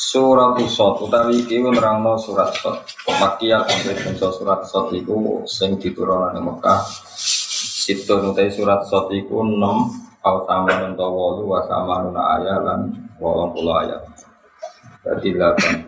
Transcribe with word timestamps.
Surat 0.00 0.56
Sot 0.64 1.04
utawi 1.04 1.44
iki 1.44 1.60
nerangno 1.60 2.16
surat 2.16 2.56
Sot. 2.56 2.88
Makiyah 3.04 3.68
sampai 3.68 4.00
bangsa 4.00 4.32
surat 4.32 4.64
Sot 4.64 4.88
iku 4.96 5.44
sing 5.44 5.76
diturunkan 5.76 6.40
ing 6.40 6.48
Mekah. 6.48 6.88
Situn 7.84 8.32
utai 8.32 8.48
surat 8.48 8.80
Sot 8.88 9.12
iku 9.12 9.44
6 9.44 9.60
au 10.24 10.36
sama 10.48 10.72
nento 10.80 11.04
wolu 11.04 11.52
wa 11.52 11.60
sama 11.68 12.00
nuna 12.00 12.40
ayat 12.40 12.64
lan 12.64 12.88
wolong 13.20 13.52
puluh 13.52 13.76
ayat. 13.84 14.00
Jadi 15.04 15.36
88 15.36 15.84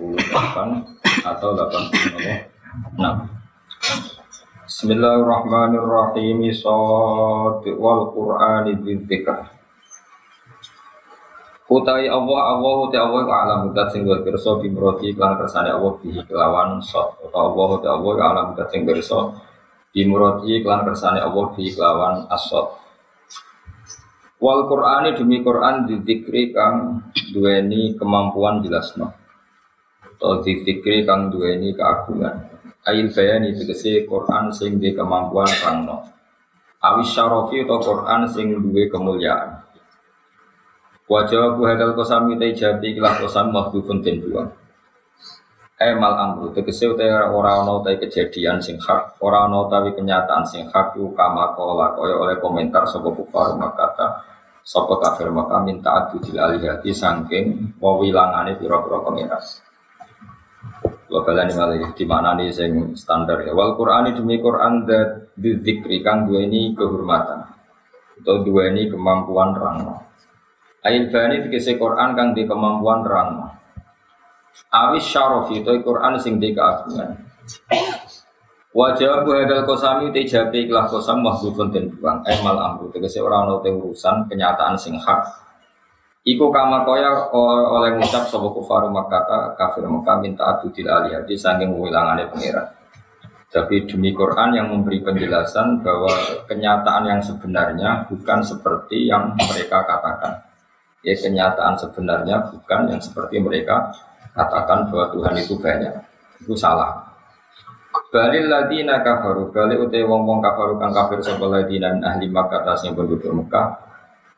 atau 1.25 1.49
86. 1.57 2.93
Bismillahirrahmanirrahim. 4.69 6.53
Sot 6.53 7.65
wal 7.65 8.13
Qur'ani 8.13 8.77
dzikr. 8.77 9.52
Utai 11.73 12.05
Allah 12.05 12.41
Allah 12.53 12.75
utai 12.85 13.01
Allah 13.01 13.25
alam 13.25 13.59
mudat 13.73 13.89
sing 13.89 14.05
gue 14.05 14.21
kerso 14.21 14.61
bimroti 14.61 15.17
klan 15.17 15.41
kersane 15.41 15.73
Allah 15.73 15.97
bihi 16.05 16.21
kelawan 16.29 16.85
sot 16.85 17.17
Utai 17.25 17.41
Allah 17.41 17.67
utai 17.81 17.89
Allah 17.89 18.13
alam 18.21 18.45
mudat 18.53 18.69
sing 18.69 18.85
kerso 18.85 19.33
bimroti 19.89 20.61
klan 20.61 20.85
kersane 20.85 21.25
Allah 21.25 21.49
bihi 21.57 21.73
kelawan 21.73 22.29
asot 22.29 22.77
Wal 24.43 24.69
Qur'ani 24.69 25.17
demi 25.17 25.41
Qur'an 25.41 25.89
dizikri 25.89 26.51
kang 26.51 26.99
duweni 27.31 27.95
kemampuan 27.95 28.59
jelasno. 28.59 29.15
Atau 30.03 30.43
dizikri 30.43 31.07
kang 31.07 31.31
duweni 31.31 31.71
keagungan. 31.71 32.51
Ail 32.91 33.07
bayani 33.15 33.55
tegese 33.55 34.03
Qur'an 34.03 34.51
sing 34.51 34.83
di 34.83 34.91
kemampuan 34.99 35.47
rangno. 35.47 36.11
Awis 36.83 37.15
syarofi 37.15 37.63
atau 37.63 37.79
Qur'an 37.87 38.27
sing 38.27 38.51
duwe 38.59 38.91
kemuliaan 38.91 39.63
Wajah 41.13 41.61
bu 41.61 41.69
hadal 41.69 41.93
kosam 41.93 42.33
kita 42.33 42.45
ijabi 42.49 42.97
kilah 42.97 43.21
kosam 43.21 43.53
makhlukun 43.53 44.01
den 44.01 44.25
buang. 44.25 44.49
Emal 45.77 46.15
amru 46.17 46.49
tegese 46.57 46.89
utai 46.89 47.11
ora 47.11 47.61
ana 47.61 47.83
utai 47.83 48.01
kejadian 48.01 48.63
sing 48.65 48.81
hak, 48.81 49.21
ora 49.21 49.45
ana 49.45 49.67
utawi 49.67 49.93
kenyataan 49.93 50.47
sing 50.47 50.71
hak 50.73 50.97
ku 50.97 51.13
kama 51.13 51.53
kola 51.53 51.93
kaya 51.99 52.17
oleh 52.17 52.37
komentar 52.41 52.87
sapa 52.89 53.11
kufar 53.13 53.59
makata 53.61 54.25
sapa 54.63 54.95
kafir 55.03 55.29
maka 55.35 55.59
minta 55.61 55.91
adu 55.91 56.23
dil 56.23 56.39
alihati 56.39 56.95
saking 56.95 57.77
wawilangane 57.83 58.57
pira-pira 58.57 59.03
pengiras. 59.03 59.61
Wa 61.13 61.21
balani 61.27 61.53
malih 61.53 61.93
di 61.93 62.05
mana 62.09 62.39
nih 62.39 62.55
sing 62.55 62.95
standar 62.97 63.43
ya. 63.45 63.53
Wal 63.53 63.77
Qur'ani 63.77 64.17
demi 64.17 64.41
Qur'an 64.41 64.89
dat 64.89 65.35
dzikri 65.37 66.01
kang 66.01 66.25
duweni 66.31 66.73
kehormatan 66.73 67.43
atau 68.23 68.41
duweni 68.47 68.87
kemampuan 68.87 69.53
rangno. 69.53 70.12
Ail 70.83 71.15
bani 71.15 71.47
dikese 71.47 71.79
Quran 71.79 72.19
kang 72.19 72.35
di 72.35 72.43
kemampuan 72.43 73.07
terang. 73.07 73.39
Awis 74.75 75.07
syarofi 75.07 75.63
itu 75.63 75.71
Quran 75.79 76.19
sing 76.19 76.43
di 76.43 76.51
keagungan. 76.51 77.23
Wajah 78.75 79.23
bu 79.23 79.31
kosami 79.63 80.11
te 80.11 80.27
jabe 80.27 80.67
ikhlas 80.67 80.91
kosam 80.91 81.23
mahbubun 81.23 81.71
den 81.71 81.87
buang. 81.95 82.27
Emal 82.27 82.59
amru 82.59 82.91
tegese 82.91 83.23
ora 83.23 83.47
ono 83.47 83.63
te 83.63 83.71
urusan 83.71 84.27
kenyataan 84.27 84.75
sing 84.75 84.99
hak. 84.99 85.23
Iku 86.27 86.51
kama 86.51 86.83
koya 86.83 87.31
oleh 87.31 87.99
ngucap 87.99 88.27
sapa 88.27 88.49
kufaru 88.51 88.91
Makkah 88.91 89.55
kafir 89.55 89.87
Mekah 89.87 90.19
minta 90.19 90.57
adu 90.57 90.71
dil 90.75 90.91
aliyati 90.91 91.39
saking 91.39 91.79
wilangane 91.79 92.27
pangeran. 92.27 92.67
Tapi 93.53 93.87
demi 93.87 94.11
Quran 94.11 94.57
yang 94.57 94.67
memberi 94.73 94.99
penjelasan 95.05 95.85
bahwa 95.85 96.43
kenyataan 96.51 97.07
yang 97.07 97.21
sebenarnya 97.23 98.09
bukan 98.11 98.41
seperti 98.41 99.07
yang 99.07 99.37
mereka 99.37 99.85
katakan 99.85 100.52
ya 101.03 101.15
kenyataan 101.19 101.75
sebenarnya 101.77 102.51
bukan 102.55 102.81
yang 102.95 103.03
seperti 103.03 103.43
mereka 103.43 103.91
katakan 104.33 104.89
bahwa 104.89 105.07
Tuhan 105.13 105.35
itu 105.39 105.55
banyak. 105.59 105.95
Itu 106.43 106.55
salah. 106.57 107.13
Balil 108.09 108.49
ladina 108.49 109.05
kafaru. 109.05 109.53
Balik 109.53 109.89
utai 109.89 110.05
wong 110.05 110.25
wong 110.25 110.39
kafaru 110.41 110.81
kang 110.81 110.93
kafir 110.93 111.21
Sobat 111.21 111.49
ladina 111.49 111.93
ahli 112.01 112.29
Makkah 112.29 112.65
yang 112.85 112.97
penduduk 112.97 113.33
Mekah. 113.33 113.73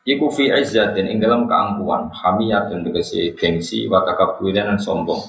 Iku 0.05 0.29
fi 0.29 0.53
izzatin 0.53 1.09
ing 1.09 1.19
dalam 1.23 1.49
keangkuhan. 1.49 2.13
Hamiyatun 2.13 2.85
tegesi 2.85 3.33
gengsi 3.35 3.87
Watakabudan 3.89 4.75
dan 4.75 4.79
sombong. 4.79 5.23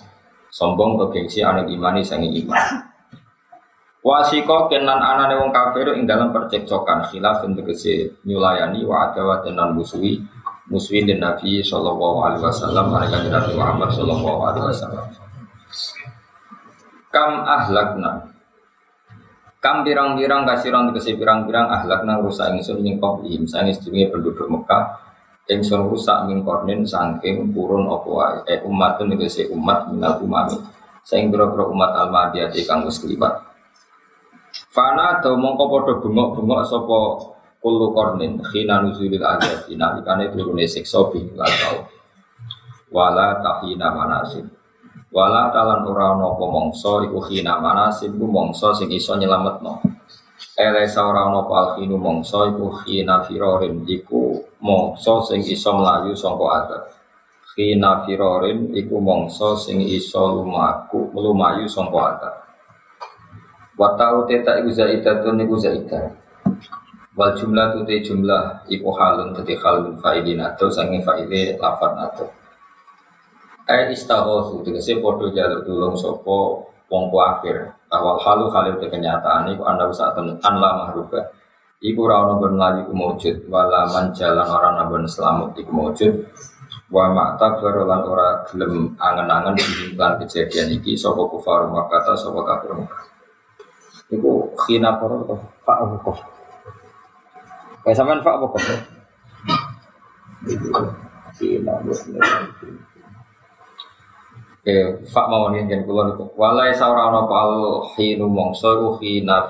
Sombong 0.51 0.99
ke 0.99 1.05
gengsi 1.19 1.45
anu 1.45 1.65
imani 1.69 2.03
sangi 2.03 2.31
iman. 2.43 2.85
Wasiko 4.05 4.69
kenan 4.69 5.01
anane 5.01 5.41
wong 5.41 5.49
kafir 5.49 5.95
ing 5.97 6.05
dalam 6.05 6.29
percekcokan. 6.29 7.09
Khilaf 7.09 7.41
tegesi 7.41 8.13
nyulayani 8.29 8.85
wa 8.85 9.09
adawat 9.09 9.47
dan 9.47 9.73
musuhi 9.73 10.21
muswin 10.69 11.05
dan 11.05 11.21
Nabi 11.21 11.61
Shallallahu 11.61 12.17
Alaihi 12.25 12.43
Wasallam 12.43 12.89
mereka 12.89 13.21
Nabi 13.21 13.51
Muhammad 13.53 13.89
Shallallahu 13.93 14.39
Alaihi 14.49 14.65
Wasallam. 14.73 15.05
Kam 17.13 17.31
ahlakna. 17.45 18.11
Kam 19.61 19.81
pirang-pirang 19.81 20.45
kasiran 20.45 20.93
tegese 20.93 21.17
pirang-pirang 21.17 21.69
ahlakna 21.73 22.21
rusak 22.21 22.53
ingsun 22.53 22.85
ing 22.85 23.01
qablihim 23.01 23.49
sang 23.49 23.65
sedurunge 23.65 24.13
penduduk 24.13 24.45
Mekah 24.45 25.01
ingsun 25.49 25.89
rusak 25.89 26.25
min 26.29 26.45
kornin 26.45 26.85
saking 26.85 27.49
purun 27.53 27.89
wae. 27.89 28.45
Eh 28.45 28.61
umatun 28.65 29.13
tegese 29.13 29.49
umat 29.49 29.89
minal 29.89 30.21
umami. 30.21 30.57
Sing 31.05 31.29
boro 31.29 31.69
umat 31.69 31.93
al-madiyati 31.93 32.65
kang 32.65 32.81
wis 32.85 32.97
kliwat. 32.97 33.37
Fana 34.73 35.21
do 35.21 35.37
mongko 35.37 35.69
padha 35.69 35.93
bengok-bengok 36.01 36.61
sapa 36.65 36.99
kullu 37.65 37.97
kornin 37.97 38.37
khina 38.45 38.85
nuzulil 38.85 39.25
adab 39.25 39.65
nalikane 39.73 40.29
turune 40.29 40.69
siksa 40.69 41.09
bi 41.09 41.25
tau. 41.33 41.89
Wala 42.93 43.41
tahina 43.41 43.89
manasib 43.89 44.45
wala 45.09 45.49
talan 45.49 45.81
ora 45.81 46.13
ana 46.13 46.37
apa 46.37 46.45
mangsa 46.45 47.01
iku 47.09 47.17
khina 47.25 47.57
manasib 47.57 48.13
ku 48.13 48.29
mangsa 48.29 48.69
sing 48.77 48.93
iso 48.93 49.17
nyelametno. 49.17 49.81
Ele 50.53 50.85
ora 50.85 51.21
ana 51.25 51.41
apa 51.41 51.53
alkhinu 51.65 51.97
mangsa 51.97 52.53
iku 52.53 52.69
khina 52.85 53.25
firorin 53.25 53.81
iku 53.89 54.45
mangsa 54.61 55.25
sing 55.25 55.41
iso 55.41 55.73
mlayu 55.73 56.13
saka 56.13 56.45
adab 56.61 56.83
khina 57.57 58.05
firorin 58.05 58.69
iku 58.77 59.01
mangsa 59.01 59.57
sing 59.57 59.81
iso 59.81 60.37
lumaku 60.37 61.09
lumayu 61.17 61.65
saka 61.65 61.99
adab 62.13 62.35
wa 63.73 63.97
ta'u 63.97 64.29
teta 64.29 64.61
iku 64.61 64.69
zaidatun 64.69 65.41
iku 65.41 65.55
zaidah 65.57 66.24
Wal 67.15 67.31
jumlah 67.31 67.71
tu 67.71 67.87
te 67.87 68.03
jumlah 68.03 68.67
iku 68.67 68.91
halun 68.91 69.31
tadi 69.31 69.55
halun 69.55 69.95
faidin 70.03 70.43
atau 70.43 70.67
sangi 70.67 70.99
faide 70.99 71.55
lafad 71.55 71.95
atau. 71.95 72.27
Ayat 73.71 73.95
istaghosu 73.95 74.59
tegese 74.67 74.99
podo 74.99 75.31
jalur 75.31 75.63
tulung 75.63 75.95
sopo 75.95 76.67
wong 76.91 77.07
akhir. 77.15 77.71
Awal 77.87 78.19
halu 78.19 78.45
halil 78.51 78.75
te 78.83 78.91
kenyataan 78.91 79.47
iku 79.55 79.63
anda 79.63 79.87
usah 79.87 80.11
an 80.11 80.55
la 80.59 80.69
mahruba. 80.75 81.23
Iku 81.79 82.01
rano 82.03 82.35
berlari 82.43 82.83
ku 82.83 82.91
mewujud 82.91 83.47
wala 83.47 83.87
jalan 84.11 84.47
orang 84.51 84.75
nabon 84.75 85.07
selamat 85.07 85.55
iku 85.55 85.71
mewujud. 85.71 86.13
Wa 86.91 87.15
makta 87.15 87.63
lan 87.63 88.01
ora 88.03 88.43
gelem 88.45 88.93
angen-angen 88.99 89.55
dihimplan 89.55 90.19
kejadian 90.19 90.67
iki 90.75 90.99
sopo 90.99 91.31
kufar 91.31 91.65
makata 91.71 92.11
sopo 92.13 92.43
kafir 92.43 92.75
Makkah. 92.75 93.07
Iku 94.11 94.51
khina 94.67 94.99
poro 94.99 95.23
pak 95.63 95.79
hukum. 95.79 96.34
Kayak 97.85 97.97
sampean 98.01 98.25
Pak 98.25 98.41
apa 98.41 98.45
kok? 98.49 98.61
Oke, 104.65 104.77
fak 105.05 105.25
mau 105.29 105.53
nih 105.53 105.69
jangan 105.69 105.85
keluar 105.85 106.05
itu. 106.17 106.25
Walai 106.33 106.73
saura 106.73 107.13
no 107.13 107.29
pal 107.29 107.85
hinu 107.93 108.25
mongso 108.25 108.73
iku 108.73 108.89
hina 108.97 109.45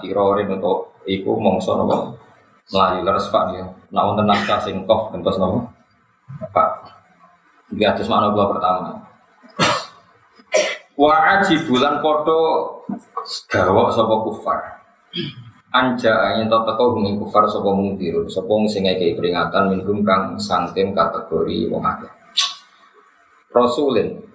untuk 0.51 0.99
iku 1.07 1.39
mongso 1.39 1.79
no 1.79 2.19
melayu 2.75 3.07
leres 3.07 3.31
fak 3.31 3.55
dia. 3.55 3.63
Nak 3.95 4.03
wonten 4.03 4.27
naskah 4.27 4.59
sing 4.59 4.83
kof 4.83 5.15
gentos 5.15 5.39
no 5.39 5.71
Pak. 6.51 6.91
Iki 7.71 7.87
atus 7.87 8.11
makna 8.11 8.35
gua 8.35 8.51
pertama. 8.51 8.99
Wa 10.99 11.39
aji 11.39 11.63
bulan 11.63 12.03
podo 12.03 12.83
gawok 13.47 13.95
sapa 13.95 14.15
kufar 14.27 14.59
anja 15.75 16.39
yang 16.39 16.47
tak 16.47 16.63
teko 16.71 16.95
humi 16.95 17.19
kufar 17.19 17.43
sopo 17.51 17.75
mungkir 17.75 18.15
sopo 18.31 18.63
sing 18.71 18.87
ngekei 18.87 19.19
peringatan 19.19 19.75
minum 19.75 19.99
kang 20.07 20.39
sangtim 20.39 20.95
kategori 20.95 21.67
wong 21.67 21.83
akeh 21.83 22.11
rasulin 23.51 24.25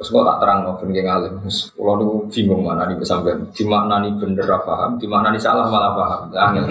Terus 0.00 0.16
kok 0.16 0.24
tak 0.24 0.40
terang 0.40 0.64
kok 0.64 0.80
ben 0.80 0.96
ngalim. 0.96 1.44
Terus 1.44 1.76
kula 1.76 2.00
niku 2.00 2.24
bingung 2.32 2.64
mana 2.64 2.88
nih 2.88 3.04
sampean. 3.04 3.44
Di 3.52 3.68
mana 3.68 4.00
nih 4.00 4.16
bener 4.16 4.48
ra 4.48 4.64
paham, 4.64 4.96
di 4.96 5.04
mana 5.04 5.28
nih 5.28 5.36
salah 5.36 5.68
malah 5.68 5.92
paham. 5.92 6.32
Angel. 6.32 6.64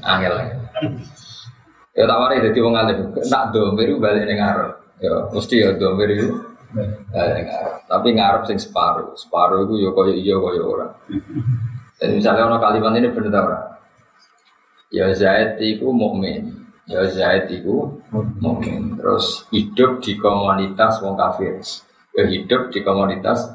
Angel. 0.00 0.34
Ya 1.92 2.08
tak 2.08 2.18
mari 2.24 2.40
dadi 2.40 2.56
wong 2.64 2.72
alim. 2.72 3.12
Nak 3.12 3.52
domir 3.52 3.92
balik 4.00 4.24
ning. 4.24 4.40
Ya 5.04 5.28
mesti 5.28 5.60
ya 5.60 5.76
domir 5.76 6.08
itu. 6.08 6.32
Ngarep. 7.12 7.84
Tapi 7.84 8.08
ngarep 8.16 8.48
sing 8.48 8.56
separuh. 8.56 9.12
Separuh 9.20 9.68
itu 9.68 9.84
ya 9.84 9.92
koyo 9.92 10.16
iya 10.16 10.40
koyo 10.40 10.62
ora. 10.72 10.88
Dan 12.00 12.16
misalnya 12.16 12.48
orang 12.48 12.64
kalimat 12.64 12.96
ini 12.96 13.12
bener 13.12 13.28
ta 13.28 13.40
ora? 13.44 13.60
Ya 14.88 15.12
Zaid 15.12 15.60
itu 15.60 15.92
mukmin. 15.92 16.64
Ya 16.88 17.04
Zaid 17.04 17.52
itu 17.52 18.00
mukmin. 18.40 18.96
Terus 18.96 19.44
hidup 19.52 20.00
di 20.00 20.16
komunitas 20.16 20.98
wong 21.04 21.14
kafir. 21.14 21.60
Ya 22.16 22.24
hidup 22.26 22.74
di 22.74 22.82
komunitas 22.82 23.46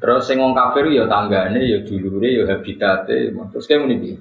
Terus 0.00 0.22
sing 0.24 0.40
wong 0.40 0.52
kafir 0.52 0.88
ya 0.92 1.08
tanggane 1.08 1.64
ya 1.64 1.80
dulure 1.82 2.28
ya 2.28 2.44
habitate. 2.52 3.32
Terus 3.32 3.64
kayak 3.64 3.88
iki. 3.96 4.12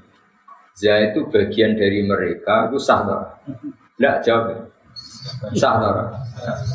Zaid 0.80 1.12
itu 1.12 1.28
bagian 1.28 1.76
dari 1.76 2.08
mereka 2.08 2.72
itu 2.72 2.80
sah 2.80 3.04
tak? 3.04 3.24
Tidak 4.00 4.16
jawab. 4.24 4.46
ya? 4.56 4.60
Sah 5.52 5.76
tak? 5.84 5.96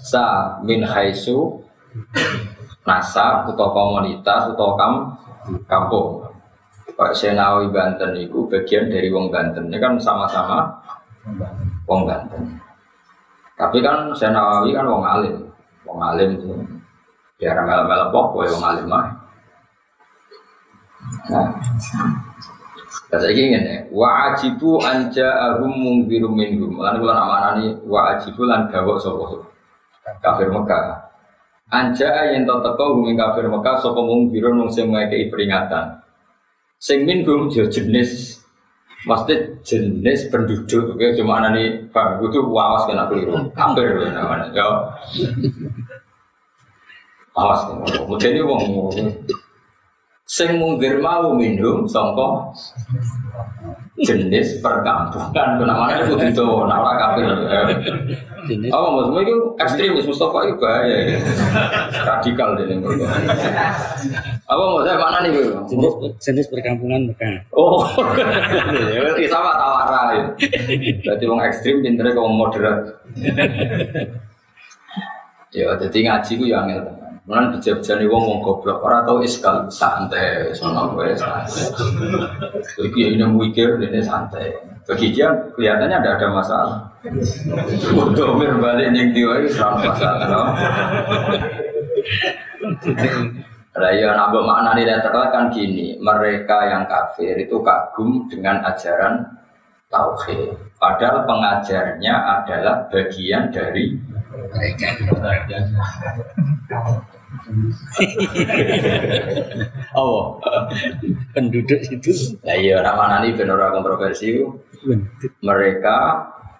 Sah 0.05 0.61
min 0.61 0.85
haisu 0.85 1.65
nasa 2.85 3.49
atau 3.49 3.69
komunitas 3.73 4.53
atau 4.53 4.77
kam 4.77 5.17
kampung. 5.67 6.25
Pak 6.94 7.11
Senawi 7.17 7.73
Banten 7.75 8.14
itu 8.14 8.46
bagian 8.46 8.87
dari 8.87 9.11
wong 9.11 9.32
Banten. 9.32 9.67
Ini 9.67 9.82
kan 9.82 9.99
sama-sama 9.99 10.70
wong 11.88 12.06
Banten. 12.06 12.61
Tapi 13.58 13.82
kan 13.82 14.12
Senawi 14.14 14.76
kan 14.76 14.87
wong 14.87 15.02
alim. 15.02 15.37
Wong 15.85 15.99
alim 16.00 16.38
itu 16.38 16.52
ya 17.43 17.56
mel-mel 17.61 18.12
pokok 18.14 18.46
wong 18.46 18.62
alim 18.62 18.87
mah. 18.87 19.06
Nah, 21.29 21.49
Kata 23.14 23.31
iki 23.31 23.52
ngene, 23.52 23.94
wa 23.94 24.32
ajibu 24.32 24.82
anja 24.82 25.29
ahum 25.38 25.70
mungbirum 25.70 26.35
minhum. 26.35 26.82
Kula 26.82 27.14
amanani 27.14 27.79
wa 27.87 28.11
ajibu 28.11 28.43
lan 28.43 28.67
gawok 28.67 28.99
sapa 28.99 29.38
kafir 30.19 30.50
Mekah. 30.50 31.04
Anja 31.75 32.31
yen 32.31 32.47
to 32.47 32.55
teko 32.62 32.85
hum 32.94 33.11
ing 33.11 33.19
kafir 33.19 33.50
Mekah 33.50 33.82
sapa 33.82 33.99
mungbirum 33.99 34.62
mung 34.62 34.71
sing 34.71 34.94
ngekeki 34.94 35.35
peringatan. 35.35 35.99
Sing 36.79 37.03
minhum 37.03 37.50
yo 37.50 37.67
jenis 37.67 38.38
Maksudnya 39.05 39.37
jenis 39.61 40.32
penduduk, 40.32 40.97
oke, 40.97 41.12
cuma 41.12 41.37
anani 41.37 41.76
bang, 41.93 42.25
itu 42.25 42.41
wawas 42.41 42.88
kena 42.88 43.05
keliru, 43.05 43.37
kafir 43.53 44.00
namanya, 44.00 44.49
ya. 44.56 44.65
Awas, 47.37 47.69
kemudian 47.69 48.32
ini 48.32 48.43
wong 48.47 48.65
sing 50.34 50.58
mungkir 50.58 50.98
mau 50.98 51.31
minum 51.38 51.86
sangka 51.86 52.50
jenis 54.02 54.58
perkampungan. 54.58 55.62
Namanya 55.62 56.02
itu 56.02 56.19
kudu 56.19 56.26
itu 56.26 56.46
nara 56.66 56.92
kafir. 56.98 57.31
Jenis. 58.50 58.69
Apa 58.75 58.86
maksudnya 58.90 59.22
itu 59.31 59.36
ekstremis 59.62 60.04
Mustafa 60.10 60.38
itu 60.44 60.54
bahaya. 60.58 60.98
Ya. 61.14 61.19
radikal 62.02 62.58
dia 62.58 62.76
mereka 62.76 63.06
apa 64.50 64.62
maksudnya? 64.75 64.98
Mana 64.98 65.19
nih 65.22 65.32
jenis 65.70 65.92
jenis 66.19 66.46
perkampungan 66.50 67.14
Mekah. 67.14 67.46
oh. 67.54 67.86
Ya 68.90 68.98
berarti 69.06 69.31
sama 69.31 69.54
tawara 69.54 70.02
ya. 70.19 70.25
Berarti 71.06 71.25
wong 71.31 71.40
ekstrim 71.46 71.76
pinternya 71.86 72.19
kaum 72.19 72.34
moderat. 72.34 72.90
Ya 75.54 75.70
jadi 75.78 75.98
ngaji 76.10 76.32
ku 76.34 76.44
ya 76.50 76.66
angel 76.66 77.04
Mulan 77.25 77.56
bijak-bijak 77.56 78.05
wong 78.05 78.21
wong 78.29 78.38
goblok 78.44 78.85
ora 78.85 79.00
tau 79.00 79.25
iskal 79.25 79.65
santai 79.73 80.53
sono 80.53 80.93
kowe 80.93 81.09
santai. 81.17 81.73
Iki 82.85 83.00
ya 83.00 83.09
ini 83.17 83.25
mikir 83.25 83.81
ini 83.81 84.05
santai. 84.05 84.53
Bagi 84.85 85.09
dia 85.09 85.32
kelihatannya 85.56 86.05
ada 86.05 86.21
ada 86.21 86.29
masalah. 86.29 86.79
Untuk 87.97 88.37
berbalik 88.37 88.93
yang 88.93 89.09
dia 89.17 89.32
itu 89.41 89.56
serang 89.56 89.81
masalah. 89.81 90.29
No? 90.29 90.43
Lah 93.81 93.91
ya 93.97 94.12
nambah 94.12 94.44
makna 94.44 94.77
nilai 94.77 95.00
kan 95.09 95.49
gini, 95.49 95.97
mereka 96.05 96.69
yang 96.69 96.85
kafir 96.85 97.41
itu 97.41 97.56
kagum 97.65 98.29
dengan 98.29 98.61
ajaran 98.69 99.25
tauhid. 99.88 100.53
Padahal 100.77 101.25
pengajarnya 101.25 102.15
adalah 102.37 102.85
bagian 102.93 103.49
dari 103.49 103.97
Mereka 104.55 104.93
Allah. 110.00 110.26
penduduk 111.34 111.81
itu 111.90 112.10
Lah 112.42 112.56
iya 112.56 112.82
nama 112.82 113.19
nani 113.19 113.34
ben 113.34 113.50
ora 113.50 113.75
kontroversi. 113.75 114.40
Mereka 115.40 115.98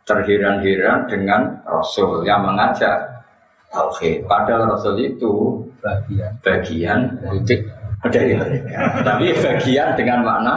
terheran-heran 0.05 1.09
dengan 1.09 1.65
Rasul 1.65 2.25
yang 2.25 2.45
mengajak 2.45 3.25
tauhid. 3.73 4.25
Padahal 4.29 4.77
Rasul 4.77 5.01
itu 5.01 5.65
bagian 5.81 6.33
bagian 6.41 7.01
penduduk 7.21 7.61
dari 8.13 8.37
mereka. 8.37 9.01
Tapi 9.01 9.33
bagian 9.33 9.97
dengan 9.97 10.19
makna 10.25 10.55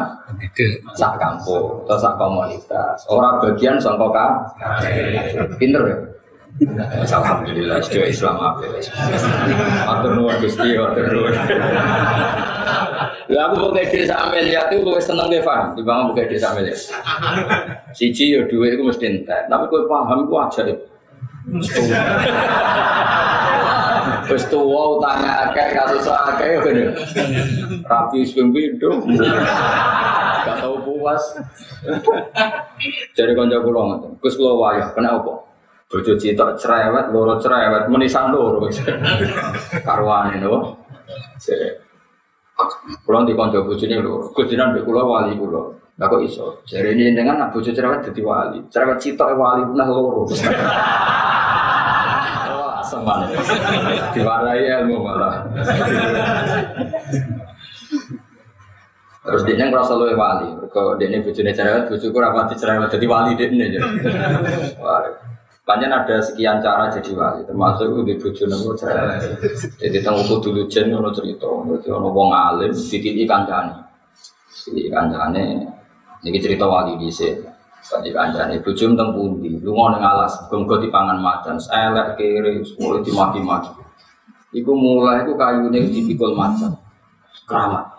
sak 0.95 1.15
kampung 1.15 1.87
atau 1.87 1.97
sak 1.97 2.13
komunitas. 2.19 3.07
Orang 3.07 3.39
bagian 3.43 3.79
sangka 3.79 4.07
ka. 4.11 4.27
Pinter 5.55 5.83
ya. 5.87 5.97
Alhamdulillah, 7.05 7.77
sudah 7.85 8.09
Islam 8.09 8.35
apa? 8.41 8.65
Matur 9.85 10.11
nuwun 10.17 10.35
Gusti, 10.41 10.73
matur 10.73 11.05
nuwun. 11.13 11.33
Lah 13.27 13.51
aku 13.51 13.75
pakai 13.75 13.91
desa 13.91 14.15
Amelia 14.23 14.71
itu 14.71 14.79
gue 14.81 15.03
seneng 15.03 15.27
deh 15.27 15.44
paham, 15.44 15.75
timbang 15.75 16.15
pakai 16.15 16.31
desa 16.31 16.55
Amelia. 16.55 16.73
Siji 17.91 18.33
ya 18.33 18.47
duit 18.47 18.79
itu 18.79 18.83
mesti 18.88 19.05
entek, 19.05 19.51
tapi 19.51 19.67
gue 19.67 19.83
paham 19.85 20.25
itu 20.25 20.35
ajaib. 20.39 20.79
Wis 24.27 24.43
tuwa 24.51 25.00
utangnya 25.00 25.47
akeh 25.47 25.67
kasus 25.71 26.07
akeh 26.07 26.47
ya 26.55 26.59
bener. 26.59 26.91
Rapi 27.88 28.27
sing 28.27 28.51
pindho. 28.51 29.00
Gak 30.43 30.57
tau 30.59 30.75
puas. 30.83 31.23
Jadi 33.15 33.31
kanca 33.35 33.63
kula 33.63 33.81
ngoten. 33.88 34.19
Gus 34.19 34.35
kula 34.35 34.51
wayah? 34.59 34.91
Bojo 35.88 36.19
citok 36.19 36.60
cerewet, 36.60 37.16
loro 37.16 37.39
cerewet, 37.39 37.88
menisan 37.88 38.36
loro. 38.36 38.68
Karwane 39.88 40.36
no. 40.44 40.75
Kulo 43.08 43.24
di 43.24 43.32
kanca 43.38 43.63
bojone 43.63 43.96
lho, 44.03 44.34
Gus 44.36 44.50
jinan 44.51 44.75
mbek 44.75 44.84
kula 44.84 45.06
wali 45.08 45.39
kula. 45.39 45.63
Lah 45.98 46.06
kok 46.12 46.20
iso? 46.27 46.60
Jare 46.67 46.91
ini 46.91 47.15
dengan 47.15 47.39
nak 47.39 47.56
bojo 47.56 47.72
cerewet 47.72 48.03
dadi 48.03 48.20
wali. 48.20 48.60
Cerewet 48.67 49.00
citok 49.00 49.32
wali 49.39 49.63
punah 49.63 49.88
loro. 49.88 50.27
Wah, 52.51 52.84
seman. 52.84 53.32
Diwarai 54.12 54.67
ilmu 54.84 55.00
malah. 55.00 55.48
Terus 59.24 59.41
dia 59.48 59.56
yang 59.56 59.72
ngerasa 59.72 59.96
luwe 59.96 60.13
wali. 60.20 60.51
Kok 60.67 61.00
dia 61.00 61.08
ini 61.08 61.24
bojone 61.24 61.56
cerewet, 61.56 61.88
bojoku 61.88 62.17
rapati 62.20 62.60
cerewet 62.60 62.91
jadi 62.91 63.06
wali 63.08 63.39
dia 63.39 63.48
ini. 63.56 63.79
Wah. 64.84 65.08
Panjang 65.67 65.91
ada 65.91 66.24
sekian 66.24 66.63
cara 66.63 66.88
jadi 66.88 67.12
wali, 67.12 67.43
termasuk 67.43 68.07
di 68.07 68.15
bojo 68.15 68.47
nemu 68.47 68.71
cerewet. 68.79 69.19
Jadi 69.75 70.00
tentang 70.00 70.24
uku 70.24 70.39
dulu 70.39 70.63
jen 70.71 70.95
ono 70.95 71.12
cerita, 71.12 71.43
jadi 71.43 71.91
ono 71.91 72.07
wong 72.07 72.31
alim, 72.31 72.71
dititi 72.71 73.27
kancane, 73.27 73.75
dititi 74.47 74.88
kancane. 74.88 75.67
Ini 76.24 76.39
cerita 76.39 76.71
wali 76.71 76.95
di 76.95 77.12
sini. 77.12 77.43
Tadi 77.83 78.15
kancane, 78.15 78.63
bojo 78.63 78.79
tentang 78.79 79.12
pundi, 79.12 79.59
lu 79.59 79.75
mau 79.75 79.91
alas, 79.91 80.39
gonggo 80.47 80.79
di 80.79 80.88
pangan 80.88 81.19
macan, 81.19 81.59
elek 81.59 82.15
kiri, 82.15 82.63
mulai 82.79 83.03
dimaki-maki. 83.03 83.71
Iku 84.55 84.71
mulai 84.71 85.27
iku 85.27 85.36
kayune 85.36 85.83
dipikul 85.91 86.31
macan, 86.31 86.79
keramat. 87.43 87.91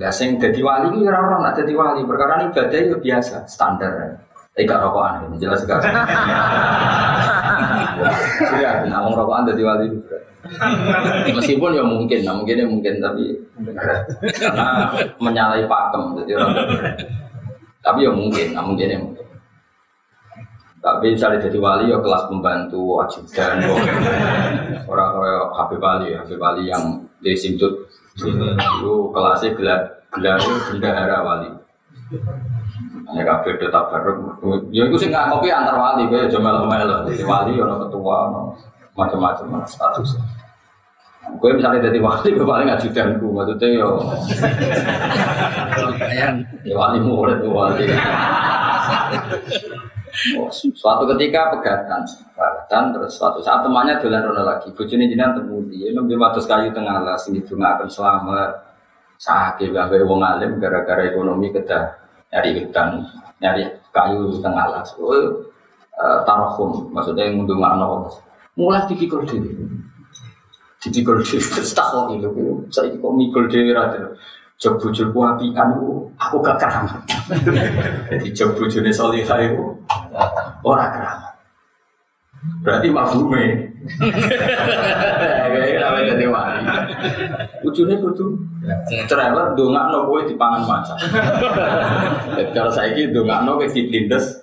Ya 0.00 0.08
sing 0.08 0.40
dadi 0.40 0.64
wali 0.64 0.96
iki 0.96 1.04
ora 1.04 1.20
ora 1.20 1.36
nak 1.44 1.60
dadi 1.60 1.76
wali, 1.76 2.08
perkara 2.08 2.40
ibadah 2.48 2.80
itu 2.80 2.96
biasa, 2.96 3.44
standar. 3.44 4.31
Tapi 4.52 4.68
gak 4.68 4.84
rokokan, 4.84 5.32
ini 5.32 5.40
jelas. 5.40 5.64
Sudah, 5.64 5.80
nah 8.84 9.00
wong 9.00 9.16
rokokan 9.16 9.48
dadi 9.48 9.64
wali. 9.64 9.88
Meskipun 11.32 11.72
ya 11.72 11.80
mungkin, 11.86 12.20
nah 12.26 12.34
mungkin 12.36 12.60
ya 12.60 12.66
mungkin 12.68 13.00
tapi 13.00 13.32
karena 13.62 13.94
menyalahi 15.16 15.64
pakem 15.64 16.20
jadi 16.20 16.36
orang. 16.36 16.68
Tapi 17.80 18.04
ya 18.04 18.12
mungkin, 18.12 18.52
nah 18.52 18.60
mungkin 18.60 18.92
ya 18.92 19.00
mungkin. 19.00 19.24
Tapi 20.82 21.14
misalnya 21.14 21.46
jadi 21.46 21.62
wali 21.62 21.94
ya 21.94 22.02
kelas 22.02 22.26
pembantu 22.26 22.98
ajudan 23.06 23.62
orang 24.90 25.08
kayak 25.14 25.54
Habib 25.54 25.78
Wali, 25.78 26.10
Habib 26.18 26.42
Wali 26.42 26.66
yang 26.66 26.98
di 27.22 27.38
Simtut 27.38 27.86
itu 28.18 28.92
kelasnya 29.14 29.54
gelar 29.54 29.86
gelar 30.10 30.42
bendahara 30.68 31.22
wali. 31.22 31.54
Hanya 33.08 33.22
kabeh 33.24 33.52
do 33.58 33.66
tabaruk. 33.72 34.16
Ya 34.72 34.88
iku 34.88 34.96
sing 34.96 35.12
ngakopi 35.12 35.48
antar 35.48 35.76
wali 35.76 36.08
kowe 36.08 36.20
aja 36.20 36.38
melo-melo. 36.38 37.08
Jadi 37.08 37.24
wali 37.24 37.52
ono 37.56 37.74
ketua 37.86 38.16
ono 38.28 38.42
macam-macam 38.92 39.64
status. 39.64 40.20
Gue 41.38 41.54
misalnya 41.54 41.86
jadi 41.86 42.02
wali, 42.02 42.34
gue 42.34 42.42
paling 42.42 42.66
ngajudanku, 42.66 43.30
maksudnya 43.30 43.68
yo, 43.78 43.90
Bayang. 45.94 46.42
ya 46.66 46.74
wali 46.74 46.98
murid 46.98 47.46
wali. 47.46 47.86
Oh, 50.34 50.50
suatu 50.50 51.06
ketika 51.14 51.54
pegatan, 51.54 52.02
pegatan 52.34 52.84
terus 52.90 53.16
suatu 53.16 53.38
saat 53.38 53.62
temannya 53.62 54.02
dolan 54.02 54.28
rono 54.28 54.42
lagi, 54.44 54.68
bojone 54.74 55.06
jenengan 55.06 55.38
temu 55.40 55.62
dia, 55.70 55.94
nembe 55.94 56.18
matus 56.18 56.44
kayu 56.44 56.74
tengah 56.74 57.00
las 57.06 57.24
ini 57.30 57.40
juga 57.46 57.78
akan 57.78 57.88
selamat. 57.88 58.50
Sakit 59.22 59.70
gawe 59.70 59.98
wong 60.02 60.20
alim 60.26 60.58
gara-gara 60.58 61.06
ekonomi 61.06 61.54
kedah 61.54 62.01
nyari 62.32 62.50
hutan, 62.64 63.04
nyari 63.38 63.68
kayu 63.92 64.32
di 64.32 64.40
tengah 64.40 64.66
las. 64.72 64.96
Oh, 64.96 65.12
eh, 65.12 66.18
tarohum, 66.24 66.88
maksudnya 66.90 67.28
yang 67.28 67.44
ngundung 67.44 67.60
makna 67.60 67.86
mulai 68.56 68.84
dipikul 68.88 69.24
dhewe. 69.28 69.52
Dipikul 70.80 71.20
dhewe 71.20 71.40
terus 71.40 71.72
tak 71.76 71.92
kok 71.92 72.08
lho, 72.08 72.32
saya 72.72 72.92
kok 72.96 73.12
mikul 73.12 73.44
dhewe 73.48 73.76
ra 73.76 73.92
dhewe. 73.92 74.16
Jog 74.62 74.78
bojoku 74.78 75.18
apian 75.26 75.74
ku, 75.74 76.06
aku 76.14 76.38
gak 76.38 76.54
keramat. 76.62 77.02
Jadi 78.14 78.30
jog 78.30 78.54
bojone 78.54 78.94
solihah 78.94 79.42
iku 79.42 79.74
ora 80.62 80.86
keramat. 80.86 81.34
Berarti 82.62 82.88
mafhume. 82.94 83.58
Kayak 85.50 85.82
ora 85.82 86.00
dadi 86.06 86.26
wali. 86.30 86.62
Ujune 87.62 87.94
kudu 87.98 88.38
trailer 89.06 89.46
dongakno 89.54 90.06
kowe 90.06 90.20
dipangan 90.26 90.62
macan. 90.66 90.98
Jadi 92.38 92.50
kalau 92.54 92.72
saiki 92.72 93.10
dongakno 93.10 93.58
kowe 93.58 93.66
diplindes. 93.66 94.42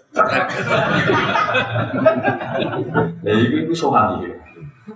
Jadi 3.23 3.41
itu 3.45 3.55
itu 3.67 3.73
sohani. 3.75 4.27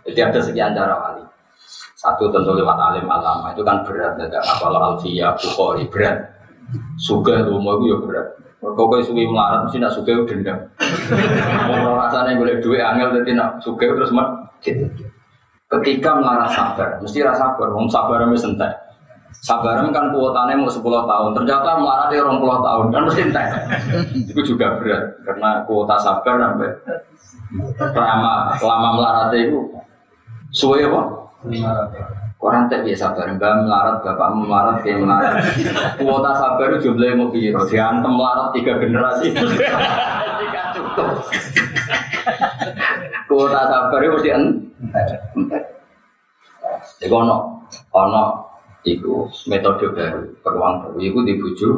Jadi 0.08 0.20
ada 0.20 0.40
sekian 0.40 0.76
cara 0.76 0.96
wali. 0.98 1.24
Satu 1.96 2.28
tentu 2.34 2.52
lewat 2.52 2.76
alim 2.76 3.08
alama 3.08 3.56
itu 3.56 3.64
kan 3.64 3.80
berat. 3.88 4.20
Tidak 4.20 4.44
apa 4.44 4.68
alfiyah, 4.68 5.32
bukhori 5.40 5.88
berat. 5.88 6.20
Suga 7.00 7.48
rumah 7.48 7.80
itu 7.80 7.96
ya 7.96 7.98
berat. 8.04 8.28
Kau 8.64 8.88
kau 8.88 8.96
suwi 9.04 9.28
melarat 9.28 9.68
mesti 9.68 9.76
nak 9.76 9.92
suga 9.92 10.16
itu 10.16 10.24
dendam. 10.24 10.56
Mau 11.68 12.00
rasanya 12.00 12.40
boleh 12.40 12.64
duit 12.64 12.80
angel 12.80 13.12
jadi 13.20 13.36
nak 13.36 13.60
suga 13.60 13.92
terus 13.92 14.16
mat. 14.16 14.56
Ketika 15.74 16.22
melarat 16.22 16.54
sabar, 16.54 17.02
mesti 17.02 17.26
rasa 17.26 17.50
sabar. 17.50 17.68
Mau 17.74 17.90
sabar 17.90 18.22
mesti 18.30 18.46
sentai. 18.46 18.74
Sabarem 19.44 19.92
kan 19.92 20.08
kuotanya 20.16 20.56
mau 20.56 20.72
10 20.72 20.80
tahun, 20.80 21.36
ternyata 21.36 21.76
melaratnya 21.76 22.24
orang 22.24 22.40
puluh 22.40 22.64
tahun 22.64 22.86
kan 22.96 23.02
mesti 23.04 23.22
entek. 23.28 23.48
Itu 24.32 24.42
juga 24.56 24.80
berat 24.80 25.20
karena 25.28 25.68
kuota 25.68 26.00
sabar 26.00 26.40
sampai 26.40 26.72
lama 27.92 28.56
lama 28.64 28.90
melaratnya 28.96 29.52
itu 29.52 29.60
suwe 30.56 30.88
apa? 30.88 31.28
Orang 32.40 32.72
tak 32.72 32.88
biasa 32.88 33.16
bareng, 33.16 33.36
mbak 33.40 33.68
melarat, 33.68 33.96
bapak 34.04 34.30
melarat, 34.36 34.78
kayak 34.84 35.00
melarat. 35.04 35.34
Kuota 36.00 36.32
sabar 36.40 36.66
itu 36.76 36.92
jumlahnya 36.92 37.16
mau 37.20 37.28
biro, 37.32 37.62
diantem 37.68 38.12
melarat 38.16 38.48
tiga 38.56 38.80
generasi. 38.80 39.28
Tidak 40.40 40.66
cukup. 40.76 41.08
Kuota 43.34 43.66
sabar 43.66 44.00
itu 44.06 44.14
mesti 44.14 44.30
entek. 44.30 45.64
Iku 47.02 47.16
ono, 47.18 47.66
ono, 47.90 48.24
iku 48.86 49.26
metode 49.50 49.90
baru, 49.90 50.22
peruang 50.46 50.74
baru, 50.86 50.98
iku 51.02 51.20
dibuju. 51.26 51.70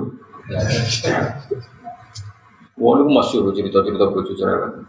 Wah, 2.76 2.92
itu 3.00 3.08
masyur 3.08 3.56
cerita-cerita 3.56 4.12
buju 4.12 4.36
cerewet. 4.36 4.84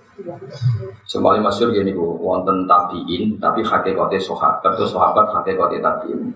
Sembali 1.06 1.38
masyur 1.38 1.70
gini 1.70 1.94
bu, 1.94 2.18
wonten 2.18 2.66
tabiin, 2.66 3.38
tapi 3.38 3.62
hakikatnya 3.62 4.18
sahabat, 4.18 4.75
terus 4.75 4.90
sahabat 4.90 5.30
hakikatnya 5.30 5.87
tabiin. 5.87 6.35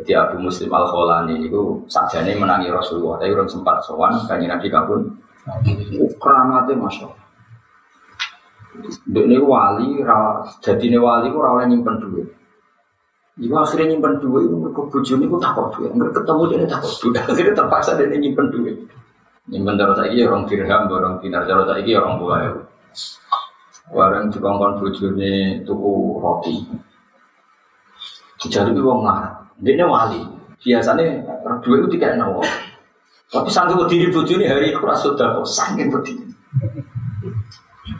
Jadi 0.00 0.16
Abu 0.16 0.40
Muslim 0.40 0.72
Al 0.72 0.88
Kholani 0.88 1.44
itu 1.44 1.84
sajane 1.84 2.32
menangi 2.32 2.72
Rasulullah, 2.72 3.20
tapi 3.20 3.36
orang 3.36 3.50
sempat 3.52 3.84
sowan, 3.84 4.16
kanji 4.24 4.48
Nabi 4.48 4.72
kabun. 4.72 5.20
Keramatnya 6.16 6.80
masya 6.80 7.12
Allah. 7.12 7.29
Dek 9.10 9.42
wali, 9.42 9.98
jadi 10.62 10.84
ini 10.86 10.98
wali 10.98 11.26
ku 11.34 11.42
rawat 11.42 11.66
nyimpen 11.66 11.98
duit. 11.98 12.28
Iku 13.40 13.54
akhirnya 13.56 13.96
nyimpen 13.96 14.22
duit, 14.22 14.46
mereka 14.46 14.82
bujuni 14.86 15.26
ku 15.26 15.36
takut 15.42 15.74
duit. 15.74 15.90
Mereka 15.90 16.22
ketemu 16.22 16.42
dia 16.54 16.66
takut 16.70 16.92
duit, 17.02 17.14
akhirnya 17.30 17.54
terpaksa 17.58 17.98
dia 17.98 18.14
nyimpen 18.14 18.46
duit. 18.54 18.76
Nyimpen 19.50 19.74
terus 19.74 19.98
lagi 19.98 20.22
orang 20.22 20.42
dirham, 20.46 20.82
orang 20.86 21.14
dinar 21.18 21.42
terus 21.48 21.66
lagi 21.66 21.90
orang 21.98 22.14
tua 22.22 22.34
ya. 22.38 22.50
Warang 23.90 24.30
dikongkon 24.30 24.78
bujuni 24.78 25.66
tuku 25.66 25.92
roti. 26.22 26.54
Jadi 28.46 28.70
itu 28.70 28.80
wong 28.86 29.02
marah. 29.02 29.50
Dia 29.58 29.82
wali. 29.82 30.22
Biasanya 30.62 31.26
duit 31.64 31.82
itu 31.82 31.98
tidak 31.98 32.22
nawa. 32.22 32.46
Tapi 33.30 33.46
sanggup 33.46 33.86
berdiri 33.86 34.10
bujuni 34.10 34.46
hari 34.46 34.74
itu 34.74 34.82
rasa 34.82 35.10
sudah 35.10 35.38
kok 35.38 35.46
sanggup 35.46 35.98
berdiri. 35.98 36.30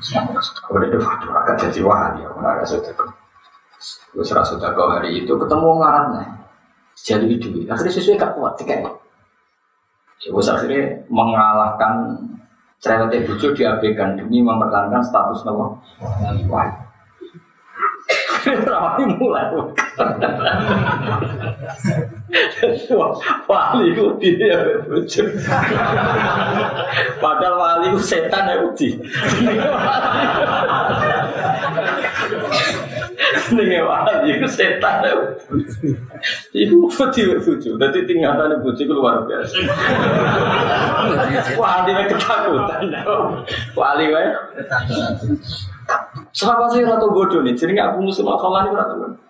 Kalau 0.01 0.81
itu 0.81 0.97
waduh 0.97 1.31
agak 1.45 1.57
jadi 1.69 1.81
wali, 1.85 2.21
aku 2.25 2.39
nggak 2.41 2.65
sudah. 2.65 2.93
Gue 4.11 4.25
serasa 4.25 4.57
sudah 4.57 4.73
kau 4.73 4.89
hari 4.89 5.25
itu 5.25 5.33
ketemu 5.37 5.69
ngaratnya. 5.81 6.25
Jadi 7.01 7.37
duit. 7.41 7.65
Akhirnya 7.71 7.93
sesuai 7.97 8.21
gak 8.21 8.35
kuat 8.37 8.53
tiket. 8.61 8.85
Ya, 10.21 10.29
bos 10.37 10.53
akhirnya 10.53 11.01
mengalahkan 11.09 12.13
cerewetnya 12.77 13.25
bucu 13.25 13.57
diabaikan 13.57 14.21
demi 14.21 14.45
mempertahankan 14.45 15.01
status 15.01 15.49
nama 15.49 15.81
wali. 16.45 16.73
Ramai 18.47 19.05
mulai. 19.21 19.45
wali 23.51 23.85
itu 23.93 24.05
dia 24.21 24.59
bucu. 24.87 25.23
Padahal 27.19 27.55
wali 27.59 27.87
itu 27.93 28.01
setan 28.01 28.49
ya 28.49 28.57
uji. 28.65 28.89
Nih 33.51 33.83
wali 33.83 34.31
itu 34.31 34.47
setan 34.49 35.05
ya. 35.05 35.13
Ibu 36.55 36.89
putih 36.95 37.37
bucu. 37.43 37.71
Jadi 37.77 37.99
tinggalan 38.09 38.63
bucu 38.63 38.87
itu 38.87 38.95
luar 38.95 39.27
biasa. 39.27 39.57
Wali 41.59 41.91
itu 41.93 42.03
ketakutan. 42.15 42.83
Wali 43.77 44.05
itu 44.09 44.33
Siapa 46.31 46.71
sih 46.71 46.87
ratu 46.87 47.11
bodoh 47.11 47.43
nih? 47.43 47.55
Jadi 47.55 47.75
aku 47.79 48.05
muslim 48.05 48.31
akalan 48.31 48.71
ini 48.71 48.79
ratu 48.79 48.95
bodoh. 48.99 49.21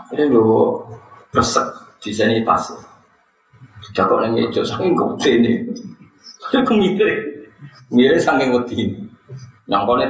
Akhirnya 0.00 0.24
gue 0.32 0.64
resek 1.36 1.66
di 2.02 2.10
sini 2.10 2.42
pas. 2.42 2.62
Tidak 3.80 4.04
kok 4.06 4.20
nanya 4.20 4.48
hijau 4.48 4.64
saking 4.66 4.92
gede 4.92 5.32
nih. 5.40 5.56
Aku 6.50 6.74
mikir, 6.76 7.08
mikir 7.92 8.18
saking 8.20 8.50
gede 8.52 8.74
ini. 8.76 8.98
Yang 9.70 9.82
kau 9.86 9.94
nih. 9.96 10.08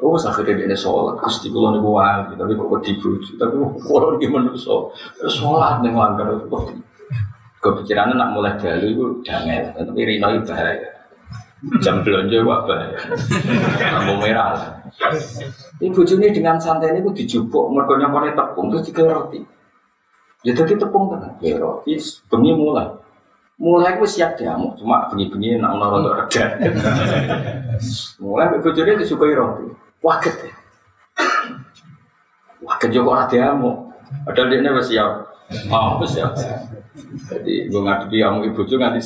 Oh, 0.00 0.16
akhirnya 0.16 0.64
dia 0.64 0.72
sholat, 0.72 1.20
gusti 1.20 1.52
kulo 1.52 1.76
nih 1.76 1.84
wali, 1.84 2.32
tapi 2.32 2.56
kok 2.56 2.72
wedi 2.72 2.96
bojo, 2.96 3.36
tapi 3.36 3.52
kulo 3.84 4.16
nih 4.16 4.32
manusia, 4.32 4.72
sholat 5.28 5.84
nih 5.84 5.92
langgar 5.92 6.40
itu. 6.40 6.48
Kepikirannya 7.60 8.16
nak 8.16 8.32
mulai 8.32 8.56
itu 8.56 9.20
jangan, 9.20 9.76
tapi 9.76 10.00
rino 10.08 10.32
itu 10.32 10.48
bahaya. 10.48 10.99
Jam 11.84 12.00
belanja 12.00 12.40
wak 12.40 12.60
bahaya, 12.64 12.96
lampu 13.92 14.16
merah. 14.16 14.80
Ini 15.76 15.92
bojone 15.92 16.32
dengan 16.32 16.56
santai 16.56 16.96
ini 16.96 17.04
dijupuk, 17.12 17.68
mergonya 17.68 18.08
kone 18.08 18.32
tepung 18.32 18.72
terus 18.72 18.88
roti. 18.96 19.44
Ya 20.40 20.56
tadi 20.56 20.80
tepung 20.80 21.12
kan, 21.12 21.36
ya 21.44 21.60
roti, 21.60 22.00
bengi 22.32 22.56
mulai. 22.56 22.88
Mulai 23.60 23.92
aku 23.92 24.08
siap 24.08 24.40
diamuk, 24.40 24.72
cuma 24.80 25.04
bengi-bengi 25.12 25.60
nak 25.60 25.76
nol 25.76 26.00
untuk 26.00 26.16
reda. 26.16 26.56
Mulai 28.24 28.56
bojone 28.64 28.96
disukai 28.96 29.36
roti, 29.36 29.68
waget 30.00 30.36
ya. 30.40 30.52
Waget 32.64 32.88
juga 32.88 33.20
orang 33.20 33.28
diamuk, 33.28 33.76
padahal 34.24 34.48
dia 34.48 34.64
ini 34.64 34.80
siap. 34.80 35.12
Mau 35.68 36.00
siap. 36.08 36.32
Jadi 37.28 37.68
gue 37.68 37.80
ngadepi 37.84 38.24
amuk 38.24 38.48
ibu 38.48 38.64
juga 38.64 38.88
nanti 38.88 39.04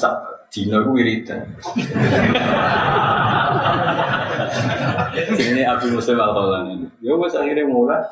dino 0.55 0.79
gue 0.87 0.95
wiridan. 0.95 1.51
Ini 5.35 5.67
Abu 5.67 5.91
Muslim 5.91 6.23
al 6.23 6.71
ini. 6.71 6.87
Ya 7.03 7.19
wes 7.19 7.35
akhirnya 7.35 7.67
mulai 7.67 8.07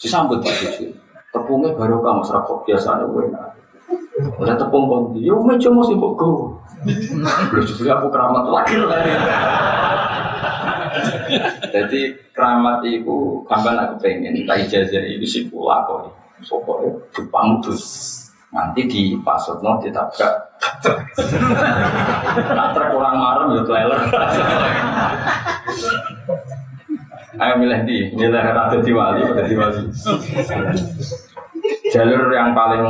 disambut 0.00 0.40
Pak 0.40 0.54
Cucu. 0.56 0.96
Tepungnya 1.30 1.76
baru 1.76 2.00
kamu 2.00 2.24
serakok 2.24 2.64
biasa 2.64 3.04
gue 3.04 3.28
Udah 4.40 4.56
tepung 4.56 4.88
kondi, 4.88 5.28
ya 5.28 5.36
meja 5.36 5.68
mau 5.68 5.84
sibuk 5.84 6.16
gue. 6.16 6.56
Belum 7.52 7.64
juga 7.68 8.00
aku 8.00 8.08
keramat 8.08 8.44
lagi 8.48 8.76
Jadi 11.68 12.00
keramat 12.32 12.80
itu 12.88 13.44
kapan 13.44 13.76
aku 13.84 13.94
pengen, 14.00 14.44
tak 14.48 14.64
ijazah 14.64 15.04
itu 15.04 15.26
sih 15.28 15.42
pula 15.52 15.84
kok. 15.84 16.16
Pokoknya 16.40 16.96
Jepang 17.12 17.60
tuh 17.60 17.76
nanti 18.50 18.80
di 18.90 19.02
pasut 19.22 19.62
no 19.62 19.78
ditabrak. 19.78 20.34
Nak 22.50 22.68
truk 22.74 22.88
kurang 22.94 23.16
marem 23.18 23.48
ya 23.54 23.62
trailer. 23.62 24.00
Ayo 27.40 27.54
milih 27.56 27.80
di 27.86 27.98
milih 28.12 28.42
rada 28.42 28.78
diwali 28.82 29.22
rada 29.22 29.44
diwali. 29.46 29.82
Jalur 31.94 32.28
yang 32.34 32.52
paling 32.52 32.82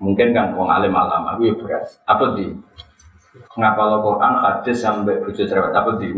mungkin 0.00 0.34
kan 0.34 0.56
wong 0.56 0.72
alim 0.72 0.96
alam 0.96 1.28
aku 1.28 1.52
ya 1.52 1.54
berat. 1.60 1.84
Apa 2.08 2.34
di? 2.34 2.50
Ngapal 3.52 4.00
Quran 4.00 4.32
hadis 4.40 4.80
sampai 4.80 5.20
bujuk 5.20 5.44
cerewet 5.44 5.76
apa 5.76 6.00
di? 6.00 6.08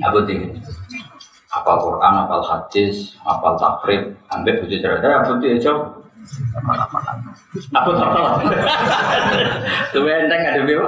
Apa 0.00 0.18
di? 0.24 0.36
Apal 1.48 1.76
Quran 1.80 2.12
apal 2.24 2.44
hadis 2.44 3.16
apal 3.24 3.56
takrib 3.60 4.16
sampai 4.32 4.52
bujuk 4.64 4.80
cerewet. 4.80 5.04
Apa 5.04 5.36
di 5.40 5.60
aja 6.28 6.84
apa 7.72 7.90
apa 7.90 7.90
tuh 9.92 10.04
enteng 10.04 10.42
ada 10.44 10.60
beo 10.62 10.86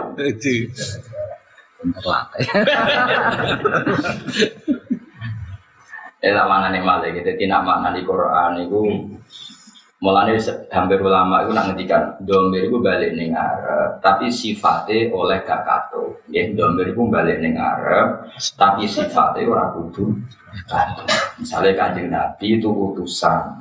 ya 6.21 6.31
tak 6.37 6.47
mana 6.53 6.69
nih 6.69 6.85
malah 6.85 7.09
gitu. 7.09 7.31
Tidak 7.33 7.63
mana 7.65 7.89
di 7.97 8.05
Quran 8.05 8.53
itu 8.61 8.81
mulanya 10.01 10.33
hampir 10.73 10.97
ulama 10.97 11.45
itu 11.45 11.53
nak 11.53 11.77
domir 12.25 12.73
itu 12.73 12.81
balik 12.81 13.13
ning 13.13 13.37
Arab 13.37 14.01
tapi 14.01 14.33
sifatnya 14.33 15.13
oleh 15.13 15.45
gak 15.45 15.61
kato 15.61 16.25
ya 16.33 16.49
domir 16.57 16.97
itu 16.97 17.05
balik 17.05 17.37
ning 17.45 17.61
Arab 17.61 18.25
tapi 18.57 18.89
sifatnya 18.89 19.45
orang 19.45 19.77
kudu 19.77 20.17
misalnya 21.37 21.77
kanjeng 21.77 22.09
Nabi 22.09 22.57
itu 22.57 22.73
utusan 22.73 23.61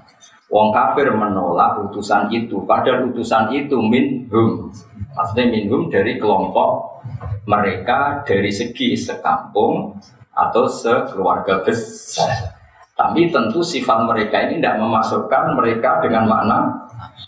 Wong 0.49 0.73
kafir 0.73 1.13
menolak 1.13 1.77
utusan 1.85 2.25
itu, 2.33 2.65
padahal 2.65 3.13
utusan 3.13 3.53
itu 3.53 3.77
minhum, 3.77 4.73
maksudnya 5.13 5.45
minhum 5.45 5.93
dari 5.93 6.17
kelompok 6.17 7.05
mereka 7.45 8.25
dari 8.25 8.49
segi 8.49 8.97
sekampung 8.97 9.93
atau 10.33 10.65
sekeluarga 10.65 11.61
besar. 11.61 12.57
Tapi 12.97 13.29
tentu 13.29 13.61
sifat 13.61 14.09
mereka 14.09 14.49
ini 14.49 14.57
tidak 14.57 14.81
memasukkan 14.81 15.53
mereka 15.53 16.01
dengan 16.01 16.25
makna 16.25 16.59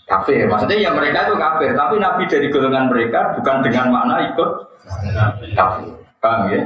kafir. 0.04 0.50
Maksudnya 0.50 0.82
ya 0.82 0.90
mereka 0.90 1.30
itu 1.30 1.38
kafir, 1.38 1.72
tapi 1.78 2.02
Nabi 2.02 2.22
dari 2.26 2.50
golongan 2.50 2.90
mereka 2.90 3.38
bukan 3.38 3.56
dengan 3.62 3.86
makna 3.88 4.34
ikut 4.34 4.50
kafir. 5.54 5.94
Paham 6.18 6.50
ya? 6.50 6.62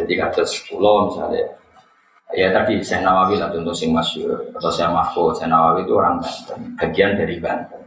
Jadi 0.00 0.12
kata 0.16 0.42
sepuluh 0.48 1.12
misalnya, 1.12 1.46
ya 2.36 2.52
tadi 2.52 2.84
saya 2.84 3.00
Nawawi 3.04 3.40
lah 3.40 3.48
contoh 3.48 3.72
sing 3.72 3.94
masyur 3.94 4.36
atau 4.52 4.68
saya 4.68 4.92
Mahfud, 4.92 5.32
saya 5.32 5.48
Nawawi 5.48 5.88
itu 5.88 5.92
orang 5.96 6.20
Banten, 6.20 6.60
bagian 6.76 7.16
dari 7.16 7.36
Banten. 7.40 7.82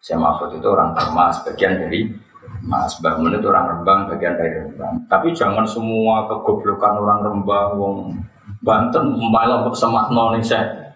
Saya 0.00 0.16
Mahfud 0.18 0.56
itu 0.56 0.66
orang 0.66 0.96
Termas, 0.96 1.44
bagian 1.44 1.76
dari 1.76 2.08
Mas 2.62 2.96
Bangun 3.02 3.34
itu 3.36 3.46
orang 3.50 3.66
Rembang, 3.76 4.00
bagian 4.08 4.34
dari 4.38 4.64
Rembang. 4.64 4.94
Tapi 5.10 5.34
jangan 5.36 5.66
semua 5.68 6.24
kegoblokan 6.30 6.94
orang 7.04 7.20
Rembang, 7.20 7.68
wong 7.76 7.96
Banten 8.62 9.18
malah 9.18 9.66
semat 9.74 10.08
nih 10.14 10.42
saya. 10.42 10.94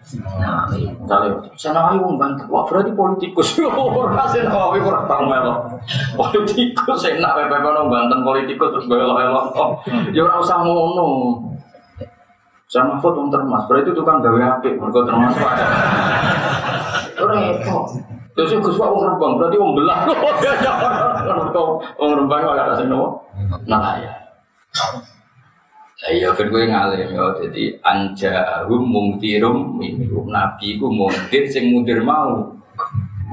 Misalnya, 1.03 1.35
saya 1.59 1.71
Nawawi 1.75 1.97
wong 1.99 2.15
Banten, 2.15 2.47
wah 2.47 2.63
berarti 2.63 2.95
politikus. 2.95 3.59
Orang 3.67 4.15
saya 4.31 4.47
Nawawi 4.47 4.79
tahu 4.79 5.23
melo. 5.27 5.67
Politikus, 6.15 6.97
saya 7.03 7.19
nak 7.19 7.35
pepe 7.35 7.59
Banten 7.59 8.19
politikus 8.23 8.71
terus 8.71 8.87
belok-belok. 8.87 9.51
Oh, 9.59 9.75
ya 10.15 10.23
ora 10.23 10.39
usah 10.39 10.63
ngono. 10.63 11.07
Saya 12.67 12.83
Mahfud 12.83 13.15
wong 13.15 13.31
termas, 13.31 13.63
berarti 13.71 13.95
tukang 13.95 14.19
gawe 14.19 14.59
apik, 14.59 14.75
mergo 14.75 15.07
termas 15.07 15.31
wae. 15.39 15.63
Repot. 17.15 17.95
Terus 18.35 18.53
Gus 18.59 18.75
Pak 18.75 18.91
wong 18.91 19.03
Rembang, 19.07 19.33
berarti 19.39 19.55
wong 19.55 19.71
belah. 19.73 20.03
Mergo 21.31 21.79
wong 21.95 22.11
Rembang 22.21 22.43
ora 22.43 22.67
ada 22.67 22.75
sing 22.75 22.91
nopo. 22.91 23.23
Nah 23.65 23.97
ya. 24.03 24.13
Ya 26.11 26.29
kan 26.35 26.53
gue 26.53 26.69
ngalim 26.69 27.09
ya, 27.09 27.25
jadi 27.41 27.63
anjahum 27.81 28.85
mungtirum 28.85 29.81
minhum 29.81 30.29
nabi 30.29 30.77
ku 30.77 30.93
mungtir 30.93 31.49
sing 31.49 31.73
muntir 31.73 32.05
mau 32.05 32.53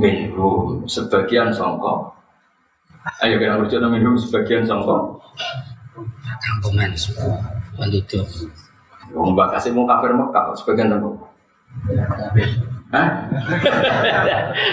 minhum 0.00 0.80
sebagian 0.88 1.52
songko. 1.52 2.08
Ayo 3.20 3.36
kita 3.36 3.60
rujuk 3.60 3.84
minhum 3.84 4.16
sebagian 4.16 4.64
songko. 4.64 5.20
Kampungan 6.24 6.96
semua. 6.96 7.36
Penduduk. 7.76 8.24
Wong 9.14 9.38
Mbak 9.38 9.56
kasih 9.56 9.70
mau 9.70 9.86
kafir 9.86 10.10
Mekah 10.10 10.52
sebagian 10.58 10.90
songko. 10.90 11.14
Hah? 12.94 13.10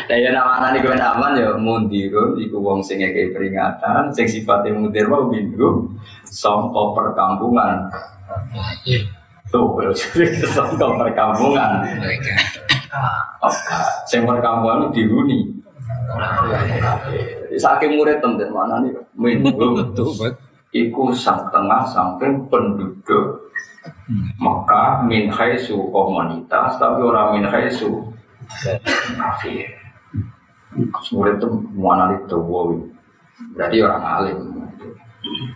Ya 0.06 0.30
nama 0.30 0.62
anak 0.62 0.86
gue 0.86 0.94
aman 0.94 1.34
ya 1.34 1.58
mundirun 1.58 2.38
iku 2.38 2.62
wong 2.62 2.86
sing 2.86 3.02
ngekei 3.02 3.34
peringatan 3.34 4.14
sing 4.14 4.30
sifatnya 4.30 4.78
mundir 4.78 5.10
mau 5.10 5.26
minhum 5.26 5.98
songko 6.30 6.94
perkampungan. 6.94 7.90
Tuh, 9.50 9.74
songko 10.56 10.88
perkampungan. 11.02 11.82
Sing 14.06 14.22
perkampungan 14.30 14.94
dihuni. 14.94 15.58
Saking 17.58 17.98
murid 17.98 18.22
temen 18.22 18.50
mana 18.54 18.86
nih? 18.86 18.94
Bet. 19.18 20.34
iku 20.72 21.12
sang 21.12 21.52
tengah 21.52 21.84
samping 21.84 22.48
penduduk 22.48 23.41
Mekah 24.36 25.08
min 25.08 25.32
khaisu 25.32 25.78
komunitas 25.94 26.76
tapi 26.82 27.00
orang 27.06 27.40
min 27.40 27.46
khaisu 27.48 28.12
kafir. 29.16 29.72
Murid 31.12 31.36
itu 31.40 31.48
mana 31.76 32.16
itu 32.16 32.38
berarti 33.56 33.78
orang 33.84 34.04
alim. 34.04 34.40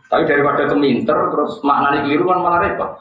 Tapi 0.08 0.24
daripada 0.30 0.70
keminter 0.70 1.18
terus 1.34 1.60
maknanya 1.66 2.06
keliru 2.06 2.30
kan 2.30 2.40
malah 2.44 2.60
repot. 2.62 2.92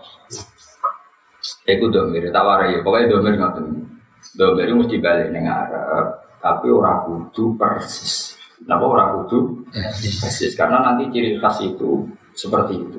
Iku 1.68 1.92
domir, 1.92 2.32
tawarai 2.32 2.76
ya, 2.76 2.78
pokoknya 2.80 3.12
domir 3.12 3.36
nggak 3.36 3.60
Domir 4.34 4.66
itu 4.66 4.74
mesti 4.80 4.96
balik 4.98 5.28
neng 5.30 5.46
Arab, 5.46 6.24
tapi 6.40 6.66
orang 6.72 7.04
kudu 7.06 7.54
persis. 7.54 8.34
Kenapa 8.58 8.84
orang 8.88 9.08
kudu 9.20 9.62
persis? 9.70 10.56
Karena 10.56 10.80
nanti 10.80 11.12
ciri 11.12 11.36
khas 11.38 11.60
itu 11.62 12.08
seperti 12.32 12.80
itu. 12.80 12.98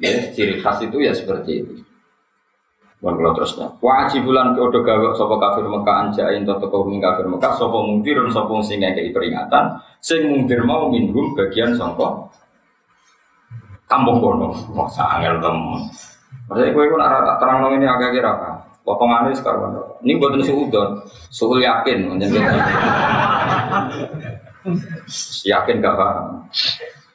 Ya, 0.00 0.32
ciri 0.32 0.62
khas 0.62 0.80
itu 0.80 0.96
ya 1.02 1.12
seperti 1.12 1.64
itu. 1.64 1.74
Bukan 3.02 3.18
kalau 3.18 3.34
terusnya. 3.34 3.66
Wajib 3.82 4.30
bulan 4.30 4.54
kode 4.54 4.86
gawe 4.86 5.10
sopo 5.18 5.34
kafir 5.42 5.66
Mekah 5.66 5.96
anjain 6.06 6.46
toto 6.46 6.70
kau 6.70 6.86
kafir 6.86 7.26
Mekah 7.26 7.52
sopo 7.58 7.82
mungkir 7.82 8.14
sopo 8.30 8.62
sing 8.62 8.78
ngekei 8.78 9.10
peringatan 9.10 9.74
sing 9.98 10.30
mungkir 10.30 10.62
mau 10.62 10.86
minhum 10.86 11.34
bagian 11.34 11.74
sopo 11.74 12.30
kampung 13.90 14.22
kono. 14.22 14.54
Wah 14.78 14.86
sangel 14.86 15.42
temen. 15.42 15.82
Maksudnya 16.46 16.70
gue 16.72 16.84
pun 16.94 17.02
arah 17.02 17.36
terang 17.42 17.58
nong 17.60 17.74
ini 17.82 17.86
agak 17.90 18.14
kira 18.14 18.30
apa? 18.38 18.50
Potongannya 18.82 19.34
sekarang. 19.34 19.78
Ini 20.02 20.18
buat 20.18 20.38
suudon, 20.42 21.06
suul 21.30 21.62
yakin, 21.62 22.10
menjadi 22.10 22.38
yakin 25.54 25.78
gak 25.78 25.94
paham. 25.94 26.26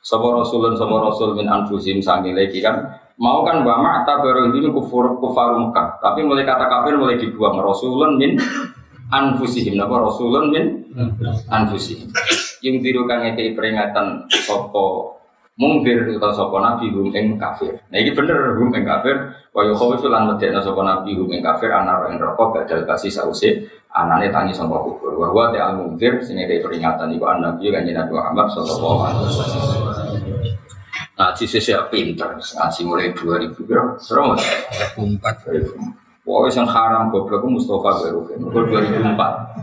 Sopo 0.07 0.31
rasulun 0.31 0.79
sopo 0.79 1.03
rasul 1.03 1.35
min 1.35 1.51
anfusim 1.51 1.99
sangi 1.99 2.31
lagi 2.31 2.63
kan. 2.63 2.79
Mau 3.19 3.43
kan 3.43 3.59
wa 3.67 3.75
ma'ta 3.83 4.23
baru 4.23 4.55
ini 4.55 4.71
kufur 4.71 5.19
kufar 5.19 5.59
Mekah. 5.59 5.99
Tapi 5.99 6.23
mulai 6.23 6.47
kata 6.47 6.63
kafir 6.71 6.95
mulai 6.95 7.19
dibuang. 7.19 7.59
Rasulun 7.59 8.15
min 8.15 8.39
anfusihim. 9.11 9.75
Napa? 9.75 9.99
Rasulun 9.99 10.55
min 10.55 10.63
anfusihim. 11.51 12.07
Yang 12.63 12.75
tirukan 12.87 13.19
ngekei 13.19 13.51
peringatan 13.51 14.31
sopo 14.47 15.19
mungkir 15.59 16.15
atau 16.15 16.31
sopo 16.31 16.63
nabi 16.63 16.87
hum 16.87 17.11
ing 17.11 17.35
kafir. 17.35 17.75
Nah 17.91 17.99
ini 17.99 18.15
bener 18.15 18.55
hum 18.55 18.71
ing 18.71 18.87
kafir. 18.87 19.35
Wa 19.51 19.67
yukhawifu 19.67 20.07
lan 20.07 20.31
medekna 20.31 20.63
sopo 20.63 20.87
nabi 20.87 21.19
hum 21.19 21.27
ing 21.35 21.43
kafir. 21.43 21.67
Anar 21.67 22.07
rokok 22.15 22.55
badal 22.55 22.87
kasih 22.87 23.11
sause 23.11 23.67
anane 23.91 24.31
tangi 24.31 24.55
sangka 24.55 24.79
kubur. 24.79 25.19
Wa 25.19 25.33
huwa 25.33 25.51
ta'al 25.51 25.83
mungkir 25.83 26.23
sing 26.23 26.39
peringatan 26.39 27.11
iku 27.11 27.25
an 27.27 27.43
nabi 27.43 27.73
kan 27.73 27.83
Nabi 27.83 28.13
Muhammad 28.13 28.47
sallallahu 28.55 28.99
alaihi 29.03 29.25
wasallam 29.25 29.96
ngaji 31.17 31.43
sisi 31.49 31.73
pinter 31.89 32.38
ngaji 32.38 32.82
mulai 32.86 33.10
2000 33.10 33.58
berapa 33.65 33.97
terus 33.97 34.41
Empat. 34.93 35.36
Pokoknya 36.27 36.60
yang 36.60 36.67
haram 36.67 37.08
goblok 37.08 37.39
itu 37.39 37.47
Mustafa 37.47 38.03
Berukin, 38.03 38.43
itu 38.43 38.51
2004. 38.51 39.15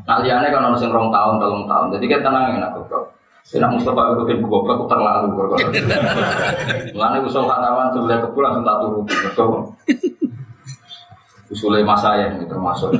Nah 0.08 0.16
liane 0.24 0.48
kan 0.48 0.64
orang 0.64 0.80
rong 0.80 1.12
tahun, 1.12 1.34
telung 1.36 1.68
tahun. 1.68 1.86
Jadi 1.92 2.04
kita 2.08 2.24
tenang 2.24 2.56
enak 2.56 2.72
goblok. 2.72 3.12
Tidak 3.44 3.68
Mustafa 3.68 4.16
Berukin 4.16 4.40
goblok 4.40 4.80
itu 4.80 4.84
terlalu 4.88 5.26
goblok. 5.36 5.60
Lalu 6.96 7.18
usul 7.28 7.44
khatawan 7.44 7.92
sebelah 7.92 8.18
kebul 8.24 8.40
langsung 8.40 8.64
tak 8.64 8.76
turun. 8.80 9.04
Betul. 9.04 9.50
Usulnya 11.52 11.84
mas 11.84 12.00
saya 12.00 12.32
ini 12.32 12.48
termasuk. 12.48 12.96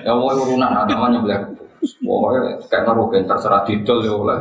ya 0.00 0.10
mau 0.16 0.32
urunan 0.32 0.72
agamanya 0.72 1.20
belah 1.20 1.40
Pokoknya 2.00 2.56
kayak 2.68 2.84
ngerukin 2.88 3.28
terserah 3.28 3.62
didol 3.68 3.98
ya 4.00 4.12
oleh. 4.16 4.38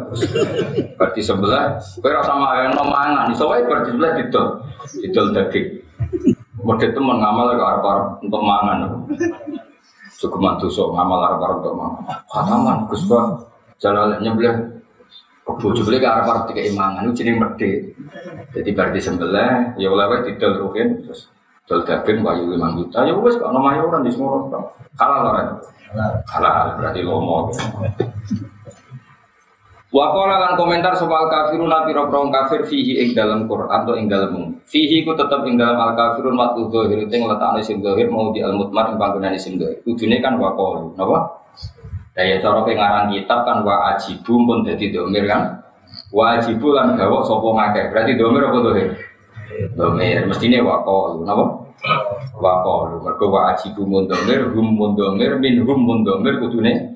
Berarti 0.95 1.19
sebelah, 1.19 1.75
kue 1.99 2.11
rasa 2.11 2.33
makan 2.35 2.71
no 2.75 2.83
mangan, 2.87 3.27
wae 3.35 3.61
berarti 3.67 3.89
sebelah 3.91 4.11
didol, 4.15 4.47
didol 5.03 5.27
daging. 5.35 5.67
Model 6.63 6.91
temen 6.95 7.19
ngamal 7.19 7.59
ke 7.59 7.63
arah 7.63 7.81
arah 7.83 8.07
untuk 8.23 8.39
mangan. 8.39 8.79
Sukuman 10.15 10.55
tusuk 10.55 10.95
ngamal 10.95 11.19
arep-arep 11.19 11.59
tok 11.59 11.75
mang. 11.75 11.93
Khataman 12.31 12.87
Gus 12.87 13.03
Ba. 13.11 13.35
Jalan 13.83 14.23
nyembelih 14.23 14.79
Kebo 15.43 15.75
jebule 15.75 15.99
ke 15.99 16.07
arep-arep 16.07 16.55
tiga 16.55 16.63
imangan 16.71 17.03
itu 17.11 17.19
jeneng 17.19 17.43
medhe. 17.43 17.91
Jadi 18.55 18.69
bar 18.71 18.95
disembelih 18.95 19.75
ya 19.75 19.91
oleh 19.91 20.23
didol 20.23 20.55
ruhin 20.63 21.03
terus 21.03 21.27
dol 21.67 21.83
daging 21.83 22.23
wayu 22.23 22.55
5 22.55 22.79
juta 22.79 23.03
ya 23.03 23.11
wis 23.19 23.35
kok 23.35 23.51
nama 23.51 23.75
orang 23.75 24.07
di 24.07 24.11
semua 24.15 24.39
orang. 24.39 24.63
Halal 24.95 25.19
ora? 25.27 25.43
Halal 26.25 26.81
berarti 26.81 27.01
lomo. 27.05 27.53
Wakola 29.93 30.41
lan 30.41 30.53
komentar 30.57 30.97
soal 30.97 31.29
kafirun 31.29 31.69
nabi 31.69 31.93
robrong 31.93 32.33
kafir 32.33 32.65
fihi 32.65 32.97
ing 32.97 33.13
dalam 33.13 33.45
Quran 33.45 33.69
atau 33.69 33.93
ing 33.93 34.09
dalam 34.09 34.57
fihi 34.65 35.05
ku 35.05 35.13
tetap 35.13 35.45
ing 35.45 35.53
dalam 35.53 35.77
al 35.77 35.93
kafirun 35.93 36.33
waktu 36.33 36.65
dohir 36.73 36.97
itu 37.05 37.13
yang 37.13 37.29
letaknya 37.29 37.61
isim 37.61 37.77
dohir 37.77 38.09
mau 38.09 38.33
di 38.33 38.41
al 38.41 38.57
mutmar 38.57 38.89
ing 38.89 38.97
panggungan 38.97 39.37
isim 39.37 39.61
dohir. 39.61 39.77
Ujungnya 39.85 40.17
kan 40.17 40.41
wakol, 40.41 40.97
napa? 40.97 41.45
Nah 42.17 42.25
ya 42.25 42.41
cara 42.41 42.65
pengarang 42.65 43.13
kitab 43.13 43.45
kan 43.45 43.61
wa 43.61 43.93
ajibu 43.93 44.33
pun 44.33 44.65
jadi 44.65 44.85
domir 44.89 45.29
kan. 45.29 45.61
Wa 46.09 46.41
ajibu 46.41 46.73
lan 46.73 46.97
gawok 46.97 47.21
sopo 47.29 47.53
ngake. 47.53 47.93
Berarti 47.93 48.17
domir 48.17 48.49
apa 48.49 48.57
dohir? 48.65 48.87
Domir. 49.77 50.25
Mestinya 50.25 50.57
wakol, 50.73 51.21
napa? 51.21 51.69
Wakol. 52.39 53.03
Mereka 53.03 53.25
wa 53.27 53.51
ajibu 53.53 53.83
mun 53.83 54.07
domir, 54.07 54.51
hum 54.55 54.67
mun 54.75 54.95
domir, 54.95 55.35
min 55.39 55.63
hum 55.63 55.79
mun 55.83 55.99
domir 56.03 56.39
kudune 56.39 56.95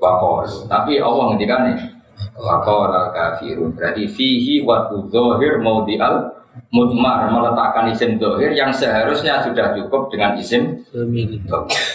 wakol. 0.00 0.44
Tapi 0.68 1.00
Allah 1.00 1.24
ngendikan 1.32 1.60
nih 1.72 1.96
Waqala 2.36 3.12
kafirun 3.12 3.72
Berarti 3.72 4.04
fihi 4.08 4.64
waktu 4.64 5.08
zohir 5.08 5.60
mau 5.60 5.84
di 5.84 5.96
al 5.96 6.32
mutmar 6.72 7.28
meletakkan 7.28 7.92
isim 7.92 8.16
zohir 8.16 8.56
yang 8.56 8.72
seharusnya 8.72 9.44
sudah 9.44 9.76
cukup 9.76 10.08
dengan 10.08 10.32
isim 10.40 10.80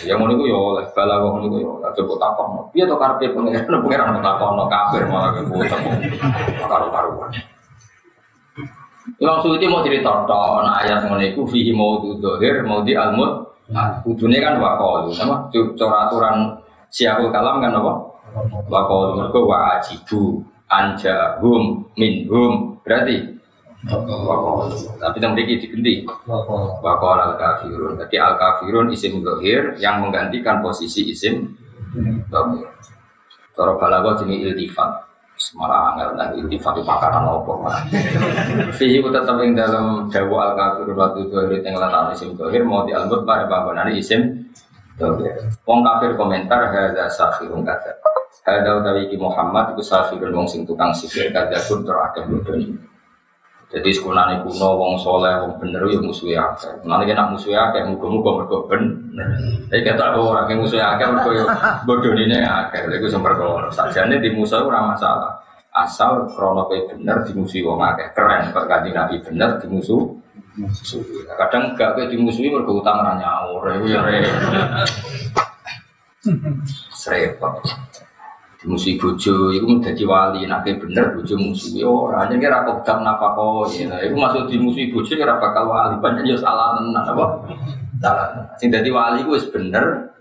yang 0.05 0.21
mau 0.21 0.29
niku 0.29 0.45
ya 0.45 0.53
oleh 0.53 0.85
bala 0.93 1.17
wong 1.25 1.45
niku 1.45 1.57
ya 1.61 1.69
oleh. 1.69 1.89
Coba 1.97 2.13
takon 2.21 2.47
piye 2.69 2.85
to 2.85 2.93
karepe 2.97 3.25
pangeran 3.33 3.81
pangeran 3.81 4.21
takon 4.21 4.61
kafir 4.69 5.01
malah 5.09 5.29
ke 5.33 5.41
bocah 5.49 5.79
karo-karuan 6.69 7.29
Imam 9.17 9.37
Suyuti 9.41 9.65
mau 9.65 9.81
cerita 9.81 10.25
tok 10.29 10.61
ana 10.61 10.81
ayat 10.85 11.09
ngono 11.09 11.23
iku 11.25 11.41
fihi 11.49 11.73
mau 11.73 12.01
zohir 12.21 12.61
mau 12.61 12.85
di 12.85 12.93
al 12.93 13.17
mut 13.17 13.49
nah 13.71 14.03
kudune 14.03 14.37
kan 14.37 14.59
waqalu 14.59 15.15
nama 15.15 15.47
cara 15.51 15.97
aturan 16.05 16.59
siapul 16.91 17.31
kalam 17.31 17.63
kan 17.63 17.71
apa 17.71 18.11
Wakol 18.71 19.19
mergo 19.19 19.43
wa 19.43 19.75
ajibu 19.75 20.39
anjahum 20.71 21.83
minhum 21.99 22.79
berarti 22.79 23.27
wakol. 23.91 24.71
Tapi 24.95 25.17
yang 25.19 25.35
memiliki 25.35 25.67
diganti 25.67 26.07
wakol 26.79 27.17
al 27.19 27.35
kafirun. 27.35 27.99
Jadi 27.99 28.15
al 28.15 28.39
kafirun 28.39 28.87
isim 28.95 29.19
dohir 29.19 29.75
yang 29.83 29.99
menggantikan 29.99 30.63
posisi 30.63 31.11
isim 31.11 31.59
dohir. 32.31 32.71
Cara 33.51 33.75
balago 33.75 34.15
jenis 34.15 34.47
iltifat. 34.47 35.10
Malah 35.57 35.93
angel 35.93 36.09
dan 36.15 36.29
iltifat 36.37 36.77
itu 36.77 36.83
pakaran 36.85 37.25
apa 37.25 37.51
malah. 37.57 37.83
Fihi 38.77 39.01
tetap 39.01 39.35
dalam 39.41 40.05
dawa 40.07 40.37
al 40.45 40.51
kafirun 40.53 40.95
waktu 40.95 41.21
dohir 41.27 41.59
yang 41.65 41.75
letak 41.81 42.13
isim 42.13 42.37
dohir 42.37 42.61
mau 42.61 42.85
dialmut 42.85 43.25
pada 43.25 43.49
bangunan 43.49 43.89
isim 43.89 44.45
dohir. 45.01 45.33
Wong 45.65 45.81
kafir 45.81 46.13
komentar 46.13 46.69
hadza 46.69 47.09
sakhirun 47.09 47.65
kata. 47.65 47.97
Hadal 48.41 48.81
utawi 48.81 49.09
Muhammad 49.17 49.73
iku 49.73 49.81
safirun 49.85 50.33
wong 50.33 50.47
sing 50.49 50.65
tukang 50.65 50.93
sihir 50.93 51.33
kadakun 51.33 51.85
terakeh 51.85 52.25
bodoni. 52.29 52.90
Jadi 53.71 53.87
sekolahnya 53.87 54.43
kuno, 54.43 54.69
wong 54.75 54.99
soleh, 54.99 55.31
wong 55.47 55.55
bener, 55.55 55.79
ya 55.87 56.03
musuhnya 56.03 56.43
akeh. 56.43 56.83
Nanti 56.83 57.07
kena 57.07 57.31
musuhnya 57.31 57.71
akeh, 57.71 57.87
muka-muka 57.87 58.43
mereka. 58.43 58.67
Tapi 59.71 59.79
kata 59.87 60.03
ada 60.11 60.19
orang 60.19 60.51
yang 60.51 60.59
musuhnya 60.59 60.91
akeh, 60.91 61.07
mereka 61.07 61.29
ya 61.31 61.45
bodoh 61.87 62.11
ini 62.11 62.35
akeh. 62.43 62.83
Itu 62.91 63.07
yang 63.07 63.23
berkor. 63.23 63.71
Sajane 63.71 64.19
di 64.19 64.27
musuh 64.35 64.67
ora 64.67 64.83
masalah. 64.83 65.39
Asal 65.71 66.27
krono 66.35 66.67
kayak 66.67 66.91
bener 66.91 67.23
dimusuhi 67.23 67.63
wong 67.63 67.79
akeh. 67.79 68.11
Keren, 68.11 68.51
Kanjeng 68.51 68.91
Nabi 68.91 69.23
bener 69.23 69.55
dimusuh. 69.63 70.19
Kadang 71.39 71.71
gak 71.79 71.95
kayak 71.95 72.11
dimusuhi 72.11 72.51
mereka 72.51 72.75
utang. 72.75 72.99
Itu 73.79 73.87
ya 73.87 74.03
repot 77.07 77.63
musuh 78.61 78.93
bojo 79.01 79.49
itu 79.49 79.65
menjadi 79.65 80.05
wali 80.05 80.45
nanti 80.45 80.77
bener 80.77 81.17
bojo 81.17 81.33
musuh 81.33 81.81
orang 81.81 82.29
hanya 82.29 82.35
kira 82.37 82.57
kok 82.61 82.85
tak 82.85 83.01
nafako 83.01 83.65
ya. 83.73 83.97
Itu 84.05 84.13
masuk 84.13 84.45
di 84.45 84.61
musuh 84.61 84.85
bojo 84.93 85.13
kira 85.17 85.41
bakal 85.41 85.65
wali. 85.65 85.97
Banyak 85.97 86.29
ya 86.29 86.37
salah 86.37 86.77
tenan 86.77 87.01
apa? 87.01 87.25
Salah 87.97 88.27
sing 88.61 88.69
jadi 88.69 88.89
wali 88.93 89.25
itu 89.25 89.33
bener. 89.49 90.13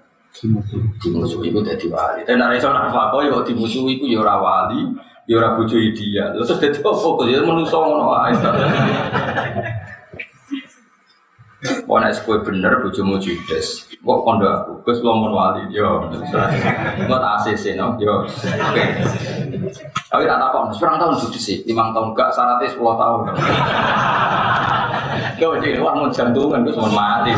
Di 1.03 1.09
musuh 1.13 1.45
itu 1.45 1.61
jadi 1.61 1.87
wali. 1.93 2.25
Dan 2.25 2.41
ada 2.41 2.57
yang 2.57 2.73
nafako 2.73 3.21
ya 3.21 3.37
di 3.45 3.53
musuh 3.53 3.85
itu 3.93 4.09
ya 4.09 4.25
ora 4.25 4.41
wali 4.41 4.89
ya 5.29 5.37
ora 5.37 5.61
bojo 5.61 5.77
dia. 5.77 6.33
Terus 6.33 6.57
jadi 6.57 6.81
apa? 6.81 6.91
Kok 6.97 7.25
dia 7.29 7.45
menusuk 7.45 7.77
ngono 7.77 8.09
ae 8.25 8.33
Wah, 11.91 11.99
nek 11.99 12.15
kowe 12.23 12.39
bener 12.39 12.79
bojomu 12.87 13.19
judes. 13.19 13.91
Kok 13.99 14.23
kondo 14.23 14.47
aku, 14.47 14.73
Gus 14.87 15.03
lomun 15.03 15.35
wali 15.35 15.67
yo. 15.75 16.07
Ngot 17.11 17.23
ACC 17.43 17.75
no 17.75 17.99
yo. 17.99 18.23
Oke. 18.31 18.85
Tapi 20.07 20.23
tak 20.23 20.39
takon, 20.39 20.71
sekarang 20.71 21.03
tahun 21.03 21.19
judes 21.19 21.43
sih, 21.43 21.59
lima 21.67 21.91
tahun 21.91 22.15
gak 22.15 22.31
syaratnya 22.31 22.71
sepuluh 22.71 22.95
tahun. 22.95 23.35
Kau 25.43 25.59
jadi 25.59 25.83
wah 25.83 25.99
mau 25.99 26.07
jantungan, 26.07 26.63
gue 26.63 26.75
cuma 26.79 26.91
mati. 26.95 27.35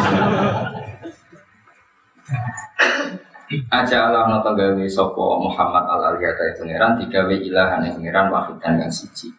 Aja 3.72 4.08
Allah 4.08 4.32
nonton 4.32 4.52
gawe 4.52 4.84
sopo 4.88 5.40
Muhammad 5.48 5.84
al 5.84 6.12
Aliyata 6.12 6.44
itu 6.52 6.64
pangeran 6.64 6.96
tiga 7.00 7.24
ilahan 7.28 7.84
yang 7.84 7.96
pangeran 8.00 8.26
wahid 8.32 8.56
dan 8.60 8.80
yang 8.80 8.92
siji. 8.92 9.32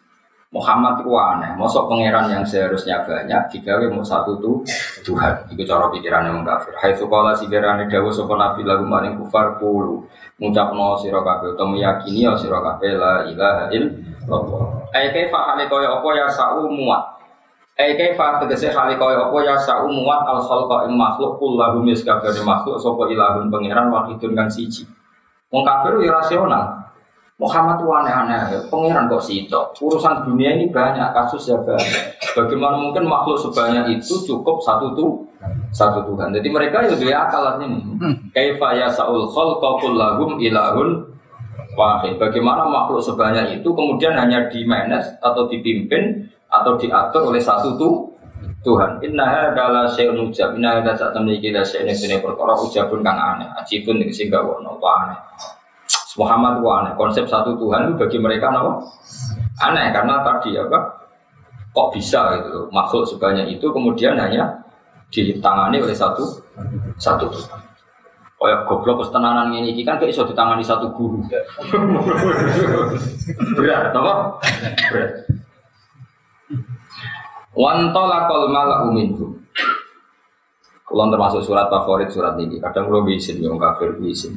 Muhammad 0.54 1.02
itu 1.02 1.10
aneh, 1.18 1.50
mosok 1.58 1.90
pangeran 1.90 2.30
yang 2.30 2.46
seharusnya 2.46 3.02
banyak 3.02 3.50
digawe 3.50 3.90
mau 3.90 4.06
satu 4.06 4.38
tuh 4.38 4.62
Tuhan. 5.02 5.50
Itu 5.50 5.66
cara 5.66 5.90
pikiran 5.90 6.30
yang 6.30 6.46
kafir. 6.46 6.70
Hai 6.78 6.94
sekolah 6.94 7.34
si 7.34 7.50
gerane 7.50 7.90
dawu 7.90 8.14
sopo 8.14 8.38
nabi 8.38 8.62
lagu 8.62 8.86
maring 8.86 9.18
kufar 9.18 9.58
pulu 9.58 10.06
no 10.38 10.94
sira 11.02 11.18
kabeh 11.26 11.58
utawa 11.58 11.74
meyakini 11.74 12.22
ya 12.22 12.38
sira 12.38 12.62
kabeh 12.62 12.94
la 12.94 13.26
ilaha 13.26 13.66
illallah. 13.74 14.94
Ai 14.94 15.10
kaifa 15.10 15.38
hale 15.42 15.66
kaya 15.66 15.90
apa 15.90 16.08
ya 16.14 16.30
sa'u 16.30 16.70
muat. 16.70 17.02
Ai 17.74 17.98
kaifa 17.98 18.38
tegese 18.46 18.70
hale 18.70 18.94
apa 18.94 19.38
ya 19.42 19.58
sa'u 19.58 19.90
muat 19.90 20.22
al 20.22 20.38
khalqa 20.38 20.86
ing 20.86 20.94
makhluk 20.94 21.34
kullahu 21.42 21.82
mis 21.82 22.06
kabeh 22.06 22.30
makhluk 22.46 22.78
sapa 22.78 23.10
ilahun 23.10 23.50
pangeran 23.50 23.90
wahidun 23.90 24.38
kang 24.38 24.46
siji. 24.46 24.86
Wong 25.50 25.66
kafir 25.66 25.98
ya 25.98 26.14
rasional. 26.14 26.83
Muhammad 27.34 27.82
itu 27.82 27.90
aneh-aneh, 27.90 28.62
pangeran 28.70 29.10
kok 29.10 29.18
situ. 29.18 29.58
Urusan 29.82 30.22
dunia 30.22 30.54
ini 30.54 30.70
banyak, 30.70 31.10
kasus 31.10 31.50
ya 31.50 31.58
banyak. 31.58 32.14
Bagaimana 32.30 32.78
mungkin 32.78 33.10
makhluk 33.10 33.34
sebanyak 33.42 33.98
itu 33.98 34.22
cukup 34.22 34.62
satu 34.62 34.94
tuh 34.94 35.18
satu 35.74 36.06
Tuhan. 36.06 36.30
Jadi 36.30 36.46
mereka 36.46 36.86
ya 36.86 36.94
dia 36.94 37.26
akal 37.26 37.58
ini. 37.58 37.82
Kaifa 38.30 38.78
ya 38.78 38.86
saul 38.86 39.26
khalqa 39.26 39.90
lahum 39.90 40.38
ilahun 40.38 41.02
wahid. 41.74 42.22
Bagaimana 42.22 42.70
makhluk 42.70 43.02
sebanyak 43.02 43.58
itu 43.58 43.68
kemudian 43.74 44.14
hanya 44.14 44.46
di 44.46 44.62
manage 44.62 45.18
atau 45.18 45.50
dipimpin 45.50 46.30
atau 46.46 46.78
diatur 46.78 47.34
oleh 47.34 47.42
satu 47.42 47.74
tuh 47.74 48.14
Tuhan. 48.62 49.02
Inna 49.02 49.50
adalah 49.50 49.90
syai'un 49.90 50.22
ujab. 50.22 50.54
Inna 50.54 50.78
hadza 50.78 50.94
saat 50.94 51.18
memiliki 51.18 51.50
syai'un 51.50 51.90
ini 51.90 52.22
perkara 52.22 52.54
ujabun 52.54 53.02
kang 53.02 53.18
aneh. 53.18 53.50
Ajibun 53.58 53.98
sehingga 54.14 54.38
wono 54.38 54.78
aneh. 54.78 55.18
Muhammad 56.14 56.62
itu 56.62 56.68
aneh. 56.70 56.92
Konsep 56.94 57.24
satu 57.26 57.58
Tuhan 57.58 57.90
itu 57.90 57.94
bagi 57.98 58.18
mereka 58.22 58.50
apa? 58.54 58.78
Aneh 59.62 59.90
karena 59.90 60.22
tadi 60.22 60.54
apa? 60.54 60.78
Kok 61.74 61.90
bisa 61.90 62.38
gitu 62.38 62.70
makhluk 62.70 63.02
sebanyak 63.02 63.58
itu 63.58 63.66
kemudian 63.74 64.14
hanya 64.14 64.62
ditangani 65.10 65.82
oleh 65.82 65.94
satu 65.94 66.22
satu 66.98 67.26
Tuhan. 67.30 67.60
Oh 68.42 68.46
ya 68.50 68.66
goblok 68.66 69.02
kesetenanan 69.02 69.54
ini 69.54 69.72
kan 69.86 69.96
kayak 69.98 70.10
iso 70.12 70.26
ditangani 70.26 70.62
satu 70.62 70.90
guru. 70.94 71.22
Berat, 73.56 73.94
apa? 73.94 74.14
Berat. 74.90 75.10
Wantolakol 77.54 78.50
malah 78.50 78.82
uminhum. 78.90 79.38
Kalau 80.84 81.10
termasuk 81.10 81.40
surat 81.42 81.70
favorit 81.70 82.10
surat 82.10 82.36
ini, 82.36 82.60
kadang 82.60 82.90
lo 82.90 83.06
bisin, 83.06 83.40
yang 83.40 83.56
kafir 83.56 83.96
bisin. 83.98 84.36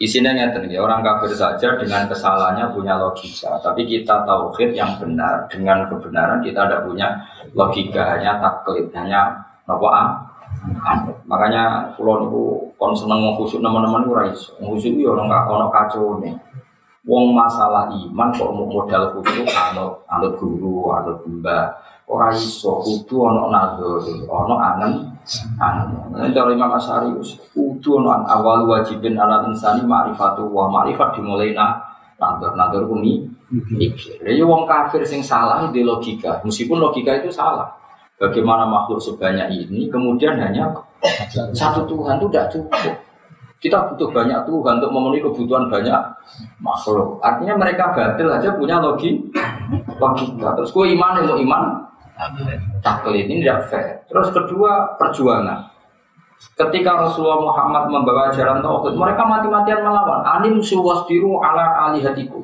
Isinya 0.00 0.34
ngeten 0.34 0.66
ya, 0.72 0.82
orang 0.82 1.04
kafir 1.04 1.30
saja 1.36 1.78
dengan 1.78 2.08
kesalahannya 2.08 2.74
punya 2.74 2.98
logika. 2.98 3.60
Tapi 3.60 3.86
kita 3.86 4.24
tauhid 4.26 4.74
yang 4.74 4.98
benar 4.98 5.46
dengan 5.46 5.86
kebenaran 5.86 6.42
kita 6.42 6.66
tidak 6.66 6.82
punya 6.88 7.08
logika, 7.52 8.18
hanya 8.18 8.40
taklid, 8.42 8.90
hanya 8.96 9.30
apa 9.68 10.32
Makanya 11.26 11.94
pulau 11.96 12.22
niku 12.22 12.42
kon 12.78 12.94
seneng 12.94 13.34
khusyuk 13.34 13.58
teman-teman 13.64 14.06
ora 14.06 14.22
iso. 14.30 14.54
Khusyuk 14.62 15.00
yo 15.00 15.18
orang 15.18 15.30
ono 15.48 15.66
kacau 15.72 16.22
nih. 16.22 16.34
Wong 17.02 17.34
masalah 17.34 17.90
iman 17.90 18.30
kok 18.30 18.54
modal 18.54 19.10
khusyuk 19.16 19.48
anut 19.50 20.06
anut 20.06 20.38
guru, 20.38 20.94
anut 20.94 21.18
mbah. 21.26 21.66
Ora 22.12 22.28
iso 22.36 22.84
kudu 22.84 23.24
ana 23.24 23.48
nazar, 23.48 24.04
ana 24.28 24.54
angen 24.60 24.92
angen. 25.56 25.88
Nek 26.12 26.36
cara 26.36 26.52
Imam 26.52 26.76
Asy'ari 26.76 27.16
kudu 27.56 28.04
ana 28.04 28.28
awal 28.28 28.68
wajibin 28.68 29.16
ala 29.16 29.48
insani 29.48 29.80
ma'rifatu 29.88 30.44
wa 30.52 30.68
ma'rifat 30.68 31.16
dimulai 31.16 31.56
na 31.56 31.80
nazar 32.20 32.52
nazar 32.52 32.84
kuni 32.84 33.24
mikir. 33.72 34.20
Ya 34.28 34.44
wong 34.44 34.68
kafir 34.68 35.00
sing 35.08 35.24
salah 35.24 35.72
di 35.72 35.80
logika, 35.80 36.44
meskipun 36.44 36.76
logika 36.76 37.16
itu 37.16 37.32
salah. 37.32 37.72
Bagaimana 38.20 38.68
makhluk 38.68 39.02
sebanyak 39.02 39.50
ini 39.50 39.88
kemudian 39.90 40.38
hanya 40.38 40.70
satu 41.56 41.88
Tuhan 41.88 42.20
itu 42.20 42.28
tidak 42.30 42.46
cukup. 42.54 42.94
Kita 43.62 43.78
butuh 43.90 44.10
banyak 44.10 44.42
Tuhan 44.46 44.82
untuk 44.82 44.90
memenuhi 44.90 45.22
kebutuhan 45.22 45.70
banyak 45.70 46.00
makhluk. 46.62 47.18
Artinya 47.22 47.54
mereka 47.58 47.94
batil 47.94 48.26
aja 48.30 48.54
punya 48.54 48.78
logi 48.78 49.22
logika. 49.98 50.54
Terus 50.54 50.70
gue 50.70 50.86
iman 50.98 51.18
mau 51.22 51.38
iman 51.38 51.62
taklid 52.82 53.26
ini 53.26 53.42
tidak 53.42 53.70
fair. 53.70 54.02
Terus 54.10 54.28
kedua 54.30 54.98
perjuangan. 54.98 55.72
Ketika 56.58 56.98
Rasulullah 56.98 57.38
Muhammad 57.38 57.86
membawa 57.86 58.34
ajaran 58.34 58.58
tauhid, 58.58 58.98
mereka 58.98 59.22
mati-matian 59.22 59.86
melawan. 59.86 60.26
Anim 60.26 60.58
suwasbiru 60.58 61.38
ala 61.38 61.90
alihatiku. 61.90 62.42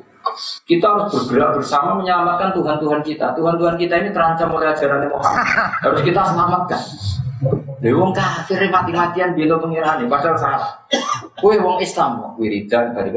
Kita 0.63 0.85
harus 0.87 1.11
bergerak 1.11 1.59
bersama 1.59 1.99
menyelamatkan 1.99 2.55
Tuhan-Tuhan 2.55 3.01
kita. 3.03 3.35
Tuhan-Tuhan 3.35 3.75
kita 3.75 3.93
ini 3.99 4.09
terancam 4.15 4.55
oleh 4.55 4.71
ajaran 4.71 5.03
Muhammad. 5.07 5.45
Harus 5.83 6.01
kita 6.03 6.21
selamatkan. 6.31 6.81
Dewi 7.79 7.95
wong 7.95 8.11
kafir 8.11 8.59
mati-matian 8.67 9.31
bela 9.31 9.55
pengirane 9.55 10.03
padahal 10.11 10.35
salah. 10.35 10.71
Kue 11.39 11.55
wong 11.55 11.79
Islam 11.79 12.35
wiridan 12.35 12.91
dari 12.91 13.15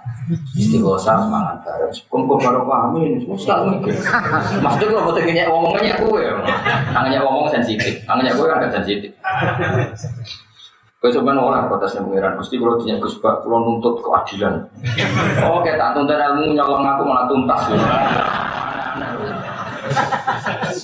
ke 0.00 0.30
mana? 0.30 0.56
Istighosa 0.56 1.12
semangat 1.20 1.56
terus. 1.66 1.96
Kumpul 2.06 2.38
baru 2.40 2.64
pahami 2.64 3.00
ini 3.06 3.16
mikir. 3.66 3.94
Maksudnya 4.64 4.86
kalau 4.88 5.02
mau 5.04 5.12
tanya 5.14 5.44
ngomongnya 5.50 5.94
kue, 6.00 6.24
tangannya 6.94 7.18
ngomong 7.20 7.46
sensitif, 7.50 8.02
tangannya 8.06 8.32
kue 8.34 8.46
kan 8.46 8.70
sensitif. 8.70 9.10
Kau 11.00 11.08
protes 11.72 11.96
yang 11.96 12.12
pengiran. 12.12 12.36
Mesti 12.36 12.54
kalau 12.60 12.76
punya 12.76 13.00
Gus 13.00 13.16
Bak, 13.24 13.40
kalau 13.40 13.58
nuntut 13.64 14.04
keadilan. 14.04 14.68
Oh, 15.48 15.64
kayak 15.64 15.80
tak 15.80 15.96
tuntut 15.96 16.12
ilmu 16.12 16.52
nyolong 16.52 16.84
aku 16.84 17.02
malah 17.08 17.24
tuntas. 17.24 17.62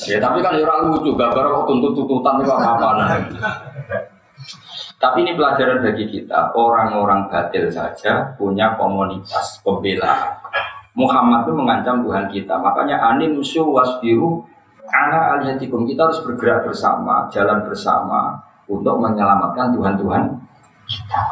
ya 0.08 0.18
tapi 0.18 0.42
kan 0.42 0.56
ya 0.56 0.66
orang 0.66 0.90
lucu, 0.90 1.14
gak 1.14 1.30
kok 1.36 1.64
tuntut 1.68 1.92
tuntutan 1.94 2.42
itu 2.42 2.50
apa 2.50 2.70
apa. 2.74 2.88
Tapi 4.96 5.28
ini 5.28 5.36
pelajaran 5.36 5.84
bagi 5.84 6.08
kita, 6.08 6.56
orang-orang 6.56 7.28
batil 7.28 7.68
saja 7.68 8.32
punya 8.40 8.80
komunitas 8.80 9.60
pembelaan. 9.60 10.40
Muhammad 10.96 11.44
itu 11.44 11.52
mengancam 11.52 12.00
Tuhan 12.00 12.24
kita, 12.32 12.56
makanya 12.56 12.96
anim 13.12 13.36
su 13.44 13.60
wasbiru 13.60 14.40
ana 14.88 15.36
aliyatikum 15.36 15.84
kita 15.84 16.08
harus 16.08 16.24
bergerak 16.24 16.64
bersama, 16.64 17.28
jalan 17.28 17.60
bersama 17.68 18.40
untuk 18.64 18.96
menyelamatkan 18.96 19.76
Tuhan-Tuhan 19.76 20.22
kita. 20.88 21.22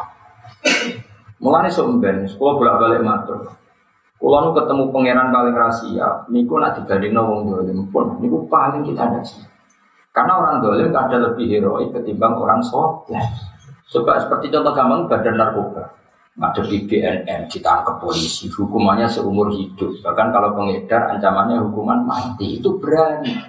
Mulai 1.41 1.65
somben, 1.65 2.29
sekolah 2.29 2.53
bolak-balik 2.61 3.01
matur. 3.01 3.49
Kalau 4.15 4.41
nu 4.41 4.57
ketemu 4.57 4.83
pangeran 4.89 5.29
paling 5.29 5.53
rahasia, 5.57 6.09
niku 6.29 6.57
nak 6.57 6.77
dibanding 6.77 7.13
wong 7.13 7.49
dolim 7.49 7.85
pun, 7.89 8.17
niku 8.21 8.45
paling 8.45 8.85
kita 8.85 9.05
ada 9.05 9.21
sih. 9.25 9.43
Karena 10.13 10.39
orang 10.39 10.63
dolim 10.63 10.89
ada 10.95 11.17
lebih 11.29 11.45
heroik 11.51 11.91
ketimbang 11.91 12.37
orang 12.39 12.63
soleh. 12.63 13.21
Coba 13.85 14.17
seperti 14.17 14.49
contoh 14.49 14.73
gampang 14.73 15.05
badan 15.05 15.35
narkoba. 15.37 15.83
Ada 16.35 16.67
di 16.67 16.83
BNN, 16.83 17.47
ditangkap 17.47 17.95
polisi, 18.03 18.51
hukumannya 18.51 19.07
seumur 19.07 19.55
hidup. 19.55 20.03
Bahkan 20.03 20.35
kalau 20.35 20.51
pengedar 20.51 21.15
ancamannya 21.15 21.63
hukuman 21.63 22.03
mati. 22.03 22.59
Itu 22.59 22.75
berani. 22.75 23.39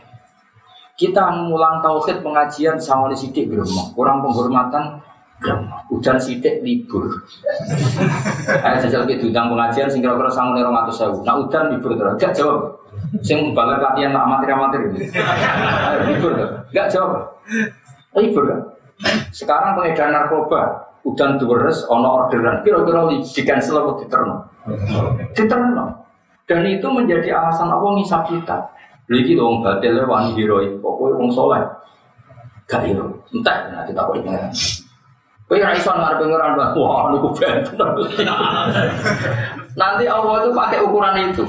Kita 0.95 1.51
ngulang 1.51 1.83
tauhid 1.83 2.23
pengajian 2.23 2.79
sama 2.79 3.11
di 3.11 3.19
sidik. 3.19 3.51
Kurang 3.93 4.23
penghormatan 4.23 5.03
Udan 5.93 6.17
sidik 6.17 6.65
libur. 6.65 7.07
Ayo 8.65 8.77
jajal 8.89 9.05
ke 9.05 9.21
diundang 9.21 9.53
pengajian 9.53 9.87
sing 9.87 10.01
kira-kira 10.01 10.33
lima 10.33 10.83
ratus 10.83 10.97
sewu. 10.97 11.21
Nah 11.23 11.37
udan 11.37 11.77
libur 11.77 11.93
terus. 11.95 12.17
Gak 12.17 12.33
jawab. 12.35 12.73
Sing 13.21 13.53
balik 13.53 13.85
latihan 13.85 14.17
amatir-amatir. 14.17 14.97
Libur 16.09 16.33
terus. 16.35 16.53
Gak 16.73 16.89
jawab. 16.89 17.37
Libur 18.17 18.45
kan? 18.49 18.61
Sekarang 19.33 19.77
pengedar 19.77 20.09
narkoba, 20.09 20.93
udan 21.05 21.37
deres, 21.37 21.85
ono 21.87 22.25
orderan, 22.25 22.65
kira-kira 22.65 23.07
di 23.13 23.43
cancel 23.45 23.85
atau 23.85 24.01
diterno? 24.01 24.37
Diterno. 25.37 25.85
Dan 26.47 26.63
itu 26.65 26.87
menjadi 26.89 27.37
alasan 27.37 27.69
apa 27.69 27.87
ngisap 27.99 28.23
kita. 28.31 28.57
Lagi 29.07 29.33
dong 29.39 29.63
batilnya 29.63 30.03
wani 30.07 30.35
heroik, 30.35 30.83
pokoknya 30.83 31.19
wong 31.19 31.31
soleh. 31.31 31.63
Gak 32.67 32.83
hero, 32.83 33.15
entah 33.31 33.71
nanti 33.71 33.95
tak 33.95 34.07
boleh 34.11 34.27
pengen. 34.27 34.51
Kau 35.47 35.55
yang 35.55 35.71
iso 35.79 35.95
ngarep 35.95 36.19
pengeran 36.19 36.59
wah 36.59 37.07
benten. 37.15 37.63
Nanti 39.79 40.05
Allah 40.11 40.35
itu 40.43 40.51
pakai 40.51 40.83
ukuran 40.83 41.15
itu. 41.31 41.47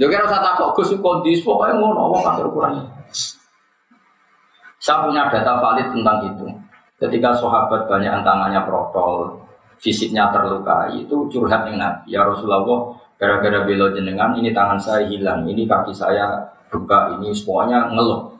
Yo 0.00 0.08
kira 0.08 0.24
usah 0.24 0.40
takut 0.40 0.72
Gus 0.72 0.96
kondisi 0.96 1.44
pokoknya 1.44 1.76
ngono 1.76 2.08
Allah 2.08 2.20
pakai 2.24 2.44
ukuran 2.48 2.72
itu. 2.80 2.88
Saya 4.80 5.04
punya 5.04 5.28
data 5.28 5.60
valid 5.60 5.92
tentang 5.92 6.18
itu. 6.24 6.46
Ketika 7.04 7.36
sahabat 7.36 7.84
banyak 7.84 8.24
tangannya 8.24 8.64
protol, 8.64 9.36
fisiknya 9.76 10.32
terluka, 10.32 10.88
itu 10.88 11.28
curhat 11.28 11.68
Nabi. 11.68 12.16
Ya 12.16 12.24
Rasulullah, 12.24 12.96
gara-gara 13.20 13.60
belo 13.68 13.92
jenengan, 13.92 14.32
ini 14.32 14.56
tangan 14.56 14.80
saya 14.80 15.04
hilang, 15.04 15.44
ini 15.44 15.68
kaki 15.68 15.92
saya 15.92 16.40
buka, 16.72 17.12
ini 17.20 17.28
semuanya 17.36 17.92
ngeluh. 17.92 18.32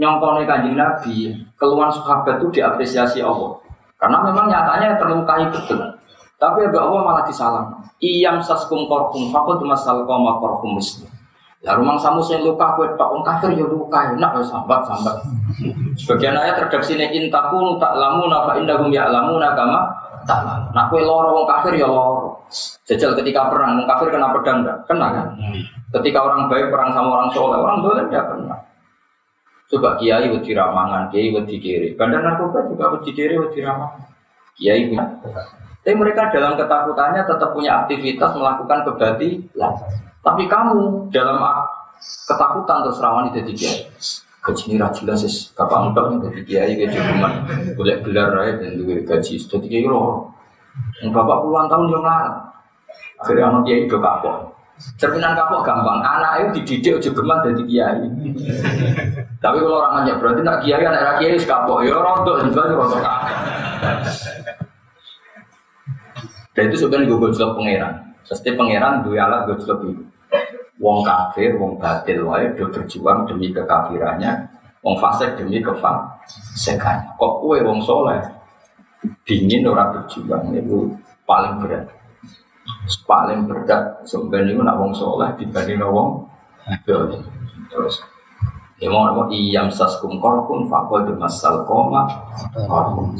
Nyongkone 0.00 0.48
kanjeng 0.48 0.76
Nabi, 0.76 1.36
keluhan 1.60 1.92
sahabat 1.92 2.40
itu 2.40 2.60
diapresiasi 2.60 3.20
Allah. 3.20 3.60
Karena 4.00 4.24
memang 4.24 4.48
nyatanya 4.48 4.96
terlukai 4.96 5.44
betul. 5.52 5.80
Tapi 6.36 6.68
ya 6.68 6.80
Allah 6.80 7.00
malah 7.00 7.24
disalam. 7.24 7.80
Iyam 7.96 8.44
saskum 8.44 8.84
korkum 8.88 9.32
fakut 9.32 9.64
masal 9.64 10.04
koma 10.04 10.36
korkum 10.36 10.76
muslim. 10.76 11.08
Ya 11.66 11.74
rumah 11.74 11.98
samu 11.98 12.22
sing 12.22 12.46
luka 12.46 12.78
kue 12.78 12.86
tok 12.94 13.26
kafir 13.26 13.50
ya 13.58 13.66
luka 13.66 14.14
enak 14.14 14.38
ya 14.38 14.42
sambat 14.46 14.86
sambat. 14.86 15.18
Sebagian 15.98 16.38
ayat 16.38 16.62
redaksi 16.62 16.94
ini 16.94 17.26
intaku 17.26 17.74
tak 17.82 17.98
lamu 17.98 18.30
nafa 18.30 18.54
indahum 18.62 18.86
ya 18.94 19.10
lamu 19.10 19.42
nakama 19.42 19.90
tak 20.30 20.46
lamu. 20.46 20.70
Nah 20.70 20.86
kue 20.86 21.02
loro 21.02 21.42
wong 21.42 21.46
kafir 21.50 21.74
ya 21.74 21.90
loro. 21.90 22.38
Jajal 22.86 23.18
ketika 23.18 23.50
perang 23.50 23.82
wong 23.82 23.86
kafir 23.90 24.14
kena 24.14 24.30
pedang 24.30 24.62
enggak? 24.62 24.78
Kena 24.86 25.06
kan? 25.10 25.26
Ketika 25.90 26.18
orang 26.22 26.46
baik 26.46 26.70
perang 26.70 26.94
sama 26.94 27.08
orang 27.18 27.30
soleh, 27.34 27.58
orang 27.58 27.82
boleh 27.82 28.04
ya 28.14 28.22
kena. 28.22 28.56
Coba 29.66 29.98
kiai 29.98 30.30
wedi 30.30 30.54
ramangan, 30.54 31.10
kiai 31.10 31.34
wedi 31.34 31.58
kiri. 31.58 31.98
Bandar 31.98 32.22
narkoba 32.22 32.62
juga 32.70 32.94
wedi 32.94 33.10
kiri, 33.10 33.34
wedi 33.34 33.58
ramangan. 33.66 34.06
Kiai 34.54 34.86
punya. 34.86 35.02
Tapi 35.82 35.94
mereka 35.98 36.30
dalam 36.30 36.54
ketakutannya 36.54 37.26
tetap 37.26 37.50
punya 37.50 37.82
aktivitas 37.82 38.30
melakukan 38.38 38.86
kebatilan. 38.86 39.74
Tapi 40.26 40.42
kamu 40.50 41.06
dalam 41.14 41.38
ketakutan 42.26 42.82
terus 42.82 42.98
rawan 42.98 43.30
itu 43.30 43.54
kiai. 43.54 43.86
Gaji 44.42 44.62
ini 44.70 44.78
jelas 44.78 45.26
sih, 45.26 45.50
kapan 45.58 45.90
udah 45.90 46.06
nih 46.06 46.18
gaji 46.22 46.40
kiai 46.46 46.72
gaji 46.78 46.98
cuma 47.02 47.30
boleh 47.74 47.98
gelar 48.06 48.30
ya 48.46 48.54
dan 48.62 48.78
juga 48.78 49.02
gaji 49.02 49.42
sudah 49.42 49.58
tiga 49.58 49.78
euro. 49.82 50.30
Bapak 51.02 51.42
puluhan 51.42 51.66
tahun 51.66 51.90
yang 51.90 52.04
lalu, 52.06 52.34
akhirnya 53.18 53.44
anak 53.50 53.62
kiai 53.66 53.80
itu 53.90 53.98
kapok. 53.98 54.54
Cerminan 55.02 55.34
kapok 55.34 55.66
gampang, 55.66 55.98
anak 55.98 56.32
itu 56.38 56.62
dididik 56.62 56.94
udah 57.02 57.12
geman 57.16 57.38
dari 57.42 57.62
kiai. 57.66 58.06
Tapi 59.42 59.56
kalau 59.62 59.82
orang 59.82 59.92
nanya 59.98 60.14
berarti 60.22 60.40
nak 60.46 60.58
kiai 60.62 60.84
anak 60.86 61.18
kiai 61.18 61.38
kapok, 61.42 61.82
ya 61.82 61.96
rontok 61.98 62.36
juga 62.46 62.62
sih 62.70 62.76
rontok 62.78 63.02
Dan 66.54 66.62
itu 66.70 66.76
sebenarnya 66.78 67.10
gue 67.10 67.18
gojlok 67.18 67.50
pangeran. 67.58 67.94
Pasti 68.24 68.48
pangeran 68.54 69.02
dua 69.02 69.26
alat 69.26 69.40
gojlok 69.50 69.78
itu. 69.90 70.02
Wong 70.76 71.00
kafir, 71.00 71.56
wong 71.56 71.80
batil 71.80 72.28
wae 72.28 72.52
do 72.52 72.68
berjuang 72.68 73.24
demi 73.24 73.48
kekafirannya, 73.48 74.44
wong 74.84 75.00
fasik 75.00 75.40
demi 75.40 75.64
kefasikannya. 75.64 77.16
Kok 77.16 77.32
kue 77.40 77.64
wong 77.64 77.80
soleh 77.80 78.20
dingin 79.24 79.64
orang 79.64 79.96
berjuang 79.96 80.52
itu 80.52 80.92
paling 81.24 81.64
berat. 81.64 81.88
Paling 83.08 83.48
berat 83.48 84.04
sebenarnya 84.04 84.52
itu 84.52 84.60
nak 84.60 84.76
wong 84.76 84.92
soleh 84.92 85.32
dibanding 85.40 85.80
wong 85.80 86.28
batil. 86.68 87.24
Terus 87.72 88.04
Ya 88.76 88.92
mau 88.92 89.08
nama 89.08 89.24
iyam 89.32 89.72
saskum 89.72 90.20
korkum 90.20 90.68
fakol 90.68 91.08
masal 91.16 91.64
koma 91.64 92.04
korkum 92.52 93.16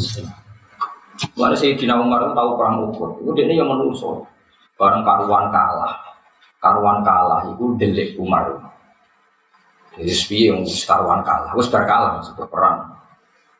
Mana 1.33 1.57
sih 1.57 1.73
Dina 1.73 1.97
Umar 1.97 2.29
tahu 2.37 2.61
perang 2.61 2.93
ukur, 2.93 3.17
itu 3.25 3.33
dia 3.33 3.57
yang 3.57 3.73
menusuk 3.73 4.21
bareng 4.77 5.01
karuan 5.01 5.49
kalah 5.49 5.97
karuan 6.67 7.07
kalah 7.07 7.47
itu 7.47 7.79
delik 7.79 8.19
Umar. 8.19 8.51
Jadi 9.95 10.11
sepi 10.11 10.51
yang 10.51 10.67
karuan 10.67 11.23
kalah, 11.23 11.55
wis 11.55 11.71
kalah 11.71 12.19
maksudnya 12.19 12.45
perang. 12.51 12.91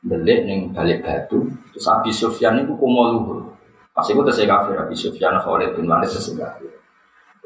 Delik 0.03 0.47
neng 0.47 0.59
balik 0.75 1.07
batu, 1.07 1.47
terus 1.71 1.87
Abi 1.87 2.11
Sufyan 2.11 2.67
itu 2.67 2.75
kumo 2.75 3.15
luhur. 3.15 3.39
Pas 3.95 4.05
itu 4.05 4.19
terus 4.21 4.43
kafir 4.43 4.75
Abi 4.77 4.95
Sufyan 4.99 5.39
Khalid 5.39 5.79
bin 5.79 5.87
Walid 5.87 6.11
terus 6.11 6.35
kafir. 6.35 6.75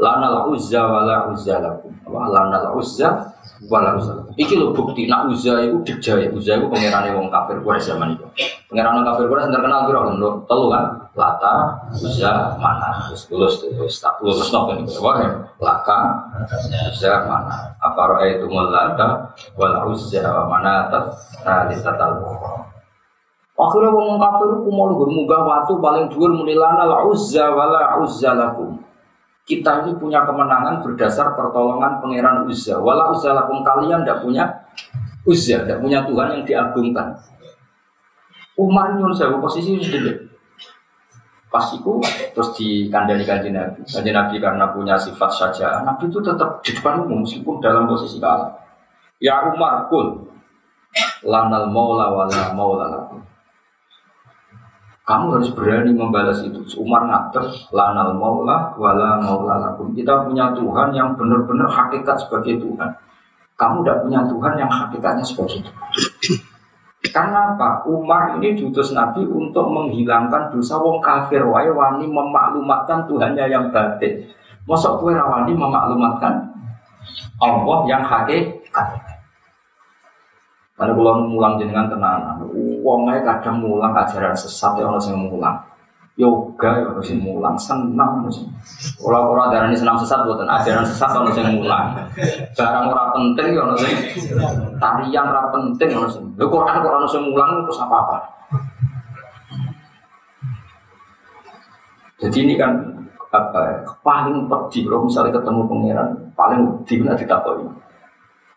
Lana 0.01 0.49
uzza 0.49 0.81
wala 0.81 1.29
uzza 1.29 1.61
lakum. 1.61 1.93
Lana 2.09 2.57
wala 2.57 2.71
uzza. 2.73 3.37
Lakum. 3.69 4.33
Iki 4.41 4.55
lho 4.57 4.73
bukti 4.73 5.05
nak 5.05 5.29
uzza 5.29 5.61
iku 5.61 5.85
dijaya. 5.85 6.33
Uzza 6.33 6.57
iku 6.57 6.73
pangerane 6.73 7.13
wong 7.13 7.29
kafir 7.29 7.61
Quraisy 7.61 7.93
zaman 7.93 8.17
itu. 8.17 8.25
Pangeran 8.73 8.97
wong 8.97 9.05
kafir 9.05 9.25
Quraisy 9.29 9.53
terkenal 9.53 9.81
piro 9.85 10.01
kan? 10.09 10.17
Telu 10.49 10.67
kan? 10.73 10.87
Lata, 11.13 11.55
Uzza, 11.93 12.57
Mana. 12.57 13.11
Terus 13.11 13.23
lulus 13.29 13.55
terus 13.61 13.99
tak 14.01 14.17
lulus 14.25 14.49
napa 14.49 14.79
niku. 14.79 15.05
Wah, 15.05 15.21
Laka, 15.61 15.99
Uzza, 16.89 17.29
Mana. 17.29 17.77
Apa 17.83 18.25
itu 18.25 18.49
lata 18.49 19.35
wal 19.59 19.93
Uzza 19.93 20.25
wa 20.25 20.45
Manata 20.49 21.13
salisatal 21.45 22.25
ukhra. 22.25 22.71
Akhirnya 23.61 23.93
wong 23.93 24.17
kafir 24.17 24.49
ku 24.65 24.73
mau 24.73 24.89
lugur 24.89 25.13
munggah 25.13 25.45
watu 25.45 25.77
paling 25.85 26.09
dhuwur 26.09 26.33
muni 26.33 26.57
lana 26.57 26.89
la 26.89 27.05
uzza 27.05 27.53
wala 27.53 28.01
uzza 28.01 28.33
lakum. 28.33 28.81
Kita 29.51 29.83
ini 29.83 29.99
punya 29.99 30.23
kemenangan 30.23 30.79
berdasar 30.87 31.35
pertolongan 31.35 31.99
pangeran 31.99 32.47
Uzza. 32.47 32.79
Wala 32.79 33.11
uzza 33.11 33.35
lakum 33.35 33.67
kalian 33.67 34.07
tidak 34.07 34.23
punya 34.23 34.47
Uzza, 35.27 35.67
tidak 35.67 35.83
punya 35.83 36.07
Tuhan 36.07 36.39
yang 36.39 36.43
diagungkan. 36.47 37.19
Umar 38.55 38.95
nyuruh 38.95 39.11
saya 39.11 39.35
posisi 39.43 39.75
sendiri. 39.75 40.31
Pas 41.51 41.67
itu 41.75 41.99
terus 42.31 42.55
dikandani 42.55 43.27
kanjeng 43.27 43.59
Nabi. 43.59 43.83
Kanjeng 43.83 44.15
Nabi 44.15 44.39
karena 44.39 44.71
punya 44.71 44.95
sifat 44.95 45.35
saja, 45.35 45.83
Nabi 45.83 46.07
itu 46.07 46.23
tetap 46.23 46.63
di 46.63 46.71
depan 46.71 47.03
umum 47.03 47.27
meskipun 47.27 47.59
dalam 47.59 47.91
posisi 47.91 48.23
kalah. 48.23 48.55
Ya 49.19 49.51
Umar 49.51 49.91
kul 49.91 50.31
lanal 51.27 51.67
maula 51.75 52.07
wala 52.15 52.55
maula 52.55 52.87
lakum. 52.87 53.19
Kamu 55.11 55.35
harus 55.35 55.51
berani 55.51 55.91
membalas 55.91 56.39
itu. 56.47 56.63
Umar 56.79 57.03
ngatur 57.11 57.51
lanal 57.75 58.15
maula 58.15 58.71
wala 58.79 59.19
maula 59.19 59.59
lakum. 59.59 59.91
Kita 59.91 60.23
punya 60.23 60.55
Tuhan 60.55 60.95
yang 60.95 61.19
benar-benar 61.19 61.67
hakikat 61.67 62.15
sebagai 62.15 62.63
Tuhan. 62.63 62.95
Kamu 63.59 63.83
tidak 63.83 64.07
punya 64.07 64.23
Tuhan 64.31 64.55
yang 64.55 64.71
hakikatnya 64.71 65.27
sebagai 65.27 65.67
Tuhan. 65.67 65.87
Karena 67.11 67.59
apa? 67.59 67.83
Umar 67.91 68.39
ini 68.39 68.55
diutus 68.55 68.95
Nabi 68.95 69.27
untuk 69.27 69.67
menghilangkan 69.67 70.55
dosa 70.55 70.79
wong 70.79 71.03
kafir 71.03 71.43
wae 71.43 71.67
wani 71.75 72.07
memaklumatkan 72.07 73.11
Tuhannya 73.11 73.51
yang 73.51 73.75
batin. 73.75 74.31
Mosok 74.71 75.03
kue 75.03 75.11
rawani 75.11 75.51
memaklumatkan 75.51 76.55
Allah 77.43 77.79
yang 77.91 78.07
hakikat. 78.07 79.10
Karena 80.81 80.97
kalau 80.97 81.29
mulang 81.29 81.61
jenengan 81.61 81.93
tenanan, 81.93 82.41
uangnya 82.81 83.21
kadang 83.21 83.61
mulang 83.61 83.93
ajaran 83.93 84.33
sesat 84.33 84.81
ya 84.81 84.89
orang 84.89 85.05
yang 85.05 85.29
mulang. 85.29 85.57
Yoga 86.17 86.71
ya 86.81 86.89
orang 86.89 87.05
yang 87.05 87.21
mulang, 87.21 87.57
senang 87.61 88.25
sih. 88.33 88.49
Orang-orang 89.05 89.53
darah 89.53 89.69
ini 89.69 89.77
senang 89.77 90.01
sesat 90.01 90.25
buatan 90.25 90.49
ajaran 90.49 90.81
sesat 90.89 91.13
orang 91.13 91.37
yang 91.37 91.53
mulang. 91.61 91.85
Barang 92.57 92.89
orang 92.89 93.09
penting 93.13 93.53
ya 93.53 93.61
orang 93.61 93.77
yang 93.85 93.97
tarian 94.81 95.25
orang 95.29 95.49
penting 95.53 95.89
orang 95.93 96.11
yang. 96.17 96.49
Quran 96.49 96.77
Quran 96.81 97.05
yang 97.05 97.25
mulang 97.29 97.51
itu 97.61 97.73
apa 97.77 97.97
apa? 98.01 98.17
Jadi 102.25 102.37
ini 102.41 102.55
kan 102.57 102.73
apa 103.31 103.61
ya, 103.69 103.77
paling 104.01 104.49
pedih 104.49 104.89
kalau 104.89 105.07
misalnya 105.07 105.39
ketemu 105.39 105.61
pangeran 105.71 106.09
paling 106.35 106.61
pedih 106.83 106.99
nanti 107.07 107.23
ditakoi 107.23 107.63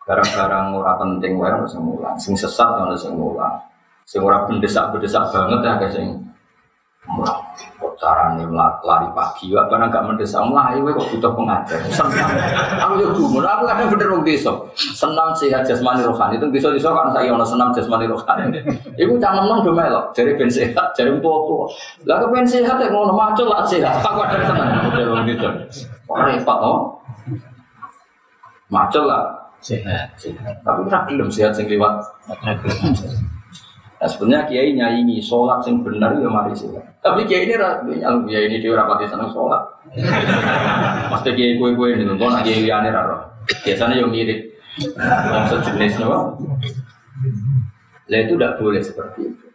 barang-barang 0.03 0.65
ora 0.75 0.93
penting 0.99 1.39
wae 1.39 1.51
ono 1.51 1.67
sing 1.67 1.79
mulang, 1.79 2.15
sing 2.19 2.35
sesat 2.35 2.75
ono 2.75 2.95
sing 2.95 3.15
mulang. 3.15 3.55
Sing 4.03 4.19
ora 4.19 4.43
mendesak-mendesak 4.51 5.31
banget 5.31 5.59
ya 5.63 5.73
guys 5.79 5.95
sing 5.95 6.07
mulang. 7.07 7.39
Kok 7.79 7.95
carane 7.95 8.43
lari 8.83 9.07
pagi 9.15 9.55
wae 9.55 9.63
karena 9.71 9.87
gak 9.87 10.03
mendesak 10.03 10.43
mlayu 10.43 10.91
kok 10.91 11.07
butuh 11.07 11.31
pengajar. 11.31 11.79
Senang. 11.87 12.35
Aku 12.83 12.99
yo 12.99 13.15
gumun, 13.15 13.47
aku 13.47 13.63
kadang 13.63 13.87
bener 13.95 14.07
wong 14.11 14.23
desa. 14.27 14.51
Senam 14.75 15.31
sehat 15.39 15.63
jasmani 15.63 16.03
rohani 16.03 16.35
itu 16.35 16.51
desa-desa 16.51 16.91
kan 16.91 17.15
saya 17.15 17.31
ono 17.31 17.47
senam 17.47 17.71
jasmani 17.71 18.03
rohani. 18.03 18.59
Iku 18.99 19.15
cangkem 19.23 19.47
nang 19.47 19.63
do 19.63 19.71
melok, 19.71 20.11
jare 20.11 20.35
ben 20.35 20.51
sehat, 20.51 20.91
jare 20.99 21.15
tua-tua. 21.23 21.71
Lah 22.03 22.19
kok 22.19 22.29
ben 22.35 22.43
sehat 22.43 22.75
ya 22.75 22.91
ngono 22.91 23.15
macul 23.15 23.47
lah 23.47 23.63
sehat. 23.63 24.03
Aku 24.03 24.19
ada 24.19 24.35
seneng 24.43 24.67
model 24.83 25.05
wong 25.15 25.23
desa. 25.31 25.49
Repot 26.11 26.57
to? 26.59 26.73
Macul 28.67 29.07
lah 29.07 29.42
sehat 29.63 30.19
Tapi 30.61 30.81
tak 30.91 31.01
belum 31.07 31.31
sehat 31.31 31.55
sing 31.55 31.71
liwat. 31.71 32.03
Nah, 34.03 34.11
sebenarnya 34.11 34.43
kiai 34.51 34.75
nyanyi 34.75 35.23
sholat 35.23 35.63
sing 35.63 35.79
benar 35.79 36.11
ya 36.19 36.27
mari 36.27 36.51
sih. 36.51 36.67
Tapi 36.99 37.23
kiai 37.23 37.47
ini 37.47 37.55
nyalung 38.03 38.27
kiai 38.27 38.51
ini 38.51 38.59
dia 38.59 38.75
rapati 38.75 39.07
seneng 39.07 39.31
sholat. 39.31 39.63
Pasti 41.15 41.31
kiai 41.31 41.55
kue 41.55 41.71
kue 41.71 41.95
ini 41.95 42.03
nonton 42.03 42.43
kiai 42.43 42.67
liane 42.67 42.91
raro. 42.91 43.23
Biasanya 43.63 44.03
yang 44.03 44.11
mirip 44.11 44.39
yang 44.99 45.47
sejenis 45.47 46.03
no. 46.03 46.35
Lah 48.11 48.19
itu 48.19 48.35
tidak 48.35 48.59
boleh 48.59 48.83
seperti 48.83 49.31
itu. 49.31 49.47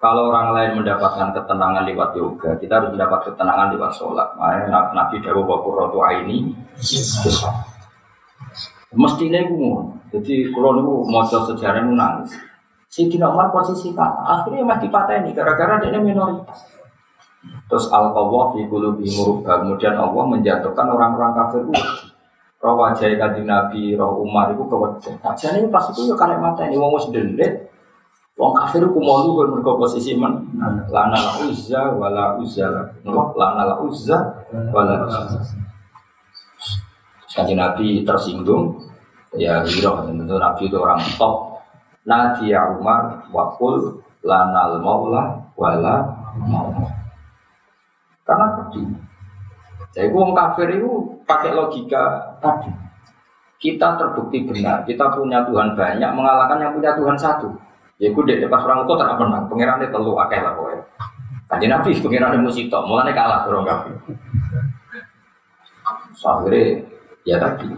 Kalau 0.00 0.32
orang 0.32 0.56
lain 0.56 0.70
mendapatkan 0.80 1.28
ketenangan 1.36 1.84
lewat 1.84 2.16
yoga, 2.16 2.56
kita 2.56 2.80
harus 2.80 2.96
mendapat 2.96 3.20
ketenangan 3.26 3.68
lewat 3.76 3.92
sholat. 3.92 4.32
Makanya 4.38 4.96
Nabi 4.96 5.20
Dawu 5.20 5.44
Bakur 5.44 5.76
Rotu 5.76 6.00
ini, 6.24 6.56
Mestinya 8.90 9.38
itu 9.38 9.54
Jadi 10.10 10.50
kalau 10.50 10.74
niku 10.74 11.06
mau 11.06 11.22
sejarah 11.22 11.86
itu 11.86 11.94
nangis. 11.94 12.34
Si 12.90 13.06
Dina 13.06 13.30
Umar 13.30 13.54
posisi 13.54 13.94
kan, 13.94 14.10
akhirnya 14.26 14.66
mati 14.66 14.90
ini 14.90 15.30
gara-gara 15.30 15.78
dia 15.78 16.02
minoritas. 16.02 16.66
Terus 17.70 17.86
al 17.94 18.10
qawwah 18.10 18.50
fi. 18.50 18.66
Kemudian 18.66 19.94
Allah 19.94 20.24
menjatuhkan 20.26 20.86
orang-orang 20.90 21.32
kafir 21.38 21.62
itu. 21.70 21.78
Roh 22.60 22.76
wajah 22.76 23.08
kanjeng 23.16 23.48
Nabi, 23.48 23.96
roh 23.96 24.20
Umar 24.20 24.52
itu 24.52 24.60
kewajah. 24.68 25.16
Aja 25.24 25.56
ini 25.56 25.72
pas 25.72 25.86
itu 25.88 26.10
ya 26.10 26.18
karek 26.18 26.42
mata 26.42 26.68
ini 26.68 26.76
wong 26.76 26.92
delit. 27.08 27.72
Wong 28.36 28.52
kafir 28.52 28.84
ku 28.84 29.00
mau 29.00 29.24
lu 29.24 29.48
mergo 29.48 29.80
posisi 29.80 30.12
man. 30.18 30.44
Lana 30.92 31.16
la 31.16 31.32
uzza 31.46 31.94
wala 31.96 32.36
uzza. 32.36 32.68
Lana 33.06 33.62
la 33.64 33.74
uzza 33.80 34.44
wala 34.74 35.08
uzza. 35.08 35.59
Kanjeng 37.30 37.62
Nabi 37.62 38.02
tersinggung, 38.02 38.74
ya 39.38 39.62
hiro 39.62 40.02
tentu 40.02 40.34
Nabi 40.34 40.62
itu 40.66 40.76
orang 40.78 40.98
top. 41.14 41.62
Nadia 42.02 42.74
Umar 42.74 43.22
wakul 43.30 44.02
lanal 44.26 44.82
maula 44.82 45.38
wala 45.54 46.10
maula. 46.42 46.90
Karena 48.26 48.46
tadi, 48.58 48.82
jadi 49.94 50.10
wong 50.10 50.34
kafir 50.34 50.74
itu 50.74 50.90
pakai 51.22 51.54
logika 51.54 52.34
tadi. 52.42 52.70
Kita 53.60 54.00
terbukti 54.00 54.42
benar, 54.48 54.88
kita 54.88 55.12
punya 55.12 55.44
Tuhan 55.44 55.76
banyak 55.76 56.10
mengalahkan 56.16 56.58
yang 56.64 56.72
punya 56.72 56.96
Tuhan 56.96 57.14
satu. 57.14 57.52
Ya 58.00 58.08
gue 58.08 58.48
pas 58.48 58.64
orang 58.64 58.88
kota 58.88 59.04
tak 59.04 59.20
pernah, 59.20 59.44
pengirannya 59.44 59.92
telu 59.92 60.16
akeh 60.16 60.40
lah 60.40 60.56
pokoknya. 60.56 60.82
Kanji 61.52 61.66
Nabi 61.68 61.90
pengirannya 62.00 62.40
musito, 62.40 62.80
mulanya 62.88 63.12
kalah 63.12 63.44
orang 63.44 63.68
kafir. 63.68 63.94
Akhirnya 66.24 66.89
Ya 67.28 67.36
tadi, 67.36 67.68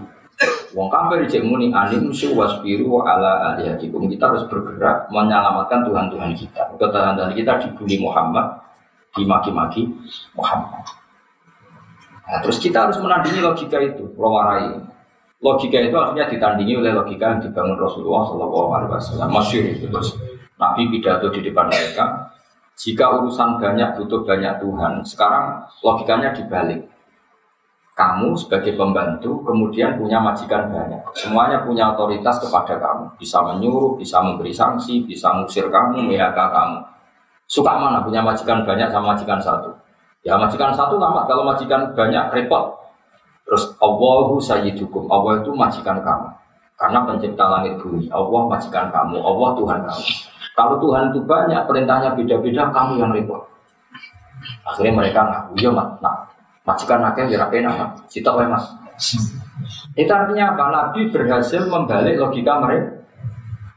Wong 0.72 0.88
kafir 0.88 1.28
cek 1.28 1.44
muni 1.44 1.68
alim 1.68 2.08
su 2.16 2.32
wasbiru 2.32 2.88
wa 2.88 3.02
ala 3.04 3.52
alihatikum. 3.52 4.08
Kita 4.08 4.32
harus 4.32 4.48
bergerak 4.48 5.12
menyelamatkan 5.12 5.84
Tuhan-Tuhan 5.84 6.32
kita. 6.32 6.62
Tuhan-Tuhan 6.80 7.36
kita 7.36 7.52
dibully 7.60 8.00
Muhammad, 8.00 8.56
dimaki-maki 9.12 9.84
Muhammad. 10.32 10.82
Nah, 12.24 12.38
terus 12.40 12.56
kita 12.56 12.88
harus 12.88 12.96
menandingi 13.04 13.44
logika 13.44 13.76
itu, 13.84 14.08
rawarai. 14.16 14.80
Logika 15.42 15.76
itu 15.82 15.96
akhirnya 15.98 16.30
ditandingi 16.30 16.74
oleh 16.80 16.94
logika 16.96 17.36
yang 17.36 17.40
dibangun 17.44 17.76
Rasulullah 17.76 18.24
Shallallahu 18.24 18.68
Alaihi 18.72 18.90
Wasallam. 18.94 19.28
Masyur 19.28 19.64
itu 19.68 19.86
terus 19.90 20.16
Nabi 20.56 20.88
pidato 20.88 21.28
di 21.28 21.40
depan 21.44 21.68
mereka. 21.68 22.32
Jika 22.72 23.20
urusan 23.20 23.60
banyak 23.60 24.00
butuh 24.00 24.24
banyak 24.24 24.62
Tuhan, 24.62 25.04
sekarang 25.04 25.68
logikanya 25.84 26.32
dibalik 26.32 26.88
kamu 28.02 28.34
sebagai 28.34 28.74
pembantu 28.74 29.46
kemudian 29.46 29.94
punya 29.94 30.18
majikan 30.18 30.66
banyak. 30.74 30.98
Semuanya 31.14 31.62
punya 31.62 31.94
otoritas 31.94 32.42
kepada 32.42 32.74
kamu. 32.82 33.14
Bisa 33.14 33.38
menyuruh, 33.46 33.94
bisa 33.94 34.18
memberi 34.18 34.50
sanksi, 34.50 35.06
bisa 35.06 35.30
ngusir 35.38 35.70
kamu, 35.70 36.10
PHK 36.10 36.34
kamu. 36.34 36.78
Suka 37.46 37.78
mana 37.78 38.02
punya 38.02 38.18
majikan 38.18 38.66
banyak 38.66 38.90
sama 38.90 39.14
majikan 39.14 39.38
satu? 39.38 39.70
Ya 40.26 40.34
majikan 40.34 40.74
satu 40.74 40.98
lama, 40.98 41.22
kalau 41.30 41.46
majikan 41.46 41.94
banyak 41.94 42.34
repot. 42.34 42.74
Terus 43.46 43.70
Allahu 43.78 44.42
sayyidukum, 44.42 45.06
Allah 45.06 45.38
itu 45.38 45.54
majikan 45.54 46.02
kamu. 46.02 46.28
Karena 46.74 47.06
pencipta 47.06 47.46
langit 47.46 47.78
bumi, 47.78 48.10
Allah 48.10 48.42
majikan 48.50 48.90
kamu, 48.90 49.18
Allah 49.22 49.50
Tuhan 49.54 49.80
kamu. 49.86 50.06
Kalau 50.58 50.74
Tuhan 50.82 51.14
itu 51.14 51.20
banyak, 51.22 51.62
perintahnya 51.70 52.18
beda-beda, 52.18 52.66
kamu 52.74 52.92
yang 52.98 53.10
repot. 53.14 53.42
Akhirnya 54.66 54.94
mereka 54.94 55.20
ngaku, 55.22 55.52
ya 55.62 55.70
mak, 55.70 56.02
nah, 56.02 56.21
majikan 56.62 57.02
akeh 57.02 57.26
ya 57.30 57.42
rapena 57.42 57.94
sitok 58.06 58.42
wae 58.42 58.46
mas. 58.46 58.64
Itu 59.98 60.12
artinya 60.12 60.56
apa? 60.56 60.64
Nabi 60.70 61.10
berhasil 61.10 61.66
membalik 61.68 62.16
logika 62.16 62.62
mereka. 62.62 62.90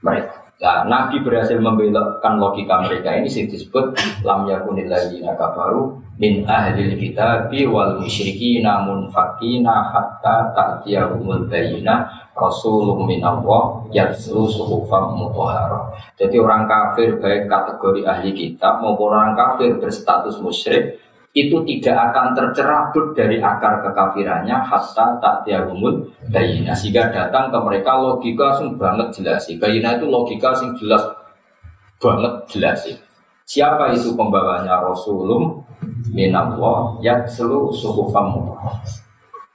Mereka. 0.05 0.45
Nah, 0.55 0.87
Nabi 0.87 1.19
berhasil 1.19 1.59
membelokkan 1.59 2.39
logika 2.39 2.79
mereka 2.87 3.11
ini 3.11 3.27
sih 3.27 3.43
disebut 3.43 3.91
lam 4.23 4.47
yakunil 4.47 4.87
ladzina 4.87 5.35
kafaru 5.35 5.99
min 6.15 6.47
ahlil 6.47 6.95
kitabi 6.95 7.67
wal 7.67 7.99
namun 8.63 9.11
fakina 9.11 9.91
hatta 9.91 10.55
ta'tiyahumul 10.55 11.51
bayyina 11.51 12.07
rasulun 12.31 13.03
minallah 13.03 13.83
yatslu 13.91 14.47
suhufam 14.47 15.19
mutahharah. 15.19 15.91
Jadi 16.15 16.39
orang 16.39 16.71
kafir 16.71 17.19
baik 17.19 17.51
kategori 17.51 18.07
ahli 18.07 18.31
kitab 18.31 18.79
maupun 18.79 19.11
orang 19.11 19.35
kafir 19.35 19.75
berstatus 19.75 20.39
musyrik 20.39 21.03
itu 21.35 21.59
tidak 21.67 21.95
akan 22.11 22.31
tercerabut 22.31 23.11
dari 23.11 23.43
akar 23.43 23.83
kekafirannya 23.83 24.55
hatta 24.55 25.19
tak 25.19 25.43
tiagumul 25.43 26.07
bayina 26.31 26.71
sehingga 26.71 27.11
datang 27.11 27.51
ke 27.51 27.59
mereka 27.59 27.99
logika 27.99 28.55
sing 28.55 28.79
banget 28.79 29.11
jelas 29.19 29.43
bayina 29.59 29.99
itu 29.99 30.07
logika 30.07 30.55
sing 30.55 30.71
jelas 30.79 31.03
banget 31.99 32.33
jelas 32.47 32.79
siapa 33.43 33.91
itu 33.91 34.15
pembawanya 34.15 34.79
Rasulullah 34.79 35.59
minallah 36.15 37.03
yang 37.03 37.27
selu 37.27 37.67
suhufam 37.75 38.55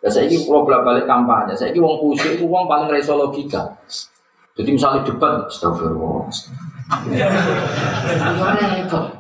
Ya 0.00 0.08
saya 0.08 0.32
ini 0.32 0.48
bolak 0.48 0.80
balik 0.80 1.04
kampanye, 1.04 1.52
saya 1.52 1.76
ini 1.76 1.80
uang 1.84 2.00
kusik 2.00 2.40
itu 2.40 2.48
uang 2.48 2.64
paling 2.64 2.88
reso 2.88 3.20
logika. 3.20 3.68
Jadi 4.56 4.72
misalnya 4.72 5.04
debat, 5.04 5.44
astagfirullah. 5.44 6.24
Ya 7.12 7.28
repot. 8.80 9.19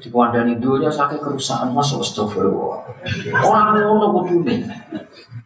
Di 0.00 0.08
kandani 0.10 0.58
dunia 0.58 0.90
sakit 0.90 1.18
kerusakan 1.22 1.72
masuk 1.72 2.02
astagfirullah. 2.02 2.82
Orang 3.42 3.78
ngono 3.78 4.06
kudune. 4.22 4.66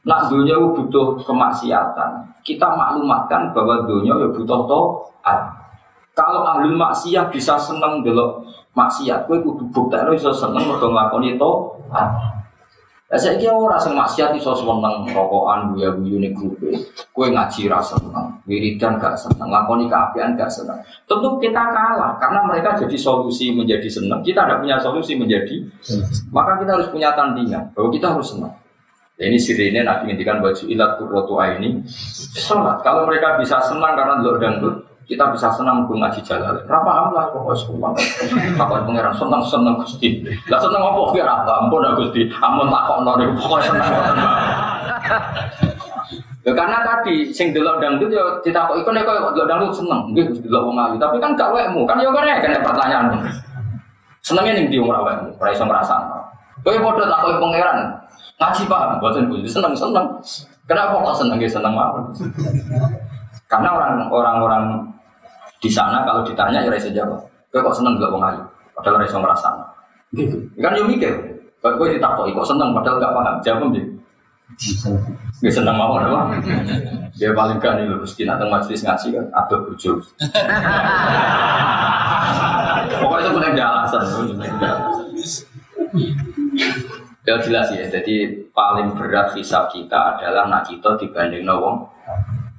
Nak 0.06 0.32
dunia 0.32 0.56
butuh 0.56 1.20
kemaksiatan. 1.20 2.40
Kita 2.40 2.72
maklumatkan 2.72 3.52
bahwa 3.52 3.84
dunia 3.84 4.16
ya 4.16 4.28
butuh 4.32 4.64
to'at. 4.64 5.40
Kalau 6.16 6.42
ahli 6.44 6.72
maksiat 6.74 7.30
bisa 7.30 7.54
seneng 7.56 8.02
delok 8.02 8.44
maksiat, 8.74 9.28
kowe 9.28 9.38
kudu 9.40 9.68
buktekno 9.70 10.12
bisa 10.12 10.32
seneng 10.32 10.66
mergo 10.68 10.90
nglakoni 10.90 11.38
to'at. 13.10 13.18
Lah 13.18 13.18
saiki 13.18 13.46
ora 13.50 13.76
sing 13.82 13.92
maksiat 13.98 14.30
iso 14.38 14.54
seneng 14.54 15.02
rokokan 15.10 15.74
guya-guyu 15.74 16.22
ning 16.22 16.30
grupe. 16.30 16.70
Kowe 17.10 17.26
ngaji 17.26 17.66
ra 17.66 17.82
seneng, 17.82 18.38
wiridan 18.46 19.02
gak 19.02 19.18
seneng, 19.18 19.50
lakoni 19.50 19.90
keapian 19.90 20.38
gak 20.38 20.50
seneng. 20.50 20.78
Tentu 21.10 21.42
kita 21.42 21.74
kalah 21.74 22.14
karena 22.22 22.46
mereka 22.46 22.78
jadi 22.78 22.94
solusi 22.94 23.50
menjadi 23.50 23.90
seneng. 23.90 24.22
Kita 24.22 24.46
tidak 24.46 24.62
punya 24.62 24.78
solusi 24.78 25.18
menjadi 25.18 25.66
maka 26.30 26.62
kita 26.62 26.70
harus 26.78 26.88
punya 26.94 27.10
tandingan 27.18 27.74
bahwa 27.74 27.90
kita 27.90 28.14
harus 28.14 28.30
senang. 28.30 28.54
Ya, 29.20 29.28
ini 29.28 29.36
sirine 29.36 29.84
Nabi 29.84 30.08
ngendikan 30.08 30.40
baju 30.40 30.64
ilat 30.64 30.96
kurrotu 30.96 31.36
ini 31.60 31.84
sholat. 32.32 32.80
Kalau 32.80 33.04
mereka 33.04 33.36
bisa 33.36 33.60
senang 33.60 33.92
karena 33.92 34.16
dan 34.16 34.40
dangdut, 34.40 34.89
kita 35.10 35.26
bisa 35.34 35.50
senang 35.50 35.90
pun 35.90 35.98
ngaji 35.98 36.22
jalan. 36.22 36.54
Berapa 36.70 37.10
amal 37.10 37.26
pokoknya 37.34 37.58
sekolah. 37.58 37.90
Takut 38.54 38.80
pangeran 38.86 39.10
senang 39.18 39.42
senang 39.42 39.74
gusti. 39.82 40.22
Lah 40.46 40.62
senang 40.62 40.86
apa 40.86 41.00
kira 41.10 41.26
apa? 41.26 41.66
Ampun 41.66 41.82
aku 41.82 42.06
gusti. 42.06 42.30
Ampun 42.38 42.70
tak 42.70 42.82
kok 42.86 42.98
nori 43.02 43.26
pokoknya 43.34 43.62
senang. 43.66 43.90
Ya 46.40 46.56
karena 46.56 46.78
tadi 46.86 47.28
sing 47.34 47.50
delok 47.50 47.82
dangdut 47.82 48.08
ya 48.08 48.22
ditakok 48.40 48.78
iku 48.80 48.94
nek 48.94 49.02
kok 49.02 49.34
delok 49.34 49.50
dangdut 49.50 49.74
seneng. 49.74 50.14
Nggih 50.14 50.30
Gusti 50.30 50.46
delok 50.46 50.62
wong 50.70 50.78
ayu, 50.78 50.96
tapi 50.96 51.18
kan 51.18 51.34
gak 51.34 51.50
wekmu. 51.52 51.82
Kan 51.84 51.98
ya 51.98 52.08
kene 52.14 52.38
kan 52.38 52.62
pertanyaan. 52.64 53.06
Senengnya 54.22 54.56
ning 54.56 54.70
ndi 54.70 54.78
wong 54.78 54.94
ora 54.94 55.02
wekmu, 55.10 55.36
ora 55.36 55.50
iso 55.50 55.66
ngrasakno. 55.66 56.16
Kowe 56.62 56.76
padha 56.78 57.04
takoki 57.10 57.36
pangeran. 57.42 57.78
Ngaji 58.40 58.62
paham, 58.72 58.90
boten 59.02 59.28
Gusti 59.28 59.48
seneng-seneng. 59.52 60.06
Kenapa 60.64 61.02
kok 61.02 61.18
seneng 61.18 61.36
seneng 61.44 61.74
mawon? 61.74 62.08
Karena 63.50 63.74
orang-orang 64.08 64.86
di 65.60 65.68
sana 65.68 66.02
kalau 66.08 66.24
ditanya 66.24 66.64
ya 66.64 66.72
rasa 66.72 66.88
jawab. 66.88 67.20
Kau 67.52 67.60
kok 67.60 67.76
seneng 67.76 68.00
gak 68.00 68.08
wong 68.08 68.24
ayu? 68.24 68.40
Padahal 68.72 69.04
rasa 69.04 69.18
merasa. 69.20 69.50
Gitu. 70.16 70.40
Kan 70.56 70.72
yo 70.72 70.88
mikir. 70.88 71.12
Kau 71.60 71.76
kau 71.76 71.84
ditakoi 71.84 72.32
kok 72.32 72.48
seneng 72.48 72.72
padahal 72.72 72.96
gak 72.96 73.12
paham. 73.12 73.36
Jawab 73.44 73.68
dia. 73.76 73.84
Gak 75.44 75.52
seneng 75.52 75.76
mau 75.76 76.00
apa? 76.00 76.40
Dia 77.20 77.36
paling 77.36 77.60
kan 77.60 77.76
terus 77.76 78.16
kita 78.16 78.40
tengah 78.40 78.58
majelis 78.58 78.80
ngaji 78.80 79.08
kan 79.12 79.24
ada 79.36 79.56
bujuk. 79.68 80.00
Pokoknya 83.00 83.28
itu 83.28 83.30
punya 83.36 83.64
alasan. 83.68 84.02
Ya 87.28 87.36
jelas 87.36 87.68
ya, 87.68 87.84
jadi 87.84 88.32
paling 88.56 88.96
berat 88.96 89.36
hisab 89.36 89.68
kita 89.68 90.16
adalah 90.16 90.48
nak 90.48 90.64
kita 90.64 90.96
dibanding 90.96 91.44
wong 91.44 91.84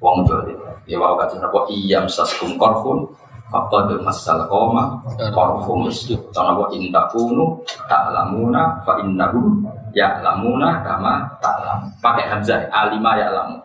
wong 0.02 0.26
dolim. 0.26 0.58
Ya 0.90 0.98
wa 0.98 1.14
kata 1.16 1.38
napa 1.38 1.70
iyam 1.70 2.10
saskum 2.10 2.58
korfun 2.58 3.06
faqad 3.54 4.02
masal 4.02 4.44
koma 4.50 4.98
korfum 5.32 5.86
itu. 5.88 6.18
Karena 6.34 6.58
wa 6.58 6.68
intakunu 6.74 7.62
ta'lamuna 7.86 8.82
fa 8.82 8.98
innahum 9.00 9.62
ya'lamuna 9.94 10.82
kama 10.82 11.30
ta'lam. 11.40 11.86
Pakai 12.02 12.26
hamzah 12.28 12.66
alima 12.74 13.16
ya'lamu. 13.16 13.62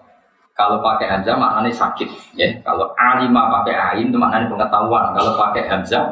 Kalau 0.56 0.80
pakai 0.80 1.08
hamzah 1.08 1.36
maknanya 1.36 1.72
sakit 1.72 2.08
ya. 2.36 2.48
Kalau 2.60 2.92
alima 3.00 3.48
pakai 3.60 3.74
ain 3.74 4.12
itu 4.12 4.16
maknanya 4.20 4.52
pengetahuan. 4.52 5.16
Kalau 5.16 5.32
pakai 5.40 5.64
hamzah 5.68 6.04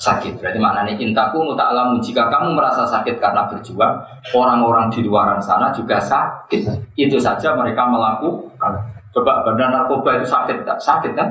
sakit. 0.00 0.40
Berarti 0.40 0.58
maknanya 0.60 0.92
intakunu 1.00 1.56
ta'lamu 1.56 2.00
jika 2.00 2.28
kamu 2.28 2.56
merasa 2.56 2.84
sakit 2.84 3.16
karena 3.20 3.48
berjuang, 3.48 3.94
orang-orang 4.36 4.92
di 4.92 5.00
luaran 5.04 5.40
sana 5.40 5.72
juga 5.72 5.96
sakit. 6.00 6.68
Itu 6.96 7.16
saja 7.16 7.56
mereka 7.56 7.88
melakukan. 7.88 8.91
Coba 9.12 9.44
bandar 9.44 9.68
narkoba 9.68 10.16
itu 10.16 10.26
sakit 10.26 10.64
tak? 10.64 10.80
Sakit 10.80 11.12
kan? 11.12 11.28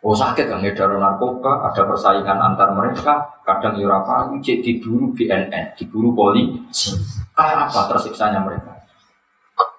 Oh 0.00 0.16
sakit 0.16 0.48
kan 0.48 0.64
ngedar 0.64 0.96
narkoba, 0.96 1.68
ada 1.68 1.82
persaingan 1.84 2.38
antar 2.40 2.72
mereka, 2.72 3.20
kadang 3.44 3.76
Eropa 3.76 4.28
cek 4.40 4.64
diburu 4.64 5.12
BNN, 5.12 5.76
diburu 5.76 6.16
polisi. 6.16 6.96
Kayak 7.36 7.68
apa 7.68 7.80
tersiksanya 7.92 8.40
mereka? 8.40 8.72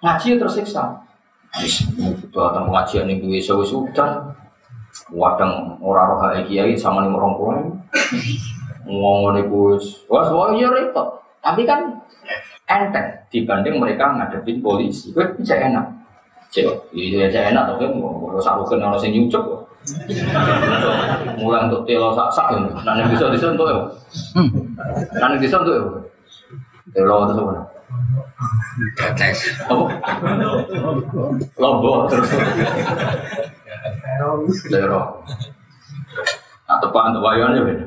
Ngaji 0.03 0.37
tersiksa. 0.37 0.83
Datang 2.29 2.69
pengajian 2.69 3.09
yang 3.09 3.23
gue 3.23 3.41
sewa 3.41 3.65
sudan, 3.65 4.29
wadang 5.09 5.79
orang 5.81 6.13
roh 6.13 6.21
kiai 6.45 6.77
sama 6.77 7.01
nih 7.01 7.09
orang 7.09 7.33
tua 7.33 7.53
ngomong 8.87 9.35
nih 9.35 9.43
gus, 9.49 10.05
wah 10.11 10.21
semua 10.27 10.53
iya 10.53 10.69
repot. 10.69 11.07
Tapi 11.41 11.65
kan 11.65 11.97
enteng 12.67 13.25
dibanding 13.31 13.79
mereka 13.79 14.11
ngadepin 14.15 14.61
polisi, 14.61 15.09
gue 15.15 15.23
bisa 15.39 15.55
enak. 15.55 15.96
Cek, 16.57 16.65
iya 16.89 17.29
cek 17.29 17.53
enak 17.53 17.69
tapi 17.69 17.85
kalau 17.85 18.41
sak 18.41 18.57
rukun 18.57 18.81
orang 18.81 18.97
sing 18.97 19.13
nyucuk. 19.13 19.45
Mulai 21.37 21.69
untuk 21.69 21.85
telo 21.85 22.09
sak 22.17 22.33
sak 22.33 22.49
ya, 22.49 22.57
nanti 22.81 23.13
bisa 23.13 23.29
disentuh 23.29 23.69
ya. 23.69 23.77
Nanti 25.21 25.45
disentuh 25.45 25.73
ya. 25.77 25.85
Telo 26.97 27.29
itu 27.29 27.33
semua. 27.37 27.61
Apa? 29.69 29.85
Lombok 31.61 32.09
terus. 32.09 32.29
Telo. 34.65 35.01
Nah, 36.67 36.77
tepan 36.83 37.15
untuk 37.15 37.23
bayan 37.23 37.55
ya 37.55 37.61
beda. 37.63 37.85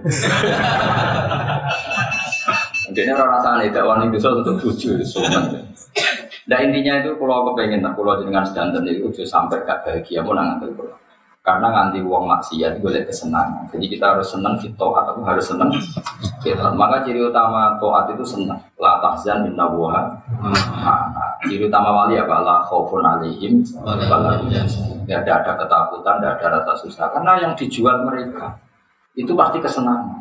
Jadi 2.97 3.11
rasanya 3.13 3.69
tidak 3.69 3.85
wani 3.85 4.09
bisa 4.09 4.33
untuk 4.33 4.57
tujuh, 4.57 5.05
sunnah. 5.05 5.53
Nah 6.51 6.59
intinya 6.67 6.99
itu 6.99 7.15
kalau 7.15 7.47
aku 7.47 7.51
pengen 7.63 7.79
tak 7.79 7.95
kalau 7.95 8.19
dengan 8.19 8.43
sedanten 8.43 8.83
itu 8.91 9.07
udah 9.07 9.23
sampai 9.23 9.63
gak 9.63 9.87
bahagia 9.87 10.19
mau 10.27 10.35
nanti 10.35 10.67
kalau 10.75 10.99
karena 11.41 11.73
nganti 11.73 12.05
uang 12.05 12.29
maksiat 12.29 12.85
gue 12.85 12.91
lihat 12.93 13.09
kesenangan. 13.09 13.65
Jadi 13.73 13.87
kita 13.97 14.13
harus 14.13 14.29
senang 14.29 14.61
fito 14.61 14.93
atau 14.93 15.25
harus 15.25 15.41
senang 15.41 15.73
kita. 16.45 16.69
Maka 16.77 17.01
ciri 17.01 17.17
utama 17.25 17.81
toat 17.81 18.13
itu 18.13 18.21
senang. 18.21 18.61
La 18.77 19.01
tahzan 19.01 19.49
bin. 19.49 19.57
Nah, 19.57 19.73
ciri 21.49 21.65
utama 21.65 22.05
wali 22.05 22.21
apa? 22.21 22.45
La 22.45 22.61
khaufun 22.61 23.01
alaihim. 23.01 23.65
Tidak 23.65 25.17
ada 25.17 25.57
ketakutan, 25.57 26.21
tidak 26.21 26.45
ada 26.45 26.61
rasa 26.61 26.77
susah. 26.85 27.09
Karena 27.09 27.41
yang 27.41 27.53
dijual 27.57 28.05
mereka 28.05 28.61
itu 29.17 29.33
pasti 29.33 29.65
kesenangan. 29.65 30.21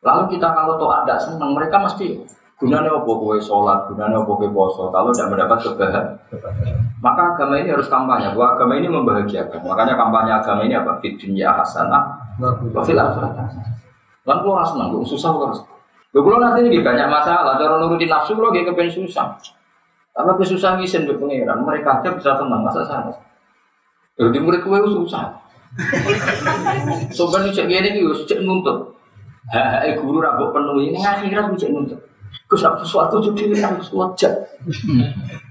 Lalu 0.00 0.32
kita 0.32 0.48
kalau 0.56 0.80
toat 0.80 1.04
tidak 1.04 1.20
senang, 1.22 1.52
mereka 1.52 1.76
mesti 1.76 2.18
Gunanya 2.62 2.94
apa 2.94 3.10
kowe 3.10 3.34
sholat, 3.42 3.90
gunanya 3.90 4.22
apa 4.22 4.30
kowe 4.38 4.46
poso, 4.54 4.86
kalau 4.94 5.10
tidak 5.10 5.34
mendapat 5.34 5.58
kebahagiaan. 5.66 6.06
Maka 7.02 7.34
agama 7.34 7.58
ini 7.58 7.74
harus 7.74 7.90
kampanye, 7.90 8.30
bahwa 8.38 8.54
agama 8.54 8.78
ini 8.78 8.86
membahagiakan. 8.86 9.66
Makanya 9.66 9.98
kampanye 9.98 10.30
agama 10.30 10.62
ini 10.62 10.78
apa? 10.78 10.94
Fit 11.02 11.18
dunia 11.18 11.50
hasanah, 11.58 12.14
wa 12.38 12.80
fil 12.86 12.94
akhirat 12.94 13.34
Lan 14.22 14.38
kulo 14.46 14.62
seneng, 14.62 14.94
susah 15.02 15.34
harus. 15.34 15.58
Lho 16.14 16.22
kulo 16.22 16.38
nanti 16.38 16.62
ini 16.62 16.78
banyak 16.78 17.10
masalah, 17.10 17.58
cara 17.58 17.82
nurutin 17.82 18.06
nafsu 18.06 18.38
kulo 18.38 18.54
gak 18.54 18.70
kepen 18.70 18.86
susah. 18.86 19.34
Tapi 20.14 20.28
aku 20.30 20.46
susah 20.46 20.78
ngisen 20.78 21.02
ke 21.02 21.18
pangeran, 21.18 21.66
mereka 21.66 21.98
aja 21.98 22.14
bisa 22.14 22.38
senang, 22.38 22.62
masa 22.62 22.86
sana. 22.86 23.10
Jadi 24.14 24.38
murid 24.38 24.62
kowe 24.62 24.78
susah. 24.86 25.34
Sobat 27.10 27.50
cek 27.50 27.66
gini 27.66 28.06
cek 28.06 28.38
nuntut. 28.46 28.94
Hei 29.50 29.98
guru 29.98 30.22
rabuk 30.22 30.54
penuh 30.54 30.78
ini 30.78 31.02
akhirat 31.02 31.58
cek 31.58 31.74
nuntut. 31.74 32.11
Gus 32.52 32.68
aku 32.68 32.84
suatu 32.84 33.16
jadi 33.32 33.64
harus 33.64 33.88
wajah. 33.96 34.28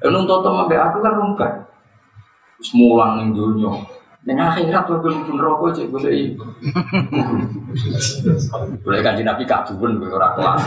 Nuntut 0.06 0.46
sama 0.46 0.70
aku 0.70 1.02
kan 1.02 1.18
rungkat. 1.18 1.50
Semulang 2.62 3.18
ning 3.18 3.34
dunia. 3.34 3.74
Dengan 4.22 4.54
akhirat 4.54 4.86
gue 4.86 5.02
pun 5.02 5.34
rokok 5.34 5.74
cek 5.74 5.90
gue 5.90 5.98
lagi. 6.06 6.38
Boleh 8.86 9.02
kan 9.02 9.18
nabi 9.18 9.50
kaduan 9.50 9.98
gue 9.98 10.14
orang 10.14 10.38
kelas. 10.38 10.62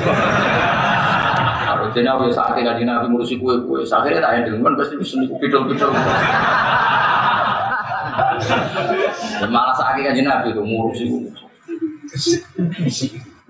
Kalau 1.63 1.87
jadi 1.95 2.03
nabi 2.03 2.35
saat 2.35 2.59
kan 2.59 2.83
nabi 2.83 3.07
ngurusi 3.15 3.39
kue, 3.39 3.55
akhirnya 3.87 4.19
tak 4.19 4.43
ada 4.43 4.59
kan 4.59 4.75
pasti 4.75 4.99
bisa 4.99 5.15
niku 5.23 5.39
pidol 5.39 5.71
pidol. 5.71 5.95
Malah 9.47 9.75
saat 9.79 10.03
kan 10.03 10.19
nabi 10.19 10.51
itu 10.51 10.63
ngurusi 10.67 11.05
kue. 11.15 11.31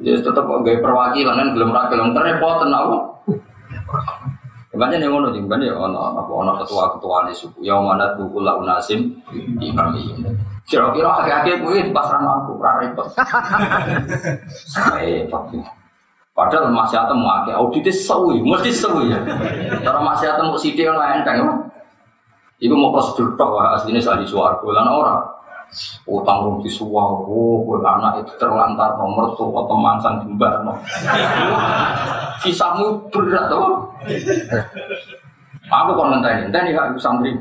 Ya 0.04 0.20
tetap 0.20 0.44
gaya 0.44 0.78
perwakilan 0.84 1.34
kan 1.40 1.48
belum 1.56 1.72
rakyat 1.72 1.90
belum 1.96 2.12
terrepot 2.12 2.60
tenang. 2.60 2.86
Makanya 4.74 5.06
yang 5.06 5.16
ngono 5.16 5.30
jengban 5.32 5.62
ya 5.64 5.72
ono 5.72 6.18
apa 6.18 6.28
ono 6.28 6.58
ketua 6.60 6.98
ketua 6.98 7.30
di 7.30 7.34
suku 7.34 7.62
yang 7.64 7.86
mana 7.86 8.12
tuh 8.18 8.28
kula 8.28 8.58
unasim 8.60 9.16
di 9.32 9.72
kami. 9.72 10.12
Kira-kira 10.68 11.24
akhir-akhir 11.24 11.62
gue 11.62 11.88
di 11.88 11.92
pasar 11.94 12.20
aku 12.20 12.58
repot. 12.60 13.06
Tapi 15.30 15.56
padahal 16.34 16.74
masih 16.74 16.98
ada 16.98 17.14
mau 17.14 17.30
akhir 17.40 17.54
auditnya 17.54 17.94
sewi, 17.94 18.42
mesti 18.42 18.74
sewi 18.74 19.14
ya. 19.14 19.20
Cara 19.80 20.02
ada 20.02 20.42
mau 20.42 20.58
sidik 20.58 20.84
lain 20.84 21.22
kan? 21.22 21.70
Ibu 22.60 22.74
mau 22.74 22.92
prosedur 22.92 23.38
tok 23.38 23.62
aslinya 23.78 24.02
saya 24.02 24.20
di 24.20 24.26
suaraku 24.26 24.74
lan 24.74 24.90
orang 24.90 25.33
utang 26.06 26.38
rung 26.46 26.58
disuwah 26.62 27.24
oh 27.24 27.64
anak 27.82 28.22
itu 28.24 28.32
terlantar 28.38 28.94
nomor 28.96 29.34
tuh 29.34 29.50
atau 29.50 29.76
mansan 29.76 30.22
jembar 30.22 30.62
no. 30.62 30.78
Kisahmu 32.44 33.10
berat 33.10 33.48
tuh 33.50 33.88
aku 35.68 35.90
kon 35.96 36.12
ngenteni 36.12 36.52
ngenteni 36.52 36.76
gak 36.76 36.92
santri 37.00 37.32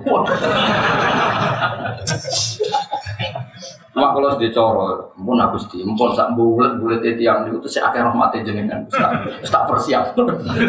Mak 3.93 4.09
kalau 4.17 4.33
sudah 4.33 4.49
coro, 4.49 4.85
pun 5.13 5.37
aku 5.37 5.61
sih, 5.69 5.85
pun 5.85 6.09
sak 6.17 6.33
bulat 6.33 6.81
bulat 6.81 7.05
itu 7.05 7.29
yang 7.29 7.45
itu 7.45 7.69
saya 7.69 7.93
akan 7.93 8.09
rahmati 8.09 8.41
jenengan, 8.41 8.81
tak 8.89 9.69
persiap. 9.69 10.17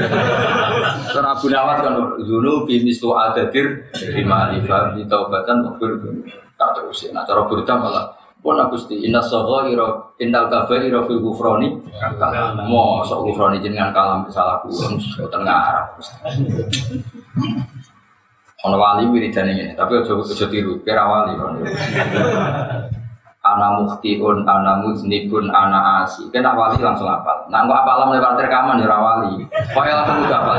Karena 1.17 1.33
Abu 1.33 1.49
Nawas 1.49 1.81
kan 1.81 1.97
dulu 2.21 2.69
bimis 2.69 3.01
tuh 3.01 3.17
ada 3.17 3.49
dir 3.49 3.89
lima 4.13 4.53
lima 4.53 4.93
di 4.93 5.09
taubatan 5.09 5.65
waktu 5.65 6.05
tak 6.61 6.71
terus 6.77 7.09
Nah 7.17 7.25
cara 7.25 7.49
berita 7.49 7.73
malah 7.81 8.13
pun 8.45 8.61
aku 8.61 8.77
sih 8.77 9.09
inna 9.09 9.25
soho 9.25 9.73
iro 9.73 10.13
indal 10.21 10.53
kafe 10.53 10.85
iro 10.85 11.09
fil 11.09 11.25
gufroni 11.25 11.81
mau 12.69 13.01
sok 13.01 13.33
gufroni 13.33 13.57
jenengan 13.65 13.89
kalam 13.97 14.29
kesalaku 14.29 14.69
tengah 15.33 15.59
arah. 15.73 15.87
Ono 18.65 18.77
wali 18.81 19.05
wiridan 19.13 19.49
ini, 19.53 19.77
tapi 19.77 20.01
ojo 20.01 20.25
ojo 20.25 20.47
tiru, 20.49 20.81
kira 20.85 21.05
wali 21.05 21.37
ana 23.45 23.77
muhtiun, 23.77 24.49
ana 24.49 24.81
muznibun, 24.81 25.53
ana 25.53 26.03
asi. 26.03 26.25
Kena 26.33 26.57
wali 26.57 26.81
langsung 26.81 27.05
apal. 27.05 27.45
Nah, 27.53 27.69
kok 27.69 27.81
apalam 27.85 28.17
lewat 28.17 28.41
rekaman 28.41 28.81
ya 28.81 28.97
wali. 28.97 29.45
Pokoknya 29.77 30.01
langsung 30.01 30.25
udah 30.25 30.41
apal. 30.41 30.57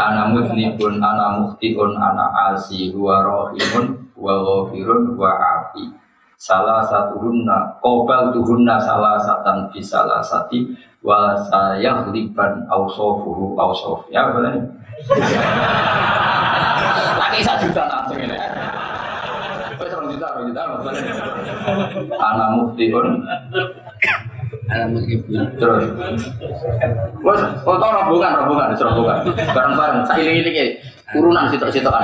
Ana 0.00 0.22
muznibun, 0.32 0.96
ana 0.96 1.36
muhtiun, 1.36 1.92
ana 2.00 2.26
asi, 2.50 2.88
huwa 2.96 3.20
rohimun, 3.20 4.08
huwa 4.16 4.34
ghafirun, 4.40 5.12
huwa 5.12 5.32
afi. 5.36 5.92
Salah 6.36 6.84
satu 6.84 7.16
hunna, 7.20 7.80
kobal 7.80 8.32
tuhunna 8.32 8.76
salah 8.76 9.16
satan 9.20 9.72
bi 9.72 9.80
salah 9.80 10.20
sati, 10.20 10.68
wa 11.00 11.32
sayah 11.48 12.12
liban 12.12 12.64
ausofuhu 12.68 13.56
ausof. 13.56 14.04
Ya, 14.12 14.32
boleh. 14.32 14.52
Lagi 17.20 17.40
satu 17.40 17.72
juta 17.72 17.84
juta, 20.56 20.90
Anak 22.16 22.48
muftiun. 22.56 23.06
Terus. 25.60 25.84
Wes, 27.22 27.40
oh 27.68 27.76
tau 27.76 27.90
rombongan, 27.92 28.32
rombongan, 28.42 28.68
rombongan. 28.74 29.18
Bareng-bareng, 29.52 30.00
sailing-iling 30.08 30.54
ya. 30.56 30.66
Urunan 31.14 31.46
sitok-sitok. 31.52 31.94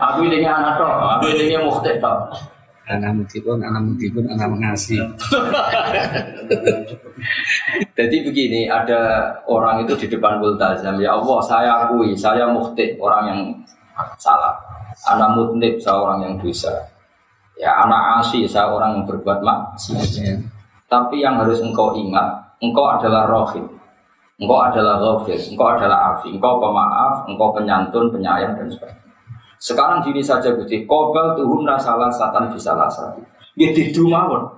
Aku 0.00 0.24
ini 0.24 0.46
anak 0.48 0.80
toh, 0.80 0.88
aku 0.88 1.36
ini 1.36 1.56
mufti 1.60 1.92
toh. 2.00 2.32
Anak 2.90 3.22
muftiun, 3.22 3.60
anak 3.60 3.82
muftiun, 3.86 4.24
anak 4.32 4.48
mengasih. 4.50 4.98
Jadi 7.94 8.16
begini, 8.24 8.66
ada 8.66 9.30
orang 9.44 9.84
itu 9.84 9.94
di 10.00 10.06
depan 10.08 10.40
multazam, 10.40 10.96
ya 10.98 11.14
Allah 11.14 11.38
saya 11.44 11.70
akui, 11.86 12.16
saya 12.16 12.48
mufti, 12.48 12.96
orang 12.96 13.22
yang 13.28 13.40
salah 14.16 14.79
anak 15.08 15.28
mutnib 15.36 15.80
seorang 15.80 16.26
yang 16.26 16.34
dosa. 16.36 16.72
Ya 17.56 17.72
anak 17.84 18.24
asi 18.24 18.44
seorang 18.44 19.00
yang 19.00 19.04
berbuat 19.08 19.40
maksiat. 19.44 20.08
Ya. 20.16 20.34
tapi 20.90 21.22
yang 21.22 21.38
harus 21.38 21.62
engkau 21.62 21.94
ingat 21.94 22.58
engkau 22.58 22.90
adalah 22.90 23.30
rohim. 23.30 23.62
Engkau 24.40 24.58
adalah 24.58 24.98
ghafir 24.98 25.38
engkau 25.52 25.68
adalah 25.68 26.16
afi. 26.16 26.34
Engkau 26.34 26.58
pemaaf 26.58 27.28
engkau 27.30 27.54
penyantun 27.54 28.10
penyayang 28.10 28.58
dan 28.58 28.66
sebagainya. 28.66 29.08
Sekarang 29.60 30.00
gini 30.00 30.24
saja 30.24 30.56
Gusti. 30.56 30.88
Kobal 30.88 31.36
tuhunna 31.36 31.76
salah 31.76 32.08
satan 32.08 32.48
bisa 32.50 32.72
satu 32.74 33.20
ya 33.60 33.70
tidur 33.76 34.08
mawon 34.08 34.48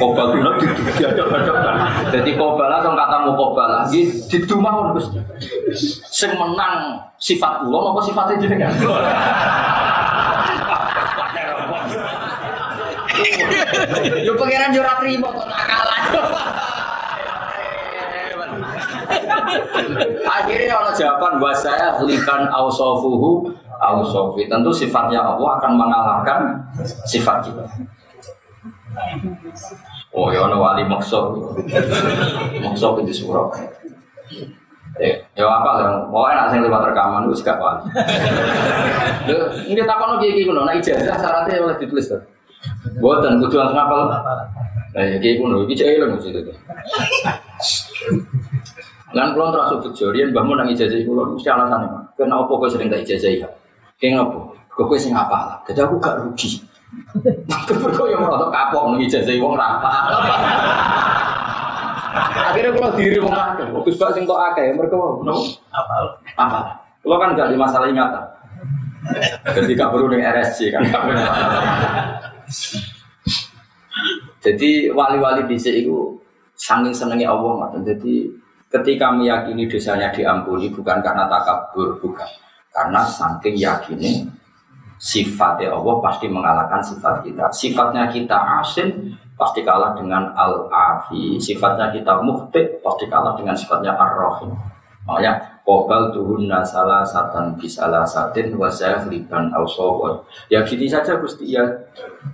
Kobal 0.00 0.32
dulu 0.32 0.50
di 0.64 0.66
diadap-adapkan. 0.96 2.08
Jadi 2.08 2.40
kobal 2.40 2.72
atau 2.72 2.96
kata 2.96 3.16
mau 3.28 3.36
kobal 3.36 3.68
lagi 3.68 4.08
di 4.08 4.36
mawon 4.48 4.96
Gusti. 4.96 5.20
Sing 6.08 6.32
menang 6.40 6.96
sifat 7.20 7.60
kula 7.60 7.92
apa 7.92 8.00
sifatnya 8.00 8.40
jenengan? 8.40 8.72
Yo 14.24 14.32
pangeran 14.40 14.72
yo 14.72 14.80
ora 14.80 14.94
trimo 15.04 15.28
kok 15.28 15.44
nakalan. 15.44 16.00
Akhirnya 20.32 20.72
kalau 20.80 20.92
jawaban 20.96 21.32
buat 21.36 21.56
saya 21.60 22.00
likan 22.08 22.48
ausofuhu 22.48 23.52
ausofi 23.84 24.48
tentu 24.48 24.72
sifatnya 24.72 25.20
Allah 25.20 25.60
akan 25.60 25.72
mengalahkan 25.76 26.40
sifat 27.04 27.52
kita. 27.52 27.68
Oh 30.12 30.28
ya 30.28 30.44
ono 30.44 30.60
wali 30.60 30.84
maksud. 30.84 31.24
Maksud 32.60 33.00
itu 33.04 33.24
surau. 33.24 33.48
Eh, 35.00 35.16
ya 35.32 35.48
apa 35.48 35.70
lah, 35.80 36.04
mau 36.12 36.28
enak 36.28 36.52
sing 36.52 36.60
lewat 36.60 36.92
rekaman 36.92 37.24
wis 37.32 37.40
gak 37.40 37.56
wali. 37.56 37.88
Lho, 39.24 39.48
ini 39.72 39.80
takon 39.88 40.20
iki 40.20 40.36
iki 40.36 40.42
ngono, 40.44 40.68
nek 40.68 40.84
ijazah 40.84 41.16
syaratnya 41.16 41.64
oleh 41.64 41.80
ditulis 41.80 42.12
to. 42.12 42.20
Mboten 43.00 43.40
kudu 43.40 43.56
langsung 43.56 43.80
apal. 43.80 44.12
Lah 44.12 45.00
ya 45.00 45.16
iki 45.16 45.40
ngono, 45.40 45.64
iki 45.64 45.80
cek 45.80 45.96
eling 45.96 46.12
mesti 46.12 46.28
itu. 46.36 46.52
Lan 49.16 49.32
kula 49.32 49.48
terasuk 49.48 49.88
bejo, 49.88 50.12
riyen 50.12 50.28
mbahmu 50.36 50.60
nang 50.60 50.68
ijazah 50.68 51.00
iku 51.00 51.16
lho 51.16 51.24
mesti 51.40 51.48
alasane, 51.48 51.88
Kenapa 52.12 52.52
kok 52.52 52.68
sering 52.68 52.92
tak 52.92 53.00
ijazah 53.08 53.32
ya? 53.32 53.48
Kengapa? 53.96 54.52
Kok 54.76 54.84
kowe 54.88 54.98
sing 55.00 55.16
apal. 55.16 55.56
Dadi 55.64 55.80
aku 55.80 55.96
gak 55.96 56.20
rugi. 56.20 56.60
Kok 57.68 58.08
yang 58.08 58.24
mau 58.24 58.48
kapok 58.52 58.96
nih 58.96 59.08
ijazah 59.08 59.36
wong 59.40 59.56
rapa. 59.56 59.90
Akhirnya 62.52 62.76
kalau 62.76 62.92
diri 62.96 63.16
wong 63.16 63.32
akeh, 63.32 63.64
Gus 63.72 63.96
Pak 63.96 64.12
sing 64.12 64.28
kok 64.28 64.36
akeh, 64.52 64.76
mereka 64.76 65.00
mau 65.00 65.16
apa? 65.72 65.94
Apa? 66.36 66.58
Kalau 67.00 67.16
kan 67.16 67.32
gak 67.32 67.50
di 67.50 67.56
masalah 67.56 67.88
ingatan. 67.88 68.24
Jadi 69.56 69.72
gak 69.74 69.90
perlu 69.90 70.12
dengan 70.12 70.36
RSC 70.36 70.70
kan. 70.70 70.84
Jadi 74.42 74.92
wali-wali 74.92 75.42
bisa 75.48 75.72
itu 75.72 76.18
saking 76.58 76.92
senengnya 76.92 77.32
Allah 77.32 77.66
mas. 77.66 77.72
Jadi 77.82 78.28
ketika 78.68 79.14
meyakini 79.14 79.70
dosanya 79.70 80.12
diampuni 80.12 80.68
bukan 80.68 81.00
karena 81.00 81.24
takabur, 81.30 81.96
bukan 82.02 82.28
karena 82.72 83.00
saking 83.06 83.56
yakini 83.56 84.26
sifatnya 85.02 85.74
Allah 85.74 85.98
pasti 85.98 86.30
mengalahkan 86.30 86.78
sifat 86.78 87.26
kita. 87.26 87.50
Sifatnya 87.50 88.06
kita 88.06 88.62
asin 88.62 89.18
pasti 89.34 89.66
kalah 89.66 89.98
dengan 89.98 90.30
al-afi. 90.38 91.42
Sifatnya 91.42 91.90
kita 91.90 92.22
muhtik 92.22 92.78
pasti 92.78 93.10
kalah 93.10 93.34
dengan 93.34 93.58
sifatnya 93.58 93.98
ar-rahim. 93.98 94.54
Makanya 95.02 95.52
Kobal 95.62 96.10
tuhunna 96.10 96.58
salah 96.66 97.06
satan 97.06 97.54
bisalah 97.54 98.02
satin 98.02 98.50
wasaya 98.58 99.06
liban 99.06 99.46
ausawon. 99.54 100.18
Ya 100.50 100.66
gini 100.66 100.90
saja 100.90 101.22
Gusti 101.22 101.54
ya 101.54 101.62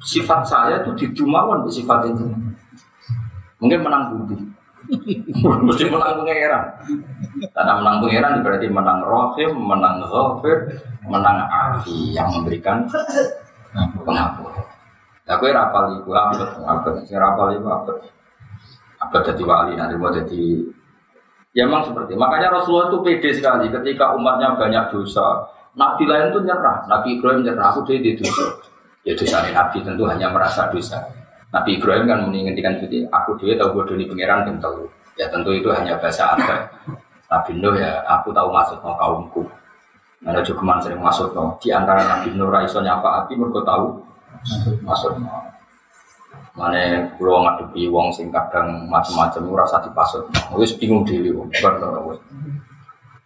sifat 0.00 0.48
saya 0.48 0.80
itu 0.80 0.96
didumawan 0.96 1.60
di 1.64 1.72
sifat 1.72 2.08
itu. 2.08 2.24
Mungkin 3.60 3.80
menang 3.84 4.16
budi. 4.16 4.36
Mesti 5.68 5.92
menang 5.92 6.24
pangeran. 6.24 6.64
Karena 7.52 7.72
menang 7.84 7.96
pangeran 8.00 8.32
berarti 8.40 8.68
menang 8.72 9.00
rohim, 9.04 9.52
menang 9.60 10.00
ghafir, 10.08 10.56
menang 11.08 11.48
afi 11.48 12.12
yang 12.14 12.28
memberikan 12.30 12.84
pengampun. 14.04 14.52
Aku 15.28 15.44
ya 15.44 15.60
rapal 15.60 15.92
ibu 16.00 16.16
abad, 16.16 16.56
abad, 16.64 17.04
si 17.04 17.12
rapal 17.12 17.52
ibu 17.52 17.68
abad, 17.68 18.00
abad 18.96 19.22
jadi 19.28 19.42
wali 19.44 19.76
nanti 19.76 19.92
mau 20.00 20.08
jadi 20.08 20.44
ya 21.52 21.68
memang 21.68 21.84
seperti 21.84 22.16
makanya 22.16 22.48
Rasulullah 22.56 22.88
itu 22.88 22.98
pede 23.04 23.30
sekali 23.36 23.68
ketika 23.68 24.16
umatnya 24.16 24.56
banyak 24.56 24.88
dosa 24.88 25.52
Nabi 25.78 26.10
lain 26.10 26.34
itu 26.34 26.42
nyerah, 26.42 26.90
Nabi 26.90 27.08
Ibrahim 27.18 27.46
nyerah, 27.46 27.70
aku 27.70 27.86
dia 27.86 28.02
di 28.02 28.18
dosa 28.18 28.50
Ya 29.06 29.14
dosa 29.14 29.46
Nabi 29.46 29.78
tentu 29.86 30.04
hanya 30.10 30.26
merasa 30.34 30.66
dosa. 30.74 30.98
Nabi 31.54 31.78
Ibrahim 31.78 32.04
kan 32.10 32.18
mengingatkan 32.28 32.82
itu, 32.82 33.06
aku 33.08 33.38
dia 33.40 33.56
tahu 33.56 33.80
bodoh 33.80 33.96
di 33.96 34.04
pangeran 34.04 34.44
dan 34.44 34.56
tahu. 34.60 34.84
Ya 35.16 35.30
tentu 35.30 35.54
itu 35.54 35.70
hanya 35.72 35.96
bahasa 35.96 36.34
ada. 36.34 36.68
Nabi 37.30 37.62
Nuh 37.62 37.78
ya, 37.78 38.04
aku 38.04 38.34
tahu 38.34 38.50
maksud 38.52 38.82
mau 38.82 38.98
kaumku. 38.98 39.46
Ada 40.26 40.42
juga 40.42 40.82
sering 40.82 40.98
masuk 40.98 41.30
no. 41.34 41.54
Di 41.62 41.70
antara 41.70 42.02
Nabi 42.02 42.34
Nuh 42.34 42.50
Raiso 42.50 42.82
nyafaati 42.82 43.38
mereka 43.38 43.62
tahu 43.62 44.02
masuk 44.82 45.18
no. 45.22 45.30
Mana 46.58 47.06
pulau 47.14 47.46
ngadepi 47.46 47.86
wong 47.86 48.10
sing 48.10 48.34
kadang 48.34 48.90
macam-macam 48.90 49.42
rasa 49.54 49.78
dipasut. 49.78 50.26
Wis 50.58 50.74
bingung 50.74 51.06
diri 51.06 51.30
wong. 51.30 51.46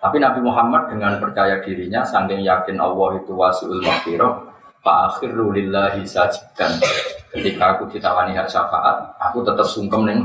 Tapi 0.03 0.17
Nabi 0.19 0.43
Muhammad 0.43 0.91
dengan 0.91 1.17
percaya 1.23 1.63
dirinya, 1.63 2.03
saking 2.03 2.43
yakin 2.43 2.77
Allah 2.83 3.23
itu 3.23 3.33
wasiul 3.39 3.81
maghfirah, 3.81 4.51
Pak 4.83 4.97
akhir 5.15 5.31
lillahi 5.39 6.03
sajidan. 6.03 6.75
Ketika 7.31 7.79
aku 7.79 7.87
ditawani 7.87 8.35
hak 8.35 8.51
syafaat, 8.51 9.15
aku 9.17 9.47
tetap 9.47 9.63
sungkem 9.63 10.03
neng 10.05 10.21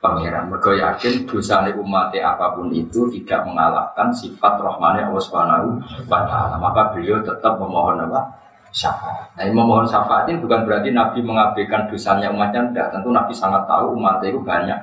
pangeran. 0.00 0.52
Mereka 0.52 0.76
yakin 0.76 1.24
dosa 1.26 1.64
umat 1.66 2.12
apa 2.12 2.54
pun 2.54 2.68
itu 2.70 3.08
tidak 3.12 3.46
mengalahkan 3.48 4.12
sifat 4.12 4.60
rahmani 4.60 5.06
Allah 5.06 5.22
Subhanahu 5.22 5.80
wa 6.06 6.20
taala. 6.24 6.56
Maka 6.60 6.92
beliau 6.94 7.20
tetap 7.24 7.56
memohon 7.58 8.04
apa? 8.06 8.46
syafaat. 8.76 9.32
Nah, 9.40 9.48
memohon 9.48 9.88
syafaat 9.88 10.28
ini 10.28 10.36
bukan 10.36 10.68
berarti 10.68 10.92
Nabi 10.92 11.24
mengabaikan 11.24 11.88
dosanya 11.88 12.28
umatnya, 12.28 12.68
tidak. 12.68 12.86
Tentu 12.92 13.08
Nabi 13.08 13.32
sangat 13.32 13.64
tahu 13.64 13.96
umatnya 13.96 14.28
itu 14.28 14.40
banyak 14.44 14.78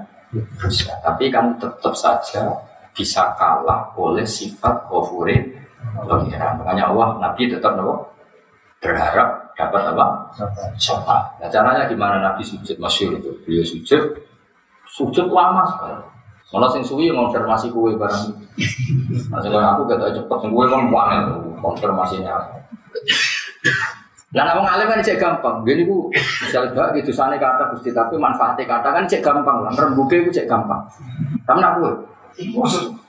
dosa. 0.58 0.98
Tapi 1.06 1.30
kan 1.30 1.54
tetap 1.62 1.94
saja 1.94 2.50
bisa 2.98 3.38
kalah 3.38 3.94
oleh 3.94 4.26
sifat 4.26 4.90
kofure 4.90 5.38
pengiran. 6.10 6.58
Makanya 6.58 6.90
Allah, 6.90 7.22
Nabi 7.22 7.54
tetap 7.54 7.78
nopo 7.78 8.10
berharap 8.82 9.54
dapat 9.54 9.82
apa? 9.94 10.06
Syafaat. 10.82 11.38
Nah, 11.38 11.50
caranya 11.54 11.86
gimana 11.86 12.18
Nabi 12.18 12.42
sujud 12.42 12.76
masyur 12.82 13.22
itu? 13.22 13.32
Beliau 13.46 13.62
sujud, 13.62 14.04
sujud 14.94 15.28
lama 15.34 15.66
sekali. 15.66 15.98
Malah 16.54 16.70
sing 16.70 16.86
suwi 16.86 17.10
konfirmasi 17.10 17.74
kue 17.74 17.98
barang. 17.98 18.30
Nah, 19.34 19.74
aku 19.74 19.90
kata 19.90 20.14
cepet 20.14 20.38
sing 20.38 20.54
kue 20.54 20.70
kan 20.70 20.86
konfirmasinya. 21.58 22.38
Lah 24.34 24.44
nek 24.50 24.58
wong 24.58 24.66
alim 24.70 24.86
kan 24.86 25.02
cek 25.02 25.18
gampang. 25.18 25.66
Gini 25.66 25.90
ku 25.90 26.14
misal 26.14 26.70
bak 26.78 26.94
gitu 26.98 27.10
sane 27.10 27.42
kata 27.42 27.74
Gusti 27.74 27.90
tapi 27.90 28.22
manfaatnya 28.22 28.70
kata 28.70 28.90
kan 28.94 29.04
cek 29.10 29.26
gampang 29.26 29.66
lah. 29.66 29.74
Rembuke 29.74 30.26
ku 30.26 30.30
cek 30.30 30.46
gampang. 30.46 30.86
Tapi 31.46 31.58
nak 31.58 31.82
kowe 31.82 31.90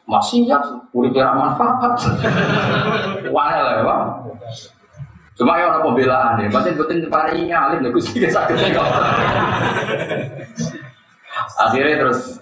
masih 0.09 0.49
ya 0.49 0.61
urip 0.97 1.16
ora 1.16 1.37
manfaat. 1.37 1.93
Wah 3.28 3.49
lah 3.61 3.74
ya. 3.80 3.97
Cuma 5.35 5.59
ya 5.59 5.66
orang 5.66 5.82
pembelaan 5.82 6.39
ya, 6.39 6.47
batin 6.47 6.78
batin 6.78 7.11
pari 7.11 7.51
alim 7.51 7.82
nih 7.82 7.91
Gusti 7.91 8.22
sakit 8.22 8.70
Akhirnya 11.55 12.07
terus 12.07 12.40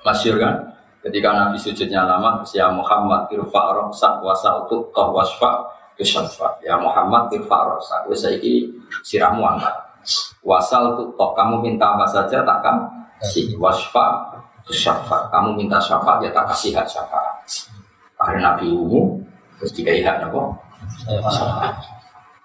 masyur 0.00 0.40
kan, 0.40 0.54
ketika 1.04 1.30
Nabi 1.32 1.56
sujudnya 1.60 2.08
lama, 2.08 2.40
si 2.42 2.56
Muhammad 2.60 3.28
irfa 3.28 3.62
roksak 3.76 4.24
wasal 4.24 4.64
tuh 4.66 4.88
wasfa 4.92 5.78
Kesyafa 5.98 6.62
ya 6.62 6.78
Muhammad 6.78 7.26
irfa 7.34 7.58
rosa 7.66 8.06
Wes 8.06 8.22
saiki 8.22 8.70
sirahmu 9.02 9.42
angkat. 9.42 9.74
Wasal 10.46 10.94
tuh 10.94 11.10
kamu 11.18 11.58
minta 11.58 11.98
apa 11.98 12.06
saja 12.06 12.46
tak 12.46 12.62
kan 12.62 12.86
si 13.18 13.50
wasfa 13.58 14.30
syafa 14.70 15.26
kamu 15.34 15.58
minta 15.58 15.82
syafaat 15.82 16.22
ya 16.22 16.30
tak 16.30 16.54
kasih 16.54 16.70
hak 16.78 16.86
syafaat. 16.86 17.42
Akhirnya 18.14 18.54
Nabi 18.54 18.70
umum 18.70 19.18
terus 19.58 19.74
dikai 19.74 20.06
hak 20.06 20.22
nopo 20.22 20.54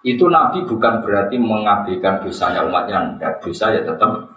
itu 0.02 0.26
Nabi 0.34 0.66
bukan 0.66 1.06
berarti 1.06 1.38
mengabaikan 1.38 2.26
dosanya 2.26 2.66
umatnya. 2.66 3.22
Dan 3.22 3.38
dosa 3.38 3.70
ya 3.70 3.86
tetap 3.86 4.33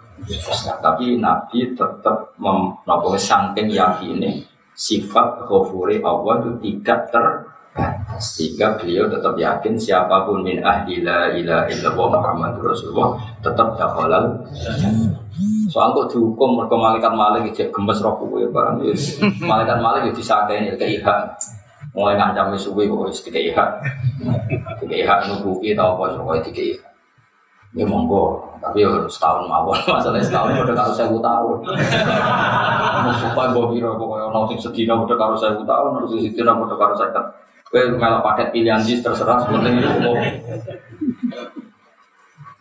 tapi 0.81 1.21
Nabi 1.21 1.77
tetap 1.77 2.33
mem, 2.41 2.73
saking 3.17 3.69
yakin 3.69 4.17
sifat 4.73 5.45
ghafuri 5.45 6.01
Allah 6.01 6.41
itu 6.41 6.51
tidak 6.61 7.09
ter 7.13 7.25
sehingga 8.17 8.73
beliau 8.73 9.05
tetap 9.05 9.37
yakin 9.37 9.77
siapa 9.77 10.25
pun 10.25 10.41
min 10.41 10.65
ahli 10.65 11.05
la 11.05 11.29
ilaha 11.29 11.69
illallah 11.69 12.07
Muhammad 12.17 12.57
Rasulullah 12.57 13.13
tetap 13.45 13.77
dakhalal. 13.77 14.33
Soal 15.69 15.93
kok 15.93 16.09
dihukum 16.09 16.57
mereka 16.57 16.73
malaikat 16.73 17.13
malik 17.13 17.53
cek 17.53 17.69
gemes 17.69 18.01
roh 18.01 18.17
kuwe 18.17 18.49
barang 18.49 18.81
itu 18.81 19.21
malaikat 19.45 19.77
malik 19.77 20.09
itu 20.09 20.25
disakain 20.25 20.65
ya 20.65 20.73
kayak 20.73 21.37
mulai 21.93 22.17
ngancam 22.17 22.57
suwe 22.57 22.89
kok 22.89 23.05
wis 23.05 23.21
dikei 23.21 23.53
hak. 23.53 23.69
Dikei 24.81 25.05
hak 25.05 25.29
nubuki 25.29 25.77
tau 25.77 26.01
apa 26.01 26.17
kok 26.17 26.49
dikei 26.49 26.73
hak 26.73 26.96
ya 27.77 27.85
monggo. 27.85 28.41
Tapi 28.57 28.81
ya 28.81 28.89
setahun 29.05 29.45
mawon. 29.45 29.77
Masalah 29.93 30.17
setahun 30.17 30.57
udah 30.65 30.75
karo 30.75 30.91
saya 30.91 31.07
tahun. 31.13 31.57
Supaya 33.21 33.47
gue 33.53 33.65
kira 33.77 33.93
pokoknya 33.93 34.25
ono 34.33 34.39
sing 34.49 34.57
sedina 34.57 34.97
udah 34.97 35.15
karo 35.15 35.37
saya 35.37 35.53
tahun 35.53 35.89
harus 36.01 36.11
sedina 36.17 36.57
udah 36.57 36.77
karo 36.77 36.93
saya 36.97 37.13
Kue 37.67 37.83
kalau 37.99 38.23
paket 38.23 38.55
pilihan 38.55 38.79
jis 38.79 39.03
terserah 39.03 39.43
sebenarnya 39.43 39.91
itu. 39.91 40.11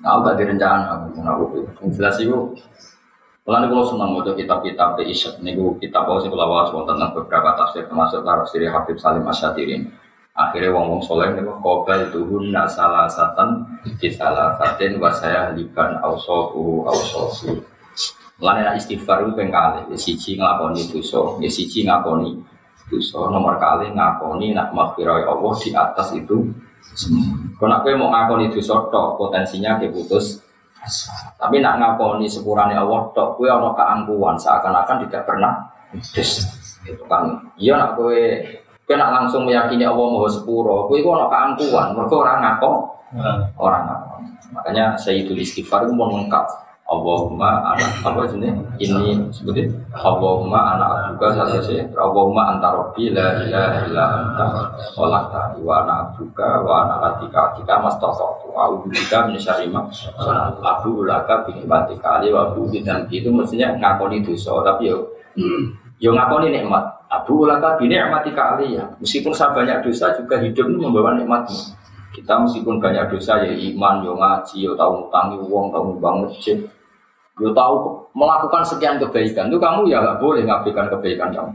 Nah, 0.02 0.22
gak 0.22 0.38
direncana 0.38 1.02
aku 1.02 1.18
aku 1.18 1.44
Yang 1.82 1.90
jelas 1.98 2.16
itu 2.22 2.38
Kalau 3.46 3.62
kalau 3.62 3.86
senang 3.86 4.10
mau 4.10 4.26
kitab-kitab 4.26 4.98
di 4.98 5.14
Isyad, 5.14 5.38
ini 5.38 5.54
kitab 5.78 6.10
bahwa 6.10 6.18
sih 6.18 6.26
kalau 6.26 6.82
tentang 6.82 7.14
beberapa 7.14 7.54
tafsir 7.54 7.86
termasuk 7.86 8.26
tafsir 8.26 8.66
Habib 8.66 8.98
Salim 8.98 9.22
Asyadirin. 9.22 9.86
Akhirnya 10.36 10.68
wong 10.76 10.92
wong 10.92 11.00
soleh 11.00 11.32
ini 11.32 11.40
kobel 11.64 12.12
tuhun 12.12 12.52
salah 12.68 13.08
satan 13.08 13.64
di 13.82 14.08
salah 14.12 14.52
satin 14.60 15.00
wasaya 15.00 15.56
liban 15.56 15.96
ausofu 16.04 16.84
ausofu. 16.84 17.56
Lain 18.36 18.68
istighfar 18.76 19.24
itu 19.24 19.32
pengkali, 19.32 19.96
siji 19.96 20.36
ngelakoni 20.36 20.92
dosa, 20.92 21.40
siji 21.48 21.88
ngakoni 21.88 22.36
dosa 22.86 23.32
nomor 23.32 23.58
kali 23.58 23.90
ngakoni 23.90 24.54
nak 24.54 24.70
maghfirah 24.70 25.26
Allah 25.26 25.52
di 25.58 25.70
atas 25.74 26.14
itu 26.14 26.46
kalau 27.58 27.68
nak 27.72 27.82
mau 27.98 28.08
ngakoni 28.14 28.46
dosa 28.54 28.78
tok 28.92 29.18
potensinya 29.18 29.80
putus 29.90 30.38
tapi 31.34 31.58
nak 31.58 31.82
ngakoni 31.82 32.30
sepurane 32.30 32.78
Allah 32.78 33.10
tok 33.10 33.34
kue 33.34 33.50
ono 33.50 33.74
keangkuhan 33.74 34.38
seakan-akan 34.38 35.02
tidak 35.06 35.26
pernah 35.26 35.54
itu 36.86 37.02
kan 37.10 37.42
iya 37.58 37.74
nak 37.74 37.98
kue 37.98 38.38
kue 38.86 38.94
nak 38.94 39.10
langsung 39.10 39.42
meyakini 39.42 39.82
Allah 39.82 40.06
mau 40.06 40.30
sepuro 40.30 40.86
kue 40.86 41.02
kue 41.02 41.10
ono 41.10 41.26
keangkuhan 41.26 41.92
mereka 41.98 42.14
orang 42.22 42.38
ngako 42.38 42.70
orang 43.58 43.82
ngako 43.82 44.14
makanya 44.54 44.94
saya 44.94 45.20
itu 45.26 45.34
istighfar 45.34 45.84
itu 45.84 45.92
mau 45.92 46.08
lengkap. 46.08 46.46
Allahumma 46.86 47.74
anak 47.74 47.98
apa 48.06 48.30
sini 48.30 48.46
ini 48.78 49.18
seperti 49.34 49.66
Allahumma 49.90 50.78
anak 50.78 51.18
juga 51.18 51.34
satu 51.34 51.58
sih 51.58 51.82
Allahumma 51.98 52.54
anta 52.54 52.70
robbi 52.70 53.10
la 53.10 53.42
ilaha 53.42 53.90
illa 53.90 54.04
anta 54.22 54.46
olah 54.94 55.26
tadi 55.26 55.66
wa 55.66 55.82
anak 55.82 56.14
juga 56.14 56.62
wa 56.62 56.86
anak 56.86 57.18
atika 57.18 57.82
mas 57.82 57.98
toto 57.98 58.38
tu 58.38 58.54
aku 58.54 58.86
juga 58.86 59.26
menyarima 59.26 59.82
abu 60.62 61.02
ulaka 61.02 61.42
binikmati 61.42 61.98
kali 61.98 62.30
wa 62.30 62.54
abu 62.54 62.70
dan 62.70 63.02
itu 63.10 63.34
mestinya 63.34 63.74
ngakoni 63.74 64.22
dosa 64.22 64.54
tapi 64.62 64.86
yo 64.86 65.10
yo 65.98 66.14
ngakoni 66.14 66.54
nikmat 66.54 66.86
abu 67.06 67.46
ulaka 67.46 67.78
binikmati 67.78 68.34
kali 68.34 68.78
ya 68.78 68.84
meskipun 68.98 69.30
saya 69.34 69.54
banyak 69.54 69.86
dosa 69.86 70.14
juga 70.18 70.42
hidup 70.42 70.66
ini 70.70 70.78
membawa 70.80 71.14
nikmatnya 71.14 71.76
kita 72.14 72.32
meskipun 72.32 72.80
banyak 72.80 73.12
dosa 73.12 73.44
ya 73.44 73.52
iman, 73.52 74.00
yo 74.00 74.16
ngaji, 74.16 74.64
yo 74.64 74.72
tahu 74.72 75.04
ngutangi 75.04 75.36
uang, 75.36 75.68
tahu 75.68 75.82
nyumbang 75.84 76.24
masjid, 76.24 76.56
Yo 77.36 77.52
tahu 77.52 78.00
melakukan 78.16 78.64
sekian 78.64 78.96
kebaikan 78.96 79.52
itu 79.52 79.60
kamu 79.60 79.92
ya 79.92 80.00
nggak 80.00 80.24
boleh 80.24 80.48
ngabaikan 80.48 80.88
kebaikan 80.88 81.28
kamu. 81.36 81.52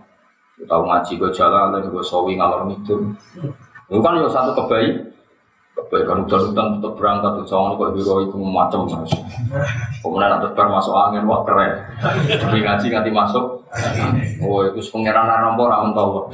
Yo 0.61 0.63
tahu 0.69 0.85
ngaji 0.85 1.11
gue 1.17 1.31
jalan, 1.33 1.73
gue 1.81 2.03
sawi 2.05 2.37
ngalor 2.37 2.69
itu. 2.69 3.01
Itu 3.89 3.97
kan 3.97 4.21
yo 4.21 4.29
satu 4.29 4.53
kebaik. 4.53 5.09
Kebaikan 5.71 6.27
hutan-hutan 6.27 6.67
tetap 6.77 6.93
berangkat 6.99 7.31
tuh 7.39 7.45
jangan 7.47 7.79
kok 7.79 7.95
hero 7.95 8.15
itu 8.27 8.35
macam 8.43 8.91
mas. 8.91 9.11
Kemudian 10.03 10.27
ada 10.27 10.43
terbang 10.51 10.67
masuk 10.67 10.91
angin 10.91 11.23
wah 11.23 11.47
keren. 11.47 11.79
Demi 12.27 12.59
ngaji 12.59 12.85
nganti 12.91 13.11
masuk. 13.11 13.45
Oh 14.43 14.67
itu 14.67 14.83
pengiran 14.91 15.31
nomor 15.31 15.71
aman 15.71 15.95
tahu. 15.95 16.27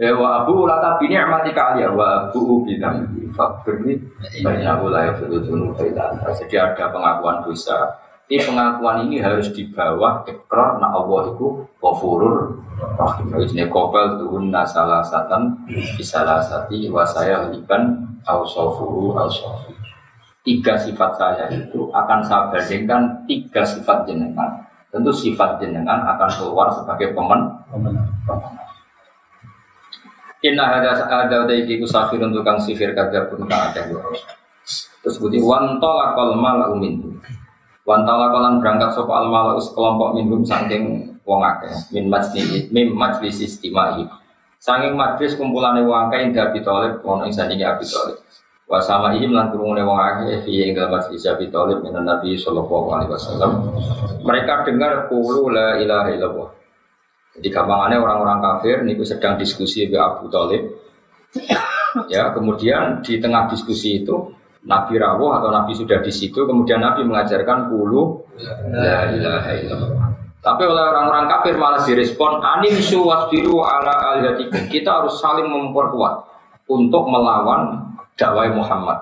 Ya 0.00 0.16
wa 0.16 0.40
abu 0.40 0.64
laka 0.64 0.96
bini 0.96 1.20
amati 1.20 1.52
kalian 1.52 1.92
wa 1.92 2.32
abu 2.32 2.64
bidang 2.64 3.04
fakirni 3.36 4.00
banyak 4.40 4.64
aku 4.64 4.88
layak 4.88 5.20
berujung 5.20 5.76
Jadi 5.76 6.56
ada 6.56 6.88
pengakuan 6.88 7.44
dosa. 7.44 8.00
Ini 8.32 8.40
pengakuan 8.40 9.04
ini 9.04 9.20
harus 9.20 9.52
di 9.52 9.68
bawah 9.68 10.24
ikrar 10.24 10.80
na 10.80 10.96
Allah 10.96 11.36
itu 11.36 11.68
kofurur 11.76 12.56
rahim. 12.98 13.26
Ini 13.34 13.66
kopel 13.70 14.18
tuhun 14.18 14.50
nasalah 14.50 15.02
satan 15.04 15.54
bisalah 15.96 16.42
sati 16.42 16.90
wasaya 16.90 17.48
liban 17.50 18.02
ausofuru 18.26 19.14
ausofu. 19.16 19.72
Tiga 20.42 20.74
sifat 20.74 21.10
saya 21.14 21.46
itu 21.54 21.86
akan 21.94 22.18
saya 22.26 22.50
bandingkan 22.50 23.22
tiga 23.30 23.62
sifat 23.62 24.10
jenengan. 24.10 24.50
Tentu 24.90 25.14
sifat 25.14 25.62
jenengan 25.62 26.02
akan 26.02 26.30
keluar 26.34 26.68
sebagai 26.74 27.14
pemen. 27.14 27.40
Inna 30.42 30.66
hada 30.66 30.98
ada 30.98 31.46
udah 31.46 31.54
iki 31.54 31.78
ku 31.78 31.86
safir 31.86 32.18
untuk 32.18 32.42
kang 32.42 32.58
sihir 32.58 32.90
kagak 32.98 33.30
pun 33.30 33.46
kang 33.46 33.70
ada 33.70 33.86
Terus 35.02 35.16
budi 35.22 35.38
wantala 35.38 36.18
kol 36.18 36.34
malau 36.34 36.74
min. 36.74 36.98
Wantala 37.86 38.34
kolan 38.34 38.58
berangkat 38.58 38.90
sopo 38.94 39.14
al 39.14 39.30
malau 39.30 39.62
sekelompok 39.62 40.18
minhum 40.18 40.42
saking 40.42 41.11
wong 41.22 41.40
akeh 41.42 41.74
min 41.94 42.10
majlis 42.10 42.68
min 42.74 42.90
majlis 42.94 43.42
istimai. 43.42 44.06
Saking 44.62 44.94
majlis 44.94 45.34
kumpulane 45.34 45.82
wong 45.82 46.10
akeh 46.10 46.18
ing 46.22 46.30
Abi 46.38 46.62
Thalib 46.62 47.02
ono 47.02 47.26
ing 47.26 47.34
sandinge 47.34 47.66
Abi 47.66 47.86
Thalib. 47.86 48.18
Wa 48.70 48.78
sama 48.80 49.12
ihim 49.18 49.34
lan 49.34 49.50
kurungune 49.50 49.82
wong 49.82 49.98
akeh 49.98 50.46
fi 50.46 50.70
ing 50.70 50.78
majlis 50.78 51.22
Abi 51.26 51.50
Thalib 51.50 51.82
min 51.82 51.94
Nabi 51.94 52.38
sallallahu 52.38 52.88
alaihi 52.94 53.10
wasallam. 53.10 53.52
Mereka 54.22 54.66
dengar 54.66 55.10
qulu 55.10 55.50
la 55.50 55.78
ilaha 55.78 56.08
illallah. 56.14 56.50
Jadi 57.32 57.48
gampangannya 57.48 57.96
orang-orang 57.96 58.38
kafir 58.44 58.84
niku 58.84 59.08
sedang 59.08 59.40
diskusi 59.40 59.88
dengan 59.88 60.20
Abu 60.20 60.28
Thalib. 60.28 60.62
ya, 62.12 62.28
kemudian 62.36 63.00
di 63.00 63.16
tengah 63.16 63.48
diskusi 63.48 64.04
itu 64.04 64.36
Nabi 64.68 65.00
rawuh 65.00 65.40
atau 65.40 65.48
Nabi 65.48 65.72
sudah 65.74 65.98
di 66.04 66.12
situ, 66.12 66.44
kemudian 66.44 66.78
Nabi 66.78 67.02
mengajarkan 67.02 67.72
puluh 67.72 68.20
la 68.70 69.10
ilaha 69.10 69.50
illallah. 69.58 70.11
Tapi 70.42 70.62
oleh 70.66 70.82
orang-orang 70.82 71.30
kafir 71.30 71.54
malah 71.54 71.86
direspon 71.86 72.42
anim 72.42 72.74
suwasbiru 72.82 73.62
ala 73.62 73.94
alihatikum. 74.10 74.66
Kita 74.66 74.98
harus 74.98 75.22
saling 75.22 75.46
memperkuat 75.46 76.26
untuk 76.66 77.06
melawan 77.06 77.94
dakwah 78.18 78.50
Muhammad. 78.50 78.98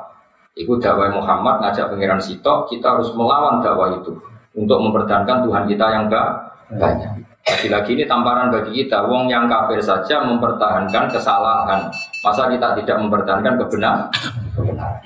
Itu 0.52 0.76
dakwah 0.76 1.08
Muhammad 1.08 1.64
ngajak 1.64 1.96
pangeran 1.96 2.20
Sito, 2.20 2.68
kita 2.68 2.92
harus 2.92 3.08
melawan 3.16 3.64
dakwah 3.64 3.88
itu 3.96 4.20
untuk 4.52 4.78
mempertahankan 4.84 5.48
Tuhan 5.48 5.64
kita 5.64 5.86
yang 5.88 6.04
gak 6.12 6.28
banyak. 6.76 7.24
Lagi-lagi 7.40 7.90
ini 7.96 8.04
tamparan 8.04 8.52
bagi 8.52 8.84
kita, 8.84 9.08
wong 9.08 9.32
yang 9.32 9.48
kafir 9.48 9.80
saja 9.80 10.20
mempertahankan 10.20 11.08
kesalahan. 11.08 11.88
Masa 12.20 12.52
kita 12.52 12.76
tidak 12.84 13.00
mempertahankan 13.00 13.56
kebenaran? 13.56 14.12
kebenaran. 14.52 15.00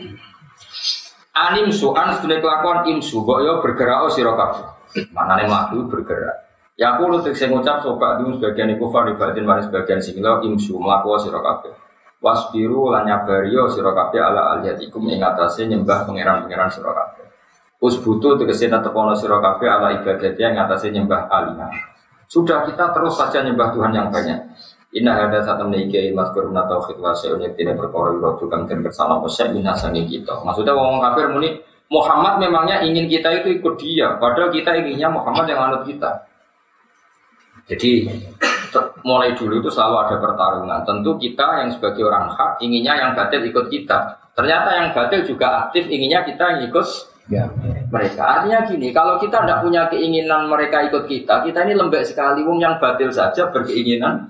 Anim 1.35 1.71
an 1.71 2.09
sedune 2.19 2.43
kelakuan 2.43 2.83
imsu, 2.91 3.23
kok 3.23 3.39
yo 3.39 3.63
bergerak 3.63 4.03
oh 4.03 4.11
sira 4.11 4.35
kabeh. 4.95 5.11
Manane 5.11 5.51
mlaku 5.51 5.91
bergerak. 5.91 6.47
Ya 6.79 6.95
aku 6.95 7.07
lu 7.11 7.19
saya 7.23 7.51
ngucap 7.51 7.83
sobat 7.83 8.19
dulu 8.19 8.39
sebagian 8.39 8.75
iku 8.75 8.91
fari 8.91 9.15
batin 9.15 9.47
maris 9.47 9.67
sebagian 9.67 9.99
singlo 9.99 10.43
imsu 10.47 10.79
mlaku 10.79 11.19
sira 11.19 11.43
kabeh. 11.43 11.75
Wasbiru 12.23 12.95
lan 12.95 13.11
nyabario 13.11 13.67
sira 13.71 13.91
kabeh 13.91 14.23
ala 14.23 14.59
aliyatikum 14.59 15.03
ing 15.11 15.23
atase 15.23 15.67
nyembah 15.67 16.07
pangeran-pangeran 16.07 16.71
kabeh. 16.71 17.27
Usbutu 17.83 18.39
tegese 18.39 18.71
tepono 18.71 19.15
sira 19.19 19.43
kabeh 19.43 19.69
ala 19.71 19.99
ibadati 19.99 20.41
ing 20.43 20.55
atase 20.59 20.91
nyembah 20.95 21.27
alihah. 21.31 21.71
Sudah 22.27 22.67
kita 22.67 22.91
terus 22.91 23.15
saja 23.15 23.45
nyembah 23.45 23.71
Tuhan 23.75 23.93
yang 23.95 24.09
banyak. 24.11 24.41
Inna 24.95 25.27
ada 25.27 25.43
saat 25.43 25.59
meniki 25.67 26.15
mas 26.15 26.31
kurna 26.31 26.71
tauhid 26.71 27.03
wasiun 27.03 27.43
yang 27.43 27.55
tidak 27.59 27.83
rotu 27.91 28.47
kang 28.47 28.63
dan 28.71 28.79
bersalah 28.79 29.19
wasya 29.19 29.51
minasangi 29.51 30.07
kita. 30.07 30.39
Maksudnya 30.47 30.71
ngomong 30.71 31.03
kafir 31.03 31.35
muni 31.35 31.59
Muhammad 31.95 32.43
memangnya 32.43 32.83
ingin 32.83 33.07
kita 33.07 33.31
itu 33.39 33.63
ikut 33.63 33.75
dia, 33.79 34.19
padahal 34.19 34.51
kita 34.51 34.75
inginnya 34.75 35.07
Muhammad 35.15 35.47
yang 35.47 35.61
anut 35.71 35.87
kita. 35.87 36.11
Jadi 37.65 38.11
mulai 39.07 39.33
dulu 39.33 39.63
itu 39.63 39.71
selalu 39.71 39.97
ada 40.05 40.17
pertarungan. 40.21 40.81
Tentu 40.85 41.17
kita 41.17 41.65
yang 41.65 41.71
sebagai 41.73 42.03
orang 42.05 42.29
hak 42.35 42.61
inginnya 42.61 42.93
yang 42.99 43.11
batil 43.17 43.41
ikut 43.47 43.71
kita. 43.71 44.21
Ternyata 44.35 44.69
yang 44.75 44.89
batil 44.93 45.23
juga 45.25 45.69
aktif 45.69 45.87
inginnya 45.89 46.27
kita 46.27 46.45
yang 46.45 46.61
ikut 46.69 46.87
ya. 47.31 47.47
mereka. 47.89 48.23
Artinya 48.27 48.67
gini, 48.69 48.93
kalau 48.93 49.17
kita 49.17 49.47
tidak 49.47 49.63
punya 49.65 49.89
keinginan 49.89 50.51
mereka 50.51 50.85
ikut 50.85 51.09
kita, 51.09 51.41
kita 51.47 51.65
ini 51.65 51.73
lembek 51.79 52.05
sekali. 52.05 52.45
Wong 52.45 52.61
yang 52.61 52.77
batil 52.77 53.09
saja 53.09 53.49
berkeinginan 53.49 54.29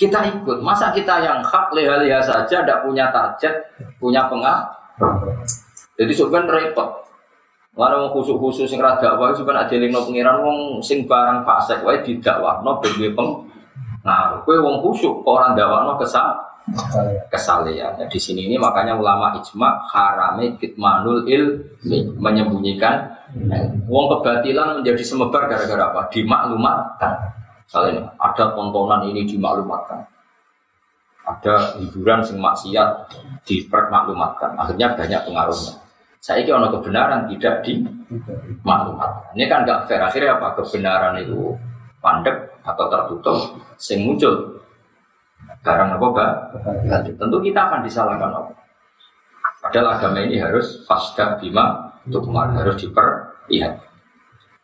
kita 0.00 0.24
ikut. 0.40 0.64
Masa 0.64 0.92
kita 0.96 1.20
yang 1.20 1.44
hak 1.44 1.76
leha-leha 1.76 2.20
saja, 2.24 2.64
tidak 2.64 2.80
punya 2.84 3.12
target, 3.12 3.52
punya 4.00 4.24
pengaruh. 4.30 5.36
Jadi 5.96 6.12
sebenarnya 6.12 6.72
repot. 6.72 7.06
Mana 7.76 8.00
mau 8.00 8.08
khusus-khusus 8.08 8.72
sing 8.72 8.80
rada 8.80 9.20
wae 9.20 9.36
sebenarnya 9.36 9.68
ada 9.68 9.76
lingno 9.76 10.00
pengiran 10.08 10.40
wong 10.40 10.58
sing 10.80 11.04
barang 11.04 11.44
fasik 11.44 11.84
wae 11.84 12.00
didakwahno 12.00 12.80
ben 12.80 12.92
duwe 12.96 13.12
peng. 13.12 13.44
Nah, 14.00 14.40
kowe 14.48 14.56
wong 14.56 14.80
khusyuk 14.80 15.20
kok 15.20 15.32
ora 15.36 15.52
ndakwahno 15.52 16.00
kesal 16.00 16.40
kesalehan. 17.28 18.00
Nah, 18.00 18.08
di 18.08 18.16
sini 18.16 18.48
ini 18.48 18.56
makanya 18.56 18.96
ulama 18.96 19.36
ijma 19.36 19.76
harame 19.92 20.56
kitmanul 20.56 21.28
ilmi 21.28 22.16
menyembunyikan 22.16 23.12
wong 23.86 24.04
kebatilan 24.08 24.80
menjadi 24.80 25.02
semebar 25.04 25.44
gara-gara 25.44 25.92
apa? 25.92 26.08
Dimaklumatkan. 26.08 27.12
Misalnya 27.68 28.08
ada 28.16 28.44
tontonan 28.56 29.04
ini 29.04 29.28
dimaklumatkan. 29.28 30.00
Ada 31.28 31.76
hiburan 31.76 32.24
sing 32.24 32.40
maksiat 32.40 32.88
dipermaklumatkan. 33.44 34.56
Akhirnya 34.56 34.96
banyak 34.96 35.20
pengaruhnya. 35.28 35.85
Saya 36.26 36.42
kira 36.42 36.58
ono 36.58 36.74
kebenaran 36.74 37.30
tidak 37.30 37.62
dimaklumatkan. 37.62 39.38
Ini 39.38 39.46
kan 39.46 39.62
nggak 39.62 39.86
fair. 39.86 40.02
Akhirnya 40.02 40.42
apa? 40.42 40.58
Kebenaran 40.58 41.22
itu 41.22 41.54
pandek 42.02 42.50
atau 42.66 42.90
tertutup 42.90 43.38
sing 43.78 44.02
muncul 44.02 44.58
barang 45.62 45.94
apa 45.94 46.06
gak? 46.18 46.34
Tentu 47.14 47.38
kita 47.38 47.60
akan 47.70 47.80
disalahkan 47.86 48.30
apa? 48.30 48.52
Padahal 49.62 49.98
agama 49.98 50.18
ini 50.26 50.42
harus 50.42 50.82
fasda 50.82 51.38
bima 51.38 51.94
untuk 52.02 52.26
harus 52.34 52.74
diperlihat. 52.74 53.74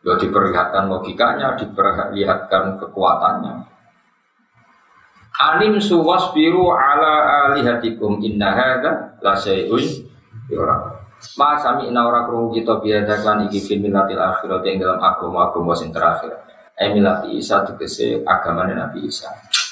Ya 0.03 0.13
diperlihatkan 0.19 0.91
logikanya, 0.91 1.55
diperlihatkan 1.55 2.75
kekuatannya. 2.75 3.71
Alim 5.39 5.79
suwas 5.79 6.35
biru 6.35 6.75
ala 6.75 7.47
alihatikum 7.47 8.19
inna 8.19 8.51
hadha 8.51 9.15
la 9.23 9.31
syai'un 9.39 9.83
yura. 10.51 11.02
Ma 11.39 11.55
sami 11.57 11.89
ina 11.89 12.05
ora 12.05 12.27
krungu 12.27 12.53
kita 12.53 12.77
biada 12.83 13.15
kan 13.23 13.47
iki 13.47 13.63
fil 13.63 13.79
milatil 13.79 14.19
akhirat 14.19 14.61
yang 14.67 14.83
dalam 14.83 14.99
agama-agama 14.99 15.73
sing 15.73 15.89
terakhir. 15.89 16.35
Eh 16.77 16.89
milati 16.91 17.37
Isa 17.37 17.63
tegese 17.63 18.21
agamanya 18.25 18.87
Nabi 18.87 19.07
Isa. 19.07 19.29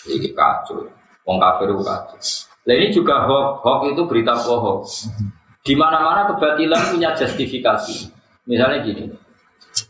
Iki 0.08 0.32
kacau. 0.32 0.88
Wong 1.28 1.38
kafir 1.38 1.70
kacau. 1.74 2.18
Nah 2.62 2.76
ini 2.78 2.94
juga 2.94 3.26
hoax, 3.26 3.66
hoax 3.66 3.80
itu 3.94 4.02
berita 4.06 4.34
bohong. 4.38 4.86
Di 5.62 5.74
mana-mana 5.78 6.30
kebatilan 6.30 6.94
punya 6.94 7.14
justifikasi. 7.14 8.10
Misalnya 8.46 8.82
gini, 8.82 9.10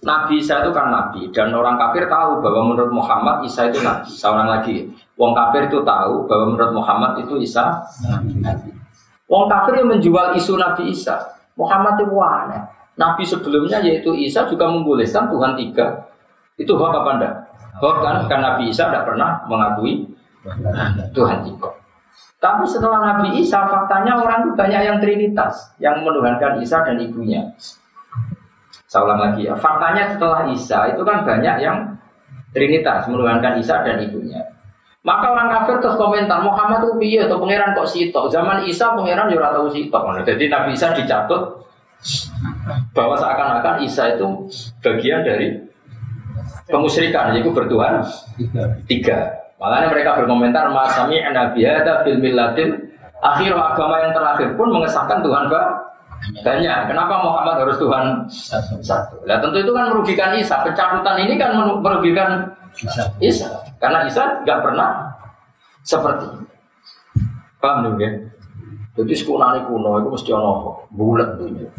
Nabi 0.03 0.39
Isa 0.39 0.63
itu 0.63 0.71
kan 0.75 0.91
Nabi 0.91 1.31
dan 1.31 1.51
orang 1.55 1.79
kafir 1.79 2.07
tahu 2.07 2.43
bahwa 2.43 2.71
menurut 2.71 2.91
Muhammad 2.91 3.43
Isa 3.47 3.67
itu 3.67 3.79
Nabi. 3.79 4.11
Seorang 4.11 4.47
lagi, 4.47 4.87
wong 5.15 5.31
kafir 5.35 5.67
itu 5.67 5.79
tahu 5.83 6.27
bahwa 6.27 6.45
menurut 6.51 6.71
Muhammad 6.75 7.11
itu 7.23 7.39
Isa 7.39 7.79
Nabi. 8.39 8.71
Wong 9.27 9.47
kafir 9.47 9.79
yang 9.79 9.89
menjual 9.91 10.35
isu 10.35 10.59
Nabi 10.59 10.91
Isa. 10.91 11.40
Muhammad 11.61 12.01
itu 12.01 12.17
aneh. 12.17 12.61
Nabi 12.97 13.23
sebelumnya 13.23 13.77
yaitu 13.85 14.11
Isa 14.17 14.49
juga 14.49 14.65
membolehkan 14.65 15.29
Tuhan 15.29 15.53
tiga. 15.53 16.09
Itu 16.57 16.73
hoax 16.77 16.93
apa 16.97 17.11
enggak? 17.17 17.33
Hoax 17.77 17.95
kan? 18.01 18.15
Karena 18.25 18.43
Nabi 18.53 18.63
Isa 18.73 18.89
tidak 18.89 19.05
pernah 19.05 19.45
mengakui 19.45 20.09
Tuhan 21.13 21.39
tiga. 21.45 21.69
Tapi 22.41 22.65
setelah 22.65 22.99
Nabi 23.05 23.37
Isa, 23.37 23.69
faktanya 23.69 24.17
orang 24.17 24.41
itu 24.41 24.51
banyak 24.57 24.81
yang 24.81 24.97
trinitas, 24.97 25.77
yang 25.77 26.01
menuhankan 26.01 26.57
Isa 26.57 26.81
dan 26.81 26.97
ibunya. 26.97 27.45
Saya 28.89 29.05
ulang 29.05 29.21
lagi 29.21 29.45
ya. 29.45 29.53
Faktanya 29.53 30.09
setelah 30.09 30.49
Isa 30.49 30.89
itu 30.89 31.05
kan 31.05 31.21
banyak 31.21 31.55
yang 31.61 31.77
Trinitas 32.51 33.07
menuhankan 33.07 33.63
Isa 33.63 33.79
dan 33.87 34.03
ibunya. 34.03 34.43
Maka 35.01 35.33
orang 35.33 35.49
kafir 35.49 35.81
terus 35.81 35.97
komentar 35.97 36.45
Muhammad 36.45 36.85
itu 36.85 36.93
piye 37.01 37.19
atau 37.25 37.41
pangeran 37.41 37.73
kok 37.73 37.89
sitok. 37.89 38.29
Zaman 38.29 38.69
Isa 38.69 38.93
pangeran 38.93 39.33
juga 39.33 39.49
tahu 39.49 39.73
sitok. 39.73 40.21
Jadi 40.21 40.45
Nabi 40.45 40.77
Isa 40.77 40.93
dicatut 40.93 41.65
bahwa 42.93 43.17
seakan-akan 43.17 43.81
Isa 43.81 44.13
itu 44.13 44.45
bagian 44.85 45.25
dari 45.25 45.57
kemusyrikan 46.69 47.33
yaitu 47.33 47.49
bertuhan 47.49 48.05
tiga. 48.85 49.41
Makanya 49.57 49.93
mereka 49.93 50.17
berkomentar 50.17 50.73
masami 50.73 51.21
nabi 51.21 51.65
ada 51.69 52.01
fil 52.01 52.17
millatin 52.17 52.89
akhir 53.21 53.53
agama 53.53 54.01
yang 54.01 54.13
terakhir 54.13 54.57
pun 54.57 54.73
mengesahkan 54.73 55.21
Tuhan 55.21 55.45
banyak. 56.41 56.77
Kenapa 56.89 57.13
Muhammad 57.25 57.65
harus 57.65 57.77
Tuhan 57.81 58.05
satu? 58.81 59.21
Nah 59.25 59.41
tentu 59.41 59.65
itu 59.65 59.73
kan 59.73 59.89
merugikan 59.93 60.33
Isa. 60.37 60.61
Pencabutan 60.61 61.25
ini 61.25 61.37
kan 61.41 61.57
merugikan 61.81 62.53
Isa. 63.21 63.49
Karena 63.81 64.05
Isa 64.05 64.45
nggak 64.45 64.61
pernah 64.61 65.09
seperti 65.81 66.29
Paham 67.61 67.97
nih 67.97 68.05
ya? 68.05 68.09
Jadi 68.97 69.13
sekunani 69.13 69.65
kuno 69.69 70.01
itu 70.01 70.09
mesti 70.09 70.29
ono 70.33 70.85
bulat 70.93 71.37
dunia. 71.37 71.69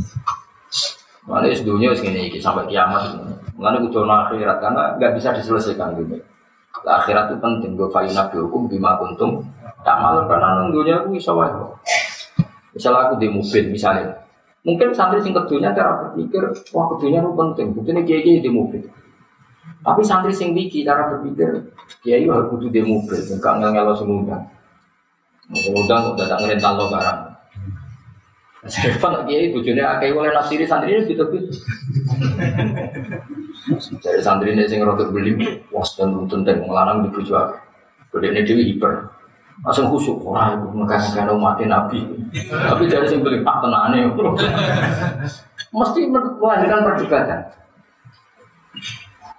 Mana 1.27 1.51
dunia 1.51 1.91
segini 1.95 2.31
sampai 2.39 2.71
kiamat. 2.71 3.19
Mana 3.59 3.83
kudu 3.83 4.07
akhirat 4.07 4.59
karena 4.63 4.95
nggak 4.99 5.13
bisa 5.19 5.35
diselesaikan 5.35 5.99
dunia. 5.99 6.23
akhirat 6.87 7.35
itu 7.35 7.37
penting. 7.43 7.75
Gue 7.75 7.91
fayunab 7.91 8.31
hukum 8.31 8.71
bima 8.71 8.95
kuntum. 8.99 9.43
Tak 9.83 9.99
malu 9.99 10.31
karena 10.31 10.71
dunia 10.71 11.03
itu 11.03 11.19
bisa 11.19 11.35
Misalnya 12.73 13.11
aku 13.11 13.21
di 13.21 13.29
mobil 13.29 13.69
misalnya, 13.69 14.23
Mungkin 14.63 14.95
santri 14.95 15.19
sing 15.19 15.35
kedunya 15.35 15.75
cara 15.75 16.07
berpikir, 16.07 16.41
wah 16.71 16.87
kedunya 16.95 17.19
itu 17.19 17.35
penting, 17.35 17.67
buktinya 17.75 18.03
kiai 18.07 18.39
di 18.39 18.47
mobil. 18.47 18.87
Tapi 19.83 20.01
santri 20.07 20.31
sing 20.31 20.55
biki 20.55 20.87
cara 20.87 21.11
berpikir, 21.11 21.75
kiai 22.07 22.23
harus 22.31 22.55
kudu 22.55 22.71
di 22.71 22.87
mobil, 22.87 23.19
enggak 23.19 23.53
ngel 23.59 23.71
ngelo 23.75 23.93
semua. 23.99 24.39
Udang 25.53 26.15
udah 26.15 26.27
tak 26.31 26.39
ngerental 26.39 26.73
lo 26.79 26.87
barang. 26.87 27.21
Saya 28.71 28.95
pak 28.95 29.27
kiai 29.27 29.51
bujune 29.51 29.83
akeh 29.83 30.15
oleh 30.15 30.31
nafsiri 30.31 30.63
santri 30.63 30.95
ini 30.95 31.11
gitu 31.11 31.27
gitu. 31.35 31.51
Jadi 33.99 34.23
santri 34.23 34.55
ini 34.55 34.71
sing 34.71 34.87
rotok 34.87 35.11
beli, 35.11 35.35
was 35.75 35.99
dan 35.99 36.15
tentang 36.31 36.63
ngelarang 36.63 37.03
di 37.03 37.11
bujuk. 37.11 37.59
Kode 38.15 38.31
ini 38.31 38.47
dewi 38.47 38.71
hiper. 38.71 39.11
Langsung 39.67 39.91
khusyuk, 39.91 40.23
wah 40.23 40.55
ibu 40.55 40.75
mekan-mekan 40.75 41.39
mati 41.43 41.67
nabi. 41.67 42.01
Tapi 42.51 42.87
jadi 42.87 43.11
sing 43.11 43.27
beli 43.27 43.43
pak 43.43 43.67
tenane. 43.67 44.15
Mesti 45.75 46.01
melahirkan 46.07 46.87
perdebatan. 46.87 47.41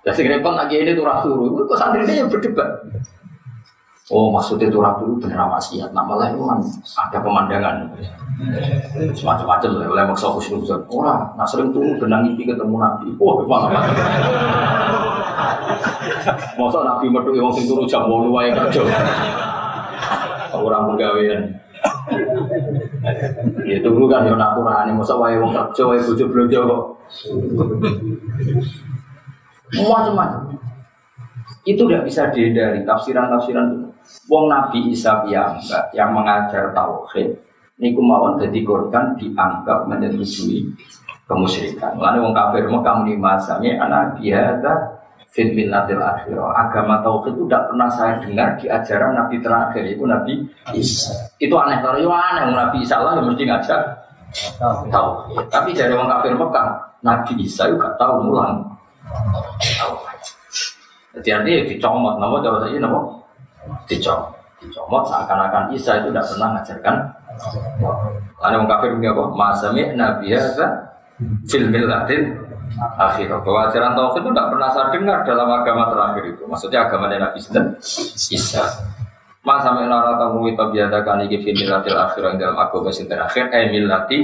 Ya 0.04 0.12
sing 0.12 0.28
repot 0.28 0.52
lagi 0.52 0.84
ini 0.84 0.92
turah 1.00 1.24
turu, 1.24 1.64
kok 1.64 1.80
santri 1.80 2.04
ini 2.04 2.20
yang 2.20 2.28
berdebat. 2.28 2.68
Oh 4.12 4.28
maksudnya 4.28 4.68
turah 4.68 5.00
turu 5.00 5.16
bener 5.16 5.40
maksiat, 5.48 5.96
nama 5.96 6.20
lain 6.20 6.36
kan 6.44 6.60
ada 7.08 7.24
pemandangan. 7.24 7.88
Semacam-macam 9.16 9.70
lah, 9.80 9.88
oleh 9.88 10.04
maksa 10.04 10.28
khusyuk. 10.28 10.68
Orang, 10.92 11.32
nak 11.40 11.48
sering 11.48 11.72
turu 11.72 11.96
benang 11.96 12.28
itu 12.28 12.44
ketemu 12.44 12.76
nabi. 12.84 13.16
Wah, 13.16 13.34
gimana 13.40 13.80
Masa 16.60 16.80
nabi 16.84 17.08
metu 17.08 17.32
yang 17.32 17.48
sing 17.56 17.64
turu 17.64 17.88
jam 17.88 18.04
8 18.04 18.28
wae 18.28 18.52
kerja. 18.52 18.84
Orang 20.52 20.92
pegawaian. 20.94 21.42
Ya 23.64 23.80
tunggu 23.80 24.12
kan 24.12 24.28
yo 24.28 24.36
naturane 24.36 24.92
masa 24.92 25.16
wae 25.16 25.40
wong 25.40 25.56
kerja 25.56 25.84
wae 25.88 26.00
bojo 26.04 26.26
blojo 26.28 26.60
kok. 26.68 26.84
Macam-macam. 29.74 30.54
Itu 31.64 31.88
tidak 31.88 32.04
bisa 32.06 32.28
dihindari 32.30 32.84
tafsiran-tafsiran 32.84 33.68
itu. 33.72 33.88
Wong 34.28 34.52
Nabi 34.52 34.92
Isa 34.92 35.24
piyambak 35.24 35.96
yang 35.96 36.12
mengajar 36.12 36.76
tauhid 36.76 37.40
niku 37.80 38.04
mawon 38.04 38.36
dadi 38.36 38.60
korban 38.62 39.16
dianggap 39.16 39.88
menyetujui 39.88 40.68
kemusyrikan. 41.24 41.96
Lalu 41.96 42.20
wong 42.20 42.36
kafir 42.36 42.68
Mekah 42.68 42.94
muni 43.00 43.16
masanya 43.16 43.80
anak 43.88 44.20
biasa 44.20 44.72
fit 45.32 45.56
millatil 45.56 46.04
akhirah. 46.04 46.52
Agama 46.52 47.00
tauhid 47.00 47.34
itu 47.34 47.48
tidak 47.48 47.64
pernah 47.72 47.90
saya 47.90 48.14
dengar 48.20 48.60
di 48.60 48.68
ajaran 48.68 49.12
Nabi 49.16 49.36
terakhir 49.40 49.84
itu 49.88 50.04
Nabi 50.04 50.34
Isa. 50.76 51.16
Itu 51.40 51.56
aneh 51.56 51.80
kalau 51.80 51.98
yo 51.98 52.12
aneh 52.12 52.52
Nabi 52.52 52.84
Isa 52.84 53.00
lah 53.00 53.16
yang 53.16 53.32
mesti 53.32 53.44
ngajak 53.48 53.82
tauhid. 54.92 55.48
Tapi 55.48 55.72
dari 55.72 55.96
wong 55.96 56.12
kafir 56.12 56.36
Mekah 56.36 56.68
Nabi 57.02 57.34
Isa 57.40 57.72
juga 57.72 57.96
tahu 57.96 58.30
mulang. 58.30 58.73
Jadi 61.14 61.30
artinya 61.30 61.62
dicomot, 61.70 62.16
nama 62.18 62.36
cara 62.42 62.58
saya 62.66 62.80
nama 62.82 63.00
dicomot, 63.86 64.34
dicomot 64.58 65.04
seakan-akan 65.06 65.64
Isa 65.78 66.02
itu 66.02 66.10
tidak 66.10 66.26
pernah 66.26 66.48
mengajarkan. 66.58 66.96
Ada 68.44 68.56
orang 68.60 68.70
kafir 68.70 68.90
apa? 68.98 69.24
Masami 69.34 69.82
Nabi 69.94 70.34
Isa 70.34 70.68
fil 71.46 71.70
millatin 71.70 72.34
akhirah. 72.98 73.40
Bahwa 73.46 73.70
ajaran 73.70 73.94
tauhid 73.94 74.22
itu 74.26 74.30
tidak 74.34 74.48
pernah 74.50 74.70
saya 74.74 74.88
dengar 74.90 75.18
dalam 75.24 75.50
agama 75.54 75.84
terakhir 75.94 76.24
itu. 76.34 76.44
Maksudnya 76.50 76.80
agama 76.90 77.06
Nabi 77.10 77.40
Isa. 78.34 78.64
Mas 79.44 79.60
sampai 79.60 79.92
nara 79.92 80.16
tamu 80.16 80.48
itu 80.48 80.56
biasa 80.56 81.04
kan 81.04 81.20
iki 81.28 81.44
fil 81.44 81.56
millatil 81.56 82.00
akhirah 82.00 82.40
dalam 82.40 82.58
agama 82.58 82.90
yang 82.90 83.08
terakhir. 83.08 83.46
Eh 83.52 83.66
millati 83.70 84.18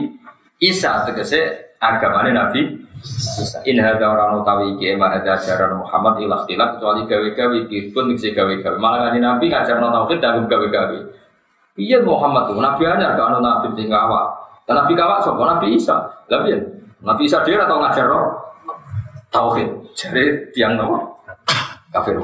Isa 0.59 1.05
tegese 1.05 1.75
agama 1.79 2.25
Nabi. 2.25 2.88
In 3.63 3.79
hadza 3.79 4.05
orang 4.11 4.43
utawi 4.43 4.75
iki 4.75 4.95
emang 4.95 5.15
ada 5.15 5.39
ajaran 5.39 5.79
Muhammad 5.79 6.19
ilah 6.19 6.43
ilah 6.51 6.67
kecuali 6.75 7.07
gawe-gawe 7.07 7.57
pun 7.95 8.03
mesti 8.11 8.35
gawe-gawe. 8.35 8.75
Malah 8.75 9.07
kan 9.07 9.19
Nabi 9.19 9.47
ngajar 9.47 9.79
tauhid 9.79 10.19
dan 10.19 10.43
gawe-gawe. 10.47 10.99
Iya 11.79 12.03
Muhammad 12.03 12.51
tuh 12.51 12.59
Nabi 12.59 12.83
hanya 12.83 13.15
gak 13.15 13.27
ono 13.31 13.39
Nabi 13.39 13.71
sing 13.79 13.87
awak. 13.87 14.27
Nabi 14.67 14.93
kawak 14.93 15.23
sapa? 15.23 15.39
Nabi 15.39 15.79
Isa. 15.79 15.95
Lah 16.27 16.39
piye? 16.43 16.59
Nabi 16.99 17.23
Isa 17.23 17.39
dia 17.47 17.63
atau 17.63 17.79
ngajar 17.79 18.05
roh 18.05 18.35
tauhid. 19.31 19.69
Jadi 19.95 20.51
tiang 20.51 20.75
nopo? 20.75 21.23
Kafir. 21.95 22.19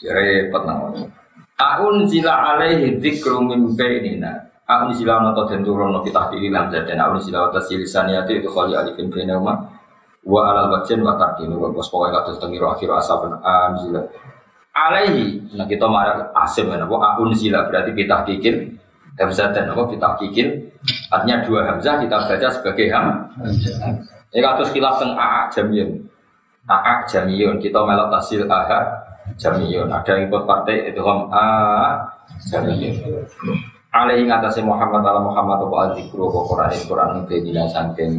Jadi 0.00 0.48
repot 0.48 0.62
nang. 0.64 1.10
Aun 1.58 2.06
zila 2.06 2.54
alaihi 2.54 2.96
dzikru 3.02 3.42
min 3.42 3.74
bainina. 3.74 4.53
Aku 4.64 4.96
sila 4.96 5.20
noto 5.20 5.44
dan 5.44 5.60
turun 5.60 5.92
nopo 5.92 6.08
tahdiri 6.08 6.48
lam 6.48 6.72
dan 6.72 6.96
aku 6.96 7.20
sila 7.20 7.52
atas 7.52 7.68
silisaniati 7.68 8.40
itu 8.40 8.48
kali 8.48 8.72
alifin 8.72 9.12
bina 9.12 9.36
uma. 9.36 9.60
Wa 10.24 10.40
alal 10.48 10.72
bajen 10.72 11.04
wa 11.04 11.20
tarkin. 11.20 11.52
Wa 11.52 11.68
bos 11.68 11.92
pokoknya 11.92 12.24
kados 12.24 12.40
tengiro 12.40 12.72
akhir 12.72 12.88
asap. 12.88 13.28
An 13.44 13.76
sila 13.76 14.00
alaihi. 14.72 15.52
Nah 15.52 15.68
kita 15.68 15.84
marah 15.84 16.32
asim 16.32 16.72
nopo 16.72 16.96
aku 16.96 17.28
sila 17.36 17.68
berarti 17.68 17.92
kita 17.92 18.24
kikir 18.24 18.54
hamzah 19.20 19.52
dan 19.52 19.68
nopo 19.68 19.84
kita 19.92 20.16
kikir 20.24 20.72
artinya 21.12 21.44
dua 21.44 21.60
hamzah 21.68 22.00
kita 22.00 22.16
baca 22.24 22.48
sebagai 22.48 22.88
ham. 22.88 23.28
Ini 24.34 24.40
kados 24.42 24.72
khilaf 24.72 24.98
teng 24.98 25.12
a 25.14 25.46
jamiyun 25.52 26.08
a 26.66 27.04
jamiyun 27.04 27.60
kita 27.60 27.78
melok 27.84 28.08
tasil 28.08 28.48
aha 28.48 28.80
jamiyun 29.36 29.92
ada 29.92 30.10
yang 30.16 30.32
ikut 30.32 30.42
partai 30.48 30.90
itu 30.90 31.00
ham 31.04 31.28
a 31.28 31.46
jamiyun 32.48 32.96
alaihi 33.94 34.26
ngatasi 34.26 34.60
Muhammad 34.66 35.06
ala 35.06 35.22
Muhammad 35.22 35.62
apa 35.62 35.76
al 35.78 35.90
dikru 35.94 36.26
apa 36.26 36.40
Quran 36.50 36.70
Quran 36.90 37.10
ini 37.30 37.62
saking 37.70 38.12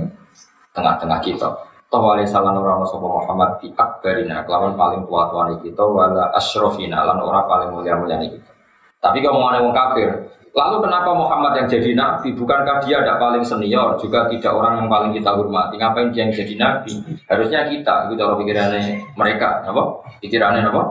tengah-tengah 0.71 1.19
kita 1.19 1.49
Toh 1.85 2.01
wali 2.01 2.25
salan 2.25 2.57
orang 2.57 2.81
sapa 2.89 3.05
Muhammad 3.05 3.61
di 3.61 3.69
akbarina 3.77 4.41
kelawan 4.41 4.73
paling 4.73 5.05
tua 5.05 5.29
tua 5.29 5.53
kita 5.61 5.85
wala 5.85 6.33
asrofina 6.33 7.05
lan 7.05 7.21
orang 7.21 7.45
paling 7.45 7.69
mulia 7.69 7.93
mulia 7.93 8.17
kita. 8.25 8.51
Tapi 8.97 9.21
kalau 9.21 9.37
mau 9.37 9.53
wong 9.53 9.69
kafir, 9.69 10.09
lalu 10.57 10.81
kenapa 10.81 11.13
Muhammad 11.13 11.61
yang 11.61 11.67
jadi 11.69 11.93
nabi? 11.93 12.33
Bukankah 12.33 12.81
dia 12.89 13.05
tidak 13.05 13.21
paling 13.21 13.45
senior, 13.45 14.01
juga 14.01 14.25
tidak 14.33 14.57
orang 14.57 14.81
yang 14.81 14.89
paling 14.89 15.13
kita 15.13 15.29
hormati? 15.29 15.77
Ngapain 15.77 16.09
dia 16.09 16.25
yang 16.25 16.33
jadi 16.33 16.53
nabi? 16.57 16.93
Harusnya 17.29 17.69
kita, 17.69 18.09
itu 18.09 18.13
cara 18.17 18.33
pikirannya 18.33 18.81
mereka, 19.13 19.61
apa? 19.61 19.83
Pikirannya 20.25 20.65
apa? 20.65 20.83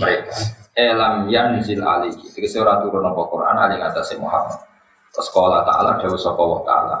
Mereka 0.00 0.61
elam 0.72 1.28
yanzil 1.28 1.84
alaihi 1.84 2.16
iki 2.32 2.58
ora 2.60 2.80
turun 2.80 3.04
apa 3.04 3.22
Quran 3.28 3.56
ali 3.56 3.76
ngatasé 3.76 4.16
Muhammad 4.16 4.56
sekolah 5.12 5.60
taala 5.68 6.00
dawuh 6.00 6.16
sapa 6.16 6.40
wa 6.40 6.60
taala 6.64 6.96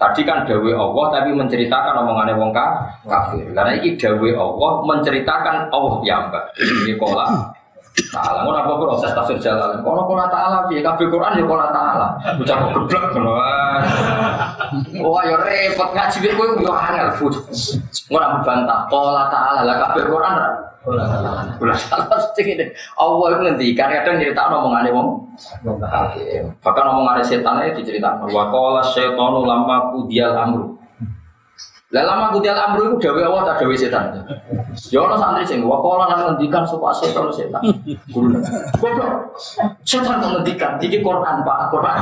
Tadi 0.00 0.24
kan 0.24 0.48
dawe 0.48 0.70
Allah 0.80 1.06
tapi 1.12 1.36
menceritakan 1.36 1.92
omongannya 2.00 2.32
wong 2.40 2.56
kafir. 3.04 3.44
Karena 3.52 3.76
ini 3.76 4.00
dawe 4.00 4.30
Allah 4.32 4.72
menceritakan 4.88 5.68
Allah 5.68 5.94
yang 6.08 6.32
mbak. 6.32 6.56
Ini 6.56 6.96
kola 6.96 7.52
Ta'ala 7.90 8.46
ngono 8.46 8.64
apa 8.64 8.72
proses 8.80 9.12
tafsir 9.12 9.36
jalan. 9.42 9.82
Kono 9.84 10.06
kola 10.08 10.30
ta'ala 10.30 10.64
piye 10.70 10.80
kabeh 10.80 11.10
Quran 11.10 11.36
ya 11.36 11.44
kola 11.44 11.68
ta'ala. 11.68 12.08
Bocah 12.38 12.56
kok 12.56 12.70
geblek. 12.88 13.04
Wah 15.04 15.22
ya 15.26 15.36
repot 15.42 15.90
ngaji 15.92 16.32
kowe 16.32 16.46
yo 16.64 16.72
angel. 16.72 17.08
Ngono 18.08 18.40
bantah 18.46 18.88
kola 18.88 19.28
ta'ala 19.28 19.68
lah 19.68 19.76
kabeh 19.84 20.06
Quran 20.06 20.34
Kula 20.80 21.76
salah 21.76 22.08
mesti 22.08 22.40
ini. 22.40 22.66
Allah 22.96 23.26
itu 23.28 23.38
ngendikan 23.44 23.92
kadang 23.92 24.16
cerita 24.16 24.48
omongane 24.48 24.88
wong 24.88 25.28
Bahkan 26.64 26.84
omongane 26.88 27.20
setan 27.20 27.60
itu 27.68 27.84
diceritakan. 27.84 28.32
Wa 28.32 28.48
qala 28.48 28.80
syaitanu 28.80 29.44
lamma 29.44 29.92
qudial 29.92 30.32
amru. 30.32 30.80
Lah 31.90 32.06
lama 32.06 32.32
kudial 32.32 32.54
amru 32.56 32.96
itu 32.96 32.96
dawe 33.02 33.20
Allah 33.28 33.42
tak 33.52 33.66
dawe 33.66 33.74
setan. 33.76 34.24
Ya 34.88 35.04
ono 35.04 35.20
santri 35.20 35.44
sing 35.44 35.60
wa 35.66 35.84
qala 35.84 36.08
lan 36.08 36.18
ngendikan 36.32 36.64
sapa 36.64 36.96
setan 36.96 37.28
setan. 37.28 37.60
Goblok. 38.80 39.36
Setan 39.84 40.16
ngendikan 40.22 40.80
iki 40.80 41.04
Quran 41.04 41.44
Pak, 41.44 41.58
Quran. 41.68 41.98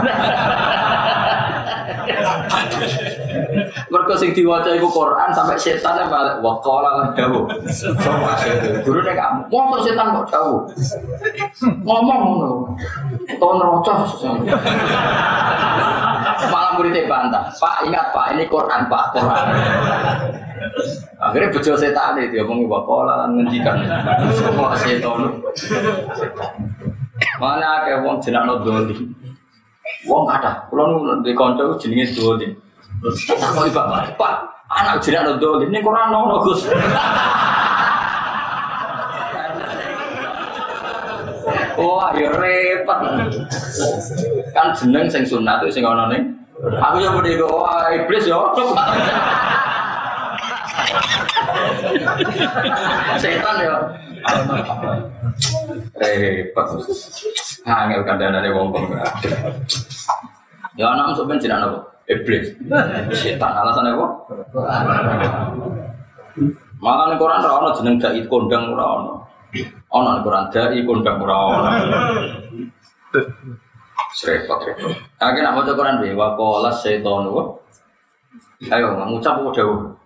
Mergo 3.89 4.15
sing 4.17 4.37
diwaca 4.37 4.71
iku 4.77 4.89
Quran 4.93 5.33
sampai 5.33 5.57
setan 5.57 6.09
balik 6.09 6.45
wa 6.45 6.61
qala 6.61 6.91
lan 7.01 7.09
dawu. 7.17 7.49
Sapa 7.73 8.37
setan. 8.37 8.85
Guru 8.85 9.01
nek 9.01 9.17
kamu, 9.17 9.41
mosok 9.49 9.81
setan 9.89 10.13
kok 10.13 10.27
dawu. 10.29 10.55
Ngomong 11.85 12.21
ngono. 12.25 12.51
Utawa 13.29 13.53
nerocos. 13.57 14.25
Malah 16.49 16.71
muridnya 16.77 17.09
bantah. 17.09 17.49
Pak 17.57 17.89
ingat 17.89 18.13
Pak 18.13 18.37
ini 18.37 18.45
Quran 18.47 18.81
Pak 18.87 19.05
Quran. 19.17 19.47
Akhirnya 21.19 21.49
bejo 21.51 21.73
setan 21.75 22.21
itu 22.21 22.45
ngomong 22.45 22.69
wa 22.69 22.81
qala 22.85 23.13
lan 23.25 23.31
ngendikan. 23.41 23.77
Semua 24.37 24.77
setan. 24.77 25.41
Mana 27.39 27.83
kayak 27.87 28.05
wong 28.07 28.21
jenakno 28.23 28.63
doli. 28.63 28.95
Wong 30.07 30.25
kata, 30.31 30.71
kalau 30.71 31.03
nu 31.03 31.21
di 31.21 31.35
konco 31.35 31.77
jenenge 31.77 32.15
doli. 32.15 32.49
Tak 33.27 33.55
mau 33.55 33.67
ibadah, 33.67 34.11
Pak. 34.19 34.35
Anak 34.69 35.01
jenakno 35.01 35.41
doli. 35.41 35.67
Ini 35.69 35.81
Quran 35.81 36.13
nono 36.13 36.45
Gus. 36.45 36.67
Wah, 41.79 42.11
ya 42.19 42.35
repot. 42.35 42.99
Kan 44.51 44.75
jeneng 44.75 45.07
sing 45.07 45.23
sunat 45.23 45.63
sing 45.71 45.87
ana 45.87 46.11
ning. 46.11 46.35
Aku 46.59 46.99
yo 46.99 47.15
muni 47.15 47.39
wah 47.39 47.87
iblis 47.95 48.27
yo. 48.27 48.51
Setan 53.23 53.63
ya. 53.63 53.79
Repot. 56.03 56.83
Angel 57.69 58.01
kandhanane 58.03 58.49
wong 58.49 58.73
kok. 58.73 58.85
Ya 60.81 60.89
anak 60.89 61.13
masuk 61.13 61.29
jenenge 61.37 61.69
apa? 61.69 61.79
Iblis. 62.09 62.57
Setan 63.13 63.53
alasannya 63.53 63.93
apa? 63.93 64.07
Malah 66.79 67.05
ning 67.13 67.19
Quran 67.21 67.45
ora 67.45 67.75
jeneng 67.77 68.01
dai 68.01 68.23
kondang 68.31 68.73
ora 68.73 68.85
ono. 68.97 69.15
Ono 69.93 70.09
ning 70.17 70.25
Quran 70.25 70.45
dai 70.49 70.81
kondang 70.89 71.17
ora 71.21 71.37
ono. 71.37 71.71
Repot 74.19 74.61
repot. 74.65 74.93
Akhirnya 75.21 75.53
nak 75.53 75.55
maca 75.63 75.73
Quran 75.77 76.01
piye? 76.01 76.17
Wa 76.17 76.33
qala 76.39 76.71
wa. 77.29 77.45
Ayo 78.73 78.87
ngucap 78.97 79.39
apa 79.39 79.51
dawuh? 79.55 79.99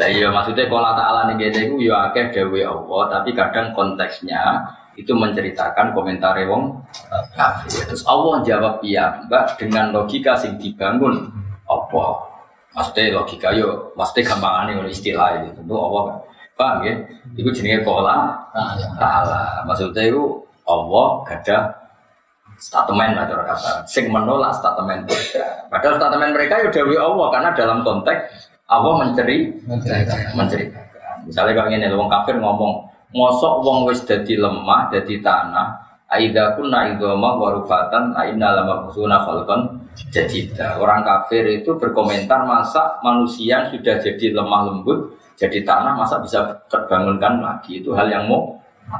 Lah 0.00 0.08
iya 0.08 0.32
maksudnya 0.32 0.64
kalau 0.64 0.96
ta'ala 0.96 1.28
nih 1.28 1.52
kita 1.52 1.60
itu 1.68 1.92
ya 1.92 2.08
akeh 2.08 2.32
dewi 2.32 2.64
Allah 2.64 3.02
tapi 3.12 3.36
kadang 3.36 3.76
konteksnya 3.76 4.64
itu 4.98 5.12
menceritakan 5.16 5.96
komentar 5.96 6.36
wong 6.48 6.76
kafir. 7.32 7.88
Terus 7.88 8.04
Allah 8.04 8.44
jawab 8.44 8.84
iya 8.84 9.24
mbak 9.26 9.56
dengan 9.56 9.92
logika 9.92 10.36
sing 10.36 10.60
dibangun 10.60 11.32
apa? 11.64 12.04
Maksudnya 12.72 13.20
logika 13.20 13.52
yo, 13.52 13.92
maksudnya 13.92 14.32
gampang 14.32 14.72
oleh 14.72 14.88
istilah 14.88 15.44
itu 15.44 15.52
tentu 15.56 15.76
Allah. 15.76 16.24
Paham 16.52 16.84
ya? 16.84 16.94
Itu 17.36 17.48
jenenge 17.52 17.84
kola 17.84 18.32
ta'ala. 18.96 19.64
Maksudnya 19.64 20.08
itu 20.08 20.40
Allah 20.68 21.24
gada 21.28 21.58
statement 22.60 23.12
lah 23.18 23.24
cara 23.26 23.42
kata. 23.48 23.72
Sing 23.88 24.08
menolak 24.12 24.52
statement 24.56 25.08
mereka. 25.08 25.44
Padahal 25.68 25.96
statement 25.98 26.32
mereka 26.32 26.54
ya 26.62 26.68
dewi 26.68 26.96
Allah 26.96 27.26
karena 27.32 27.50
dalam 27.56 27.78
konteks 27.82 28.20
Allah 28.68 28.92
menceri 29.04 29.52
menceritakan. 29.68 31.28
Misalnya 31.28 31.52
kalau 31.54 31.70
ini 31.70 31.86
wong 31.92 32.10
kafir 32.10 32.34
ngomong, 32.40 32.88
ngosok 33.12 33.54
wong 33.64 33.78
wis 33.88 34.02
dadi 34.04 34.40
lemah, 34.40 34.88
dadi 34.88 35.20
tanah, 35.20 35.76
aida 36.08 36.56
kunna 36.56 36.92
idoma 36.92 37.36
warufatan 37.36 38.12
aina 38.16 38.56
lama 38.56 38.88
kusuna 38.88 39.24
falcon 39.24 39.80
jadida. 40.12 40.80
Orang 40.80 41.04
kafir 41.04 41.44
itu 41.48 41.76
berkomentar 41.76 42.44
masa 42.48 43.00
manusia 43.04 43.68
sudah 43.68 44.00
jadi 44.00 44.32
lemah 44.32 44.72
lembut, 44.72 45.16
jadi 45.36 45.64
tanah 45.64 45.96
masa 45.96 46.20
bisa 46.20 46.44
terbangunkan 46.72 47.40
lagi. 47.40 47.84
Itu 47.84 47.92
hal 47.92 48.08
yang 48.08 48.28
mau. 48.28 48.56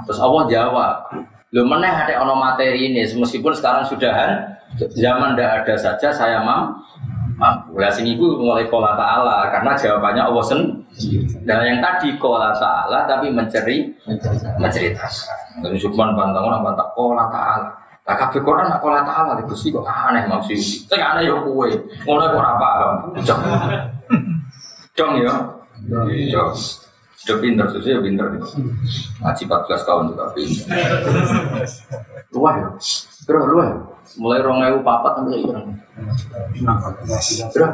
Terus 0.06 0.20
Allah 0.22 0.46
jawab, 0.48 0.94
Lu 1.52 1.68
meneh 1.68 1.92
ada 1.92 2.24
ono 2.24 2.32
materi 2.32 2.88
ini, 2.88 3.04
meskipun 3.04 3.52
sekarang 3.52 3.84
sudahan 3.84 4.40
zaman 4.96 5.36
tidak 5.36 5.50
ada 5.60 5.74
saja 5.76 6.08
saya 6.08 6.40
mam 6.40 6.80
mampu. 7.36 7.76
Lah 7.76 7.92
sing 7.92 8.08
iku 8.08 8.40
mulai 8.40 8.64
kola 8.72 8.96
ta'ala 8.96 9.52
karena 9.52 9.76
jawabannya 9.76 10.22
Allah 10.32 10.44
sendiri. 10.48 10.80
Dan 11.42 11.58
yang 11.64 11.78
tadi 11.80 12.20
kola 12.20 12.52
ta'ala 12.52 13.08
tapi 13.08 13.32
menceri 13.32 13.92
menceritakan. 14.60 15.64
Dan 15.64 15.72
Subhan 15.80 16.12
bantang 16.12 16.44
orang 16.44 16.60
bantang 16.60 16.90
kola 16.92 17.26
ta'ala. 17.32 17.70
Lah 18.02 18.16
kabeh 18.18 18.42
Quran 18.42 18.66
nak 18.66 18.82
kola 18.82 19.06
ta'ala 19.06 19.38
itu 19.40 19.54
sih 19.54 19.70
kok 19.70 19.86
aneh 19.86 20.26
maksud. 20.26 20.58
Sing 20.58 21.00
aneh 21.00 21.30
yo 21.30 21.40
kowe. 21.46 21.70
Ngono 22.04 22.22
kok 22.28 22.38
ora 22.38 22.52
paham. 22.58 22.94
Dong 24.98 25.12
ya. 25.22 25.34
Yo. 26.28 26.52
Sudah 27.22 27.38
pinter, 27.38 27.70
sudah 27.70 28.02
pinter. 28.02 28.26
Ngaji 29.22 29.42
14 29.46 29.86
tahun 29.86 30.10
juga 30.10 30.34
pinter. 30.34 30.66
Luah 32.34 32.54
ya? 32.58 32.68
Bro, 33.22 33.40
luah 33.46 33.66
ya? 33.70 33.78
Mulai 34.18 34.42
rong 34.42 34.60
ewu 34.66 34.82
papat 34.82 35.22
sampai 35.22 35.38
iya. 35.38 35.62
Bro, 37.54 37.68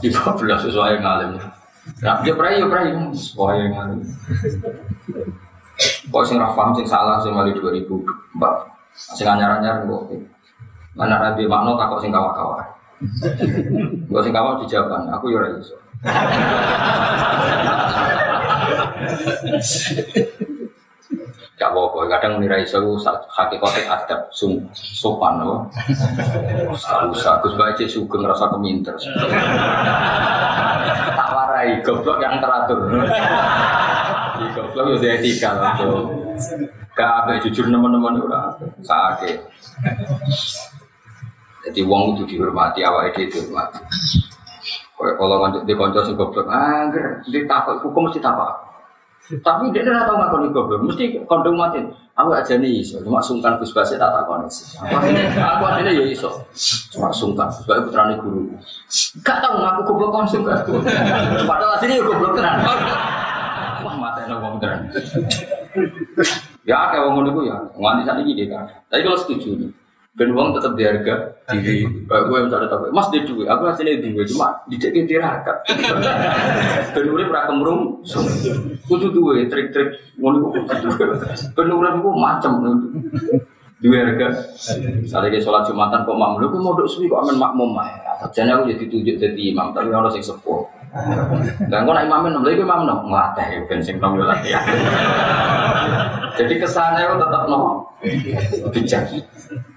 di 0.00 0.08
14 0.08 0.64
sesuai 0.64 1.04
ngalim. 1.04 1.36
Nah, 2.02 2.20
dia 2.20 2.34
ya 2.34 2.66
prai, 2.66 2.92
sesuai 3.14 3.72
ngalim. 3.72 4.00
Kok 6.08 6.24
sing 6.24 6.36
ra 6.40 6.50
paham 6.56 6.72
sing 6.74 6.86
salah 6.88 7.20
sing 7.22 7.32
mali 7.36 7.52
2004. 7.54 7.92
Sing 8.96 9.26
anyar-anyar 9.28 9.84
kok. 9.86 10.10
Mana 10.96 11.20
rabi 11.20 11.44
makna 11.44 11.76
takut 11.76 12.00
sing 12.00 12.10
kawa-kawa. 12.10 12.64
Gue 14.08 14.20
sing 14.24 14.32
kawa 14.32 14.56
dijawab, 14.64 15.12
aku 15.12 15.28
ya 15.30 15.36
ora. 15.36 15.52
Gak 21.56 21.72
apa-apa, 21.72 22.04
kadang 22.12 22.36
nirai 22.36 22.68
seru 22.68 23.00
hakikatnya 23.00 23.88
adab 23.88 24.28
sum, 24.28 24.60
sopan 24.76 25.40
loh. 25.40 25.64
Gak 26.76 27.08
usah, 27.08 27.40
Gus 27.40 27.56
Baik 27.56 27.88
sugeng 27.88 28.28
rasa 28.28 28.52
keminter. 28.52 28.92
Tak 31.16 31.28
warai, 31.32 31.80
goblok 31.80 32.20
yang 32.20 32.36
teratur. 32.44 33.00
Goblok 34.52 35.00
ya 35.00 35.16
etika 35.16 35.56
lah. 35.56 35.80
Gak 36.92 37.10
apa 37.24 37.40
jujur 37.40 37.64
teman-teman 37.72 38.20
udah 38.20 38.60
sakit. 38.84 39.40
Jadi 41.64 41.80
uang 41.88 42.20
itu 42.20 42.36
dihormati, 42.36 42.84
awal 42.84 43.08
itu 43.16 43.32
dihormati. 43.32 43.80
Kalau 44.92 45.36
lanjut 45.40 45.64
di 45.64 45.72
konco 45.72 46.04
sing 46.04 46.20
goblok, 46.20 46.52
angger 46.52 47.24
di 47.24 47.48
takut 47.48 47.80
hukum 47.80 48.12
mesti 48.12 48.20
takut. 48.20 48.75
Tapi 49.26 49.74
dia 49.74 49.82
tidak 49.82 50.06
tahu 50.06 50.22
ngakoni 50.22 50.48
goblok, 50.54 50.86
mesti 50.86 51.18
kondom 51.26 51.58
mati. 51.58 51.82
Aku 52.16 52.32
aja 52.32 52.56
nih 52.56 52.80
iso, 52.80 53.02
cuma 53.04 53.20
sungkan 53.20 53.60
Gus 53.60 53.74
Basi 53.76 54.00
tak 54.00 54.08
takon 54.08 54.46
sih. 54.48 54.78
Aku 54.80 55.62
aja 55.66 55.84
ya 55.84 56.04
iso, 56.06 56.30
cuma 56.94 57.10
sungkan 57.10 57.50
Gus 57.50 57.66
Basi 57.66 57.80
putrane 57.90 58.14
guru. 58.22 58.46
Gak 59.20 59.42
tahu 59.42 59.60
ngaku 59.60 59.80
goblok 59.82 60.10
kon 60.14 60.26
sungkan. 60.30 60.62
Padahal 61.44 61.74
aslinya 61.76 62.00
ya 62.00 62.04
goblok 62.06 62.38
tenan. 62.38 62.56
Wah 63.82 63.94
mata 63.98 64.24
enak 64.24 64.38
wong 64.38 64.62
tenan. 64.62 64.80
Ya 66.62 66.88
kayak 66.90 67.04
wong 67.10 67.26
ngono 67.26 67.42
ya, 67.44 67.58
nganti 67.74 68.02
saat 68.06 68.18
ini 68.22 68.46
kan. 68.46 68.64
Tapi 68.88 69.02
kalau 69.04 69.18
setuju 69.18 69.58
nih, 69.58 69.70
Ben 70.16 70.32
uang 70.32 70.56
tetap 70.56 70.72
diharga 70.80 71.14
diri. 71.52 71.84
Kayak 72.08 72.22
gue 72.32 72.38
cari 72.48 72.66
tahu. 72.72 72.88
Mas 72.88 73.12
dia 73.12 73.20
duit, 73.28 73.44
aku 73.44 73.68
hasilnya 73.68 74.00
duit 74.00 74.24
cuma 74.32 74.48
dicekin 74.64 75.04
tirakat. 75.04 75.60
Ben 76.96 77.06
urip 77.12 77.28
ra 77.28 77.44
kemrung. 77.44 78.00
Kudu 78.88 79.12
duwe 79.12 79.44
trik-trik 79.44 80.16
ngono 80.16 80.48
kudu. 80.48 80.64
Ben 81.52 81.68
urip 81.68 82.00
ku 82.00 82.10
macam 82.16 82.64
Dua 83.76 84.00
harga. 84.00 84.32
Misalnya 85.04 85.36
dia 85.36 85.44
sholat 85.44 85.68
jumatan 85.68 86.08
kok 86.08 86.16
makmum, 86.16 86.40
lu 86.40 86.48
mau 86.64 86.72
suwi 86.88 87.12
kok 87.12 87.20
aman 87.28 87.36
makmum 87.36 87.76
mah. 87.76 87.92
Sajane 88.24 88.56
aku 88.56 88.72
jadi 88.72 88.88
tunjuk 88.88 89.16
jadi 89.20 89.42
imam, 89.52 89.76
tapi 89.76 89.92
orang 89.92 90.08
sing 90.08 90.24
sepuh. 90.24 90.64
Dan 91.68 91.84
kok 91.84 91.92
nak 91.92 92.08
imamin 92.08 92.32
nom, 92.32 92.40
lagi 92.40 92.64
imam 92.64 92.88
nom, 92.88 93.04
ngelatih 93.12 93.68
ben 93.68 93.84
sing 93.84 94.00
nom 94.00 94.16
latihan. 94.16 94.64
Jadi 96.40 96.56
kesannya 96.56 97.20
tetap 97.20 97.42
nom 97.52 97.84
bijak. 98.72 99.04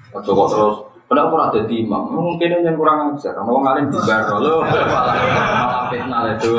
Ojo 0.10 0.32
kok 0.34 0.48
terus 0.50 0.78
Kenapa 1.10 1.34
ora 1.34 1.50
dadi 1.50 1.82
imam? 1.82 2.06
Mungkin 2.14 2.62
yang 2.62 2.78
kurang 2.78 3.18
ajar. 3.18 3.34
Karena 3.34 3.50
wong 3.50 3.66
alim 3.66 3.90
dibar 3.90 4.30
lo 4.38 4.62
malah 4.62 5.90
fitnah 5.90 6.22
itu 6.38 6.54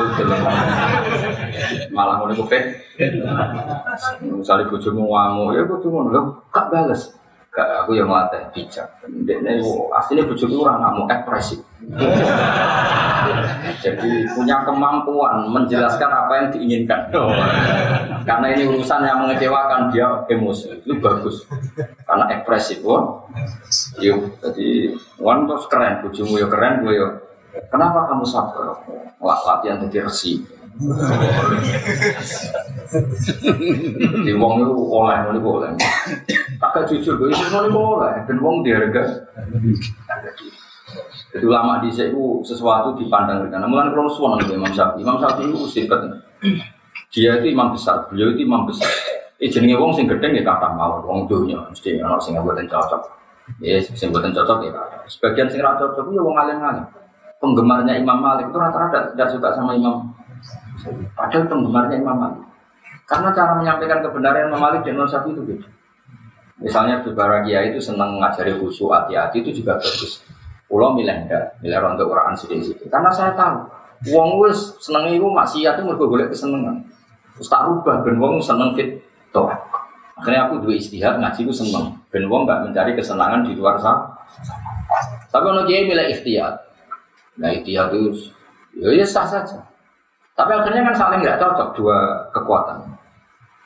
malah 1.95 2.19
ngono 2.19 2.35
ku 2.35 2.43
fit. 2.51 2.83
Misalnya 4.19 4.67
bojomu 4.67 5.07
ngamuk, 5.07 5.55
ya 5.55 5.63
bojomu 5.63 6.11
lho 6.11 6.35
gak 6.51 6.67
bales. 6.67 7.15
Gak 7.51 7.67
aku 7.83 7.99
yang 7.99 8.07
ngelatih 8.07 8.47
bijak. 8.55 8.87
Dekne 9.27 9.59
aslinya 9.91 10.23
bojoku 10.23 10.63
ora 10.63 10.79
ngamuk 10.79 11.11
ekspresif. 11.11 11.59
Jadi 13.83 14.23
punya 14.31 14.63
kemampuan 14.63 15.51
menjelaskan 15.51 16.07
apa 16.07 16.31
yang 16.39 16.47
diinginkan. 16.55 17.11
Karena 18.23 18.47
ini 18.55 18.71
urusan 18.71 19.03
yang 19.03 19.27
mengecewakan 19.27 19.91
dia 19.91 20.07
emosi 20.31 20.79
itu 20.79 20.95
bagus. 21.03 21.43
Karena 22.07 22.31
ekspresif, 22.31 22.79
wah. 22.87 23.27
Yuk, 23.99 24.39
jadi 24.39 24.95
wan 25.19 25.49
terus 25.49 25.65
keren, 25.67 26.05
bujumu 26.05 26.37
ya 26.37 26.47
keren, 26.47 26.85
gue 26.85 26.93
ya. 26.95 27.07
Kenapa 27.67 28.07
kamu 28.07 28.23
sabar? 28.23 28.79
Latihan 29.19 29.81
jadi 29.89 30.07
resi. 30.07 30.60
Di 34.21 34.33
wong 34.35 34.53
itu 34.61 34.73
oleh, 34.73 35.17
ini 35.29 35.39
boleh. 35.39 35.69
Agak 36.61 36.89
jujur, 36.89 37.15
gue 37.21 37.29
itu 37.29 37.69
boleh. 37.71 38.13
Dan 38.25 38.37
wong 38.41 38.65
diharga. 38.65 39.03
Jadi 41.31 41.45
ulama 41.47 41.79
di 41.79 41.87
itu 41.87 42.43
sesuatu 42.43 42.91
dipandang 42.99 43.47
dengan. 43.47 43.63
Namun 43.63 43.95
kalau 43.95 44.11
suwon 44.11 44.35
dengan 44.43 44.67
Imam 44.67 44.71
Syafi'i, 44.75 45.01
Imam 45.05 45.15
Syafi'i 45.15 45.47
itu 45.47 45.63
sifat. 45.69 45.99
Dia 47.11 47.39
itu 47.43 47.51
imam 47.51 47.75
besar, 47.75 48.07
beliau 48.07 48.31
itu 48.31 48.47
imam 48.47 48.63
besar. 48.63 48.87
Eh 49.35 49.51
jenenge 49.51 49.75
wong 49.75 49.91
sing 49.91 50.07
gedeng 50.07 50.31
ya 50.31 50.47
kata 50.47 50.71
mawon, 50.75 51.03
wong 51.03 51.19
dunya 51.27 51.59
mesti 51.67 51.99
ana 51.99 52.15
sing 52.21 52.39
mboten 52.39 52.67
cocok. 52.71 53.03
Ya 53.59 53.83
sing 53.83 54.15
mboten 54.15 54.31
cocok 54.31 54.63
ya. 54.63 54.71
Sebagian 55.11 55.51
sing 55.51 55.59
ra 55.59 55.75
cocok 55.75 56.07
ya 56.07 56.21
wong 56.23 56.35
alim-alim. 56.39 56.87
Penggemarnya 57.41 57.99
Imam 57.99 58.21
Malik 58.21 58.47
itu 58.47 58.55
rata-rata 58.55 59.11
tidak 59.11 59.27
suka 59.27 59.51
sama 59.51 59.75
Imam. 59.75 60.13
Padahal 61.15 61.45
penggemarnya 61.47 61.97
Imam 61.99 62.17
Malik. 62.17 62.43
Karena 63.05 63.29
cara 63.35 63.53
menyampaikan 63.59 63.99
kebenaran 64.01 64.47
Imam 64.47 64.61
Malik 64.61 64.81
dan 64.87 64.95
Imam 64.95 65.09
Syafi'i 65.09 65.35
itu 65.35 65.43
beda. 65.43 65.69
Misalnya 66.61 67.01
beberapa 67.01 67.41
kiai 67.41 67.73
itu 67.73 67.81
senang 67.81 68.21
ngajari 68.21 68.53
khusyuk 68.61 68.93
hati-hati 68.93 69.41
itu 69.41 69.61
juga 69.61 69.81
bagus. 69.81 70.21
Pulau 70.69 70.93
milih 70.95 71.27
enggak, 71.27 71.59
milih 71.59 71.83
rontok 71.83 72.07
Quran 72.07 72.31
sedikit 72.31 72.87
Karena 72.87 73.11
saya 73.11 73.35
tahu 73.35 73.67
Wong 74.09 74.41
wis 74.41 74.57
seneng 74.81 75.13
iku 75.13 75.29
maksiat 75.29 75.77
itu 75.77 75.83
mergo 75.85 76.09
golek 76.09 76.33
kesenengan. 76.33 76.81
Terus 77.37 77.47
tak 77.53 77.69
rubah 77.69 78.01
ben 78.01 78.17
wong 78.17 78.41
seneng 78.41 78.73
fit 78.73 78.97
toh. 79.29 79.45
Akhirnya 80.17 80.49
aku 80.49 80.65
dua 80.65 80.73
istihad 80.73 81.21
ngaji 81.21 81.45
ku 81.45 81.53
seneng. 81.53 82.01
Ben 82.09 82.25
wong 82.25 82.49
gak 82.49 82.65
mencari 82.65 82.97
kesenangan 82.97 83.45
di 83.45 83.53
luar 83.53 83.77
sana. 83.77 84.09
Tapi 85.29 85.45
ono 85.45 85.61
kiai 85.69 85.85
milih 85.85 86.17
ikhtiyat. 86.17 86.53
Nah 87.37 87.49
ikhtiyat 87.53 87.93
itu 87.93 88.33
ya, 88.81 88.89
ya 88.89 89.05
sah 89.05 89.29
saja. 89.29 89.61
Tapi 90.35 90.51
akhirnya 90.55 90.87
kan 90.87 90.95
saling 90.95 91.19
nggak 91.21 91.39
cocok 91.39 91.69
dua 91.75 91.97
kekuatan. 92.31 92.77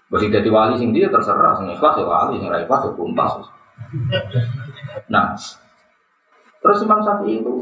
Bagi 0.09 0.29
jadi 0.29 0.49
wali 0.53 0.77
sing 0.77 0.93
dia 0.93 1.09
terserah, 1.09 1.57
sing 1.57 1.65
ikhlas 1.69 1.97
ya 1.97 2.05
wali, 2.05 2.37
sing 2.37 2.49
ikhlas 2.49 2.81
ya 2.85 2.91
kumpas. 2.93 3.31
Nah, 5.09 5.33
terus 6.61 6.77
Imam 6.85 7.01
Syafi'i 7.01 7.41
itu 7.41 7.53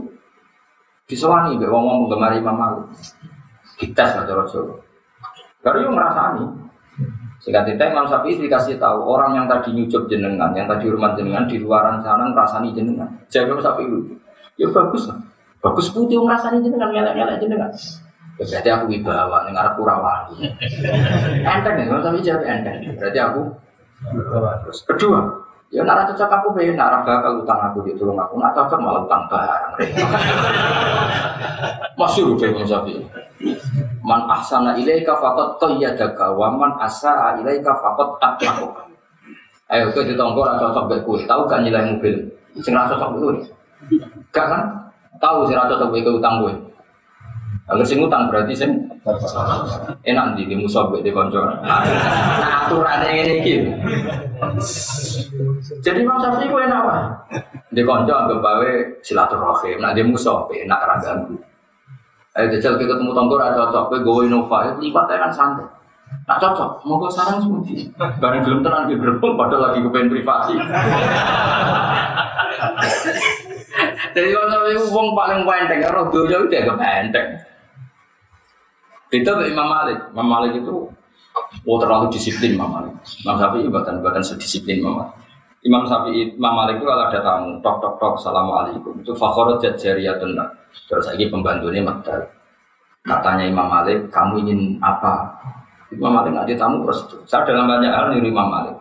disewani 1.08 1.60
mbek 1.60 1.72
wong-wong 1.72 2.08
penggemar 2.08 2.36
Imam 2.36 2.56
Malik. 2.56 2.86
Kita 3.80 4.04
cara 4.24 4.44
Jawa. 4.48 4.76
Baru 5.64 5.78
yang 5.88 5.96
ngerasani. 5.96 6.46
Sehingga 7.44 7.68
tidak 7.68 7.92
Imam 7.92 8.08
Syafi'i 8.08 8.40
dikasih 8.40 8.80
tahu 8.80 9.04
orang 9.04 9.36
yang 9.36 9.46
tadi 9.52 9.76
nyucup 9.76 10.08
jenengan, 10.08 10.56
yang 10.56 10.64
tadi 10.64 10.88
hormat 10.88 11.20
jenengan 11.20 11.44
di 11.44 11.60
luaran 11.60 12.00
sana 12.00 12.32
ngerasani 12.32 12.72
jenengan. 12.72 13.08
Jadi 13.28 13.52
Imam 13.52 13.60
Syafi'i 13.60 13.88
itu, 13.88 14.16
ya 14.60 14.68
bagus 14.72 15.12
lah. 15.12 15.20
Bagus 15.60 15.92
putih 15.92 16.20
ngerasani 16.24 16.64
jenengan, 16.64 16.92
ngelak-ngelak 16.92 17.40
jenengan. 17.40 17.72
Berarti 18.44 18.70
aku 18.70 18.86
wibawa, 18.92 19.48
ini 19.48 19.56
arah 19.56 19.74
kurawani. 19.80 20.36
enteng 21.44 21.76
ya, 21.80 21.96
Syafi'i 22.00 22.26
jawab 22.26 22.44
enteng. 22.44 22.76
Berarti 23.00 23.20
aku 23.20 23.42
Terus 24.68 24.80
kedua, 24.84 25.20
ya 25.72 25.80
nara 25.88 26.04
cocok 26.12 26.28
aku 26.28 26.48
pengen 26.60 26.76
nara 26.76 27.08
bakal 27.08 27.40
utang 27.40 27.72
aku 27.72 27.88
di 27.88 27.96
tolong 27.96 28.20
aku, 28.20 28.36
nggak 28.36 28.52
cocok 28.52 28.80
malah 28.84 29.02
utang 29.08 29.24
barang. 29.32 29.74
Masih 32.00 32.36
udah 32.36 32.48
Imam 32.52 32.68
Syafi'i. 32.68 33.00
Man 34.04 34.28
ahsana 34.28 34.76
ilaika 34.76 35.16
faqad 35.16 35.56
qayyadaka 35.60 36.36
wa 36.36 36.52
man 36.52 36.76
asaa 36.84 37.40
ilaika 37.40 37.72
faqad 37.80 38.20
aqlaqaka. 38.20 38.84
Ayo 39.72 39.96
kowe 39.96 40.04
ditonggo 40.04 40.44
ora 40.44 40.60
cocok 40.60 41.08
kowe, 41.08 41.18
tahu 41.24 41.48
gak 41.48 41.64
nilai 41.64 41.96
mobil? 41.96 42.28
Sing 42.60 42.76
ora 42.76 42.92
cocok 42.92 43.10
kowe. 43.16 43.34
Gak 44.36 44.46
kan? 44.52 44.64
Tahu 45.24 45.48
sing 45.48 45.56
ora 45.56 45.72
cocok 45.72 45.96
kowe 45.96 46.12
utang 46.20 46.44
kowe. 46.44 46.52
Kalau 47.64 47.84
sing 47.86 48.00
utang 48.04 48.28
berarti 48.28 48.54
sing 48.54 48.72
enak 50.04 50.26
di 50.36 50.44
di 50.50 50.56
musuh 50.60 50.92
di 51.00 51.12
konco. 51.14 51.40
Nah 51.64 52.68
aturannya 52.68 53.10
ini 53.14 53.34
gitu. 53.46 53.72
Jadi 55.80 56.04
Imam 56.04 56.20
Syafi'i 56.20 56.52
ku 56.52 56.58
enak 56.60 56.80
apa? 56.84 56.96
Di 57.72 57.82
konco 57.88 58.12
anggap 58.12 58.40
bawe 58.44 58.72
silaturahim. 59.00 59.78
Nah 59.80 59.92
di 59.96 60.02
musuh 60.04 60.50
enak 60.52 60.80
ragam. 60.84 61.40
Ayo 62.34 62.50
jajal 62.58 62.82
kita 62.82 62.98
ketemu 62.98 63.14
tonggo 63.14 63.38
ra 63.38 63.54
cocok, 63.54 63.94
kowe 63.94 64.00
gowo 64.02 64.26
Innova, 64.26 64.74
lipat 64.82 65.06
kan 65.06 65.30
santai. 65.30 65.70
Tak 66.26 66.42
cocok, 66.42 66.82
mau 66.82 66.98
kok 67.06 67.14
sarang 67.14 67.38
semuji. 67.38 67.94
Bareng 67.94 68.42
gelem 68.42 68.66
tenan 68.66 68.90
ki 68.90 68.98
berebut 68.98 69.38
padahal 69.38 69.70
lagi 69.70 69.86
kepengen 69.86 70.10
privasi. 70.10 70.58
Jadi 74.14 74.30
kalau 74.30 74.70
itu 74.70 74.86
wong 74.94 75.08
paling 75.18 75.42
penteng, 75.44 75.82
roh 75.90 76.06
dunia 76.14 76.38
itu 76.46 76.56
agak 76.56 76.78
penteng. 76.78 77.28
Itu 79.14 79.30
Imam 79.46 79.68
Malik, 79.70 80.00
Imam 80.14 80.28
Malik 80.30 80.54
itu 80.58 80.90
Oh 81.64 81.80
terlalu 81.80 82.12
disiplin 82.12 82.60
Imam 82.60 82.70
Malik. 82.70 82.94
Imam 83.24 83.40
Syafi'i 83.40 83.68
bahkan 83.72 83.98
bahkan 84.04 84.22
sedisiplin 84.22 84.84
Imam 84.84 85.00
Malik. 85.00 85.16
Imam 85.64 85.84
Syafi'i, 85.88 86.36
Imam 86.36 86.54
Malik 86.60 86.82
itu 86.82 86.86
kalau 86.86 87.08
ada 87.08 87.20
tamu, 87.24 87.50
tok 87.64 87.80
tok 87.80 87.96
tok, 87.98 88.14
assalamualaikum. 88.20 88.94
Itu 89.00 89.16
fakhorat 89.16 89.64
jajariyatun 89.64 90.36
Terus 90.90 91.06
lagi 91.08 91.26
pembantunya 91.32 91.82
Magdal. 91.86 92.20
Katanya 93.04 93.46
Imam 93.48 93.68
Malik, 93.72 94.12
kamu 94.12 94.44
ingin 94.44 94.60
apa? 94.84 95.32
Imam 95.94 96.12
Malik 96.12 96.36
nggak 96.36 96.60
tamu 96.60 96.84
terus. 96.84 97.00
Saya 97.30 97.48
dalam 97.48 97.70
banyak 97.70 97.92
hal 97.92 98.12
niru 98.12 98.28
Imam 98.28 98.50
Malik. 98.52 98.76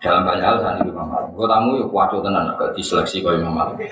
Dalam 0.00 0.24
banyak 0.24 0.40
hal 0.40 0.56
niru 0.80 0.96
Imam 0.96 1.12
Malik. 1.12 1.30
Gue 1.36 1.44
tamu 1.44 1.76
yuk 1.76 1.92
kuaco 1.92 2.24
tenan 2.24 2.48
ke 2.56 2.72
diseleksi 2.72 3.20
kau 3.20 3.36
Imam 3.36 3.52
Malik. 3.52 3.84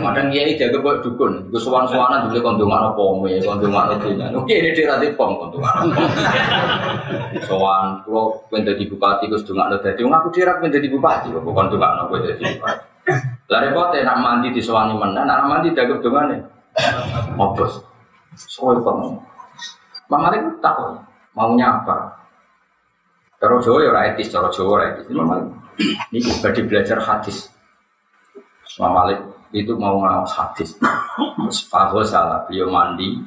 Kadang 0.00 0.32
dia 0.32 0.48
ini 0.48 0.56
jaga 0.56 0.80
buat 0.80 1.04
dukun. 1.04 1.52
Gue 1.52 1.60
suan 1.60 1.84
suanan 1.84 2.32
juga 2.32 2.48
kondungan 2.48 2.88
apa 2.88 2.96
pome, 2.96 3.36
kondungan 3.44 3.92
apa 3.92 4.00
dunia. 4.00 4.32
Oke 4.32 4.56
ini 4.56 4.72
dia 4.72 4.88
nanti 4.88 5.12
pom 5.12 5.36
kondungan. 5.36 5.84
Kalau 7.44 8.40
pengen 8.48 8.72
jadi 8.72 8.84
bupati, 8.88 9.28
gue 9.28 9.36
sedungan 9.36 9.68
ada 9.68 9.76
jadi. 9.84 10.00
Aku 10.00 10.32
dirak 10.32 10.64
jadi 10.64 10.88
bupati, 10.88 11.28
gue 11.28 11.44
kondungan 11.44 12.08
apa 12.08 12.14
jadi 12.24 12.42
bupati. 12.56 12.84
Lah 13.48 13.64
repotnya 13.64 14.04
nak 14.04 14.18
mandi 14.20 14.48
di 14.52 14.60
suwani 14.60 14.92
mana, 14.96 15.24
nak 15.24 15.44
mandi 15.44 15.76
dagem 15.76 16.00
dongane. 16.00 16.40
Mobos. 17.36 17.80
Soal 18.36 18.80
kamu. 18.80 19.16
Mama 20.08 20.32
itu 20.32 20.56
takut 20.64 21.04
maunya 21.36 21.68
apa? 21.80 22.16
Cara 23.38 23.54
Jawa 23.62 23.78
ya 23.86 24.00
etis, 24.10 24.34
cara 24.34 24.50
Jawa 24.50 24.68
ora 24.82 24.84
etis. 24.90 25.06
Ini 26.10 26.42
badi 26.42 26.60
belajar 26.66 26.98
hadis. 26.98 27.46
Mama 28.82 29.06
Malik 29.06 29.18
itu 29.54 29.74
mau 29.78 30.02
ngawas 30.02 30.34
hadis. 30.34 30.74
Terus 30.78 31.58
Fahwa 31.70 32.02
salah, 32.02 32.42
beliau 32.50 32.66
mandi. 32.70 33.18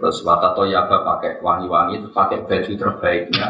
Terus 0.00 0.24
Wata 0.24 0.56
Toyaba 0.56 1.04
pakai 1.04 1.44
wangi-wangi, 1.44 2.00
terus 2.00 2.16
pakai 2.16 2.40
baju 2.48 2.72
terbaiknya. 2.72 3.48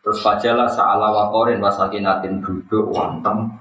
Terus 0.00 0.18
fajalah 0.24 0.66
sa'ala 0.72 1.12
wakorin 1.14 1.62
wasakinatin 1.62 2.42
duduk 2.42 2.90
wantem 2.90 3.54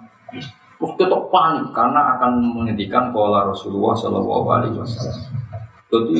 Terus 0.81 0.97
ketok 0.97 1.29
panik 1.29 1.69
karena 1.77 2.17
akan 2.17 2.41
menghentikan 2.57 3.13
pola 3.13 3.45
Rasulullah 3.45 3.93
Shallallahu 3.93 4.47
Alaihi 4.49 4.81
Wasallam. 4.81 5.21
Jadi 5.93 6.17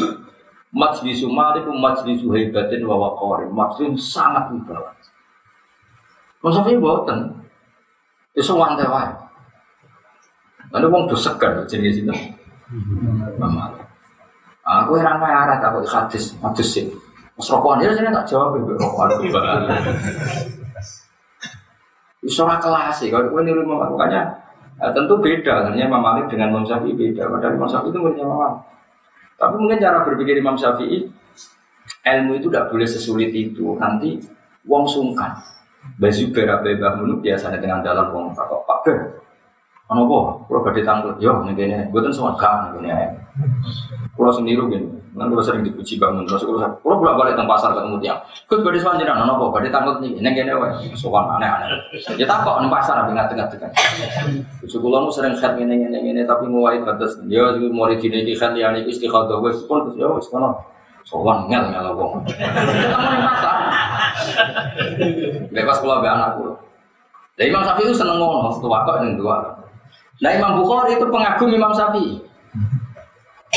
majlis 0.70 1.26
Malik 1.26 1.66
majlis 1.66 2.22
hebatin 2.22 2.86
wa 2.86 3.10
waqarin, 3.10 3.50
majlis 3.50 3.98
sangat 4.06 4.54
wibawa. 4.54 4.94
Masa 6.42 6.66
ini 6.66 6.82
buatan, 6.82 7.30
itu 8.34 8.54
wantai 8.58 8.90
wae. 8.90 9.10
Ada 10.74 10.88
wong 10.90 11.06
segan 11.14 11.62
jenis 11.70 12.02
itu. 12.02 12.14
Mama. 13.38 13.70
Aku 14.66 14.98
heran 14.98 15.22
wae 15.22 15.30
arah 15.30 15.62
tak 15.62 15.78
hadis, 15.86 16.34
hadis 16.42 16.68
sih. 16.68 16.86
Mas 17.38 17.48
rokokan 17.50 17.82
sini 17.82 18.10
tak 18.10 18.26
jawab 18.26 18.58
ibu 18.58 18.74
rokokan. 18.74 19.22
Itu 22.22 22.46
kelas 22.46 22.94
sih, 23.02 23.10
kalau 23.10 23.34
gue 23.34 23.42
niru 23.42 23.66
makanya 23.66 24.42
Nah, 24.82 24.90
tentu 24.90 25.14
beda, 25.22 25.70
hanya 25.70 25.86
Imam 25.86 26.02
Malik 26.02 26.26
dengan 26.34 26.50
Imam 26.50 26.66
Syafi'i 26.66 26.98
beda. 26.98 27.30
Padahal 27.30 27.54
Imam 27.54 27.70
Syafi'i 27.70 27.94
itu 27.94 28.02
punya 28.02 28.26
Imam. 28.26 28.54
Tapi 29.38 29.56
mungkin 29.62 29.78
cara 29.78 30.02
berpikir 30.02 30.42
Imam 30.42 30.58
Syafi'i, 30.58 31.06
ilmu 32.02 32.32
itu 32.42 32.50
tidak 32.50 32.74
boleh 32.74 32.90
sesulit 32.90 33.30
itu. 33.30 33.78
Nanti 33.78 34.18
wong 34.66 34.90
sungkan. 34.90 35.38
Baju 35.98 36.24
berabe 36.34 36.72
bangun 36.78 37.22
biasanya 37.22 37.58
dengan 37.58 37.82
dalam 37.82 38.14
wong 38.14 38.34
Pak 38.34 38.50
Pak. 38.70 38.86
Ono 39.92 40.08
apa? 40.08 40.20
Kalau 40.48 40.64
badhe 40.64 40.82
tanggut, 40.88 41.20
yo 41.20 41.44
ning 41.44 41.52
kene, 41.52 41.92
mboten 41.92 42.16
semua 42.16 42.32
gak 42.40 42.72
ning 42.72 42.88
kene. 42.88 43.12
Kulo 44.16 44.32
sendiri 44.32 44.64
gini, 44.72 44.88
kan 45.20 45.28
kulo 45.28 45.44
sering 45.44 45.68
dipuji 45.68 46.00
bangun 46.00 46.24
terus 46.24 46.48
kulo 46.48 46.64
kulo 46.80 46.96
bolak 46.96 47.20
balik 47.20 47.34
teng 47.36 47.44
pasar 47.44 47.76
ketemu 47.76 48.00
tiang. 48.00 48.16
Kus 48.48 48.64
badhe 48.64 48.80
sowan 48.80 49.04
jenengan 49.04 49.28
ono 49.28 49.36
apa? 49.36 49.60
Badhe 49.60 49.68
tanggut 49.68 50.00
nih, 50.00 50.16
ning 50.24 50.32
kene 50.32 50.56
wae. 50.56 50.72
Sowan 50.96 51.36
aneh-aneh. 51.36 51.76
Ya 52.16 52.24
takok 52.24 52.64
ning 52.64 52.72
pasar 52.72 53.04
abi 53.04 53.12
ngateng-ngateng. 53.12 53.68
Bojo 54.64 54.78
kulo 54.80 54.98
nu 55.04 55.12
sering 55.12 55.36
khat 55.36 55.60
ngene 55.60 55.76
ngene 55.76 55.98
ngene 56.08 56.22
tapi 56.24 56.48
nguwai 56.48 56.88
batas. 56.88 57.20
Yo 57.28 57.52
iki 57.60 57.68
murid 57.68 58.00
dine 58.00 58.24
iki 58.24 58.40
khat 58.40 58.56
liyane 58.56 58.88
iki 58.88 58.96
istikhadah 58.96 59.44
wis 59.44 59.60
pun 59.68 59.92
terus 59.92 60.00
yo 60.00 60.16
wis 60.16 60.32
Sowan 61.06 61.50
ngel 61.50 61.72
ngel 61.74 61.88
wong. 61.98 62.26
Ning. 65.52 65.64
Bebas 65.66 65.78
kulo 65.82 66.02
be 66.02 66.08
anak 66.08 66.38
kulo. 66.38 66.54
Lah 67.40 67.46
Imam 67.48 67.64
Syafi'i 67.66 67.90
itu 67.90 67.96
seneng 67.96 68.22
ngono, 68.22 68.54
tuwa 68.62 68.86
kok 68.86 69.02
ning 69.02 69.18
dua. 69.18 69.42
Nah 70.22 70.32
Imam 70.36 70.62
Bukhari 70.62 70.94
itu 70.94 71.06
pengagum 71.10 71.50
Imam 71.50 71.74
Syafi'i. 71.74 72.22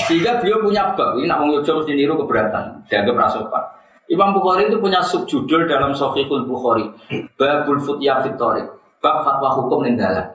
Sehingga 0.08 0.42
beliau 0.42 0.58
punya 0.64 0.90
bab, 0.98 1.14
ini 1.20 1.30
nak 1.30 1.46
Yojo 1.46 1.78
mesti 1.78 1.94
niru 1.94 2.18
keberatan, 2.18 2.82
dianggap 2.90 3.14
rasopan. 3.14 3.62
Imam 4.10 4.34
Bukhari 4.34 4.66
itu 4.66 4.82
punya 4.82 4.98
subjudul 5.04 5.70
dalam 5.70 5.94
Sahihul 5.94 6.50
Bukhari, 6.50 6.90
Babul 7.38 7.78
Futya 7.78 8.18
Fitorik, 8.24 8.66
bab 8.98 9.22
fatwa 9.22 9.54
hukum 9.54 9.86
dalam. 9.94 10.34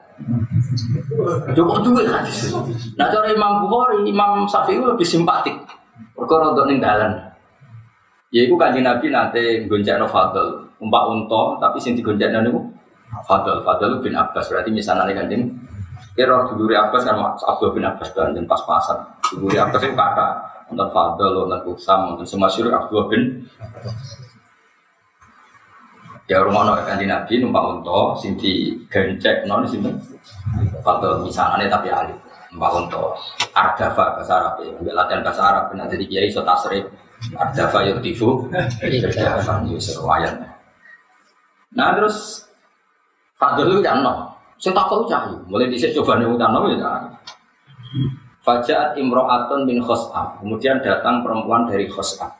Cukup 1.52 1.84
duit. 1.84 2.08
Nah 2.96 3.06
cara 3.12 3.28
Imam 3.34 3.68
Bukhari, 3.68 4.08
Imam 4.08 4.48
Syafi'i 4.48 4.80
lebih 4.80 5.04
simpatik. 5.04 5.58
Perkara 6.20 6.52
untuk 6.52 6.68
dalam. 6.76 7.12
Ya 8.30 8.46
itu 8.46 8.54
kanji 8.54 8.84
Nabi 8.84 9.10
nanti 9.10 9.66
gonceng 9.66 10.06
fadl, 10.06 10.68
umpak 10.78 11.02
unta, 11.10 11.58
tapi 11.58 11.82
sing 11.82 11.98
digonceng 11.98 12.30
itu 12.44 12.60
fadl, 13.26 13.64
fadl 13.66 13.98
bin 14.04 14.14
Abbas 14.14 14.46
berarti 14.52 14.70
misalnya 14.70 15.10
kanjeng 15.10 15.50
Kira 16.20 16.42
dulure 16.50 16.76
Abbas 16.76 17.06
kan 17.06 17.16
Abdul 17.16 17.72
bin 17.72 17.86
Abbas 17.86 18.10
dan 18.12 18.44
pas-pasan. 18.44 18.98
Dulure 19.30 19.62
Abbas 19.62 19.82
itu 19.84 19.94
kakak. 19.94 20.32
Nonton 20.70 20.88
Fadl, 20.94 21.34
nonton 21.34 21.74
Usam, 21.74 22.14
nonton 22.14 22.26
semua 22.26 22.46
syuruk 22.46 22.70
Abdul 22.70 23.10
bin 23.10 23.22
Ya 26.30 26.46
rumah 26.46 26.62
no 26.62 26.78
kan 26.78 26.94
Nabi 26.94 27.42
numpak 27.42 27.58
unta, 27.58 28.14
sing 28.22 28.38
di 28.38 28.70
gencek 28.86 29.50
non 29.50 29.66
sini. 29.66 29.90
Fadl 30.84 31.26
misalnya 31.26 31.66
tapi 31.66 31.90
alif. 31.90 32.14
Mbak 32.50 32.70
Unto, 32.74 33.14
Ardafa 33.54 34.18
bahasa 34.18 34.32
Arab 34.42 34.54
ya, 34.66 34.74
ambil 34.74 34.94
latihan 34.98 35.22
bahasa 35.22 35.42
Arab, 35.46 35.64
nanti 35.78 35.94
di 35.94 36.06
kiai 36.10 36.26
so 36.26 36.42
tasrif, 36.42 36.82
Ardafa 37.38 37.86
yurtifu, 37.86 38.50
Ardafa 38.50 39.62
yusur 39.70 40.02
wayan. 40.02 40.34
Nah 41.78 41.94
terus 41.94 42.42
Fadl 43.38 43.70
itu 43.70 43.80
kan 43.80 44.02
no, 44.02 44.34
saya 44.58 44.74
takut 44.74 45.06
cahyu, 45.06 45.38
mulai 45.46 45.70
di 45.70 45.78
sini 45.78 45.94
coba 45.94 46.18
nih 46.18 46.26
utan 46.26 46.50
no 46.50 46.66
ya 46.74 46.90
Fajaat 48.40 48.96
imro'atun 48.96 49.68
min 49.68 49.84
khos'am. 49.84 50.40
Kemudian 50.40 50.80
datang 50.80 51.20
perempuan 51.20 51.68
dari 51.68 51.84
khos'am. 51.84 52.32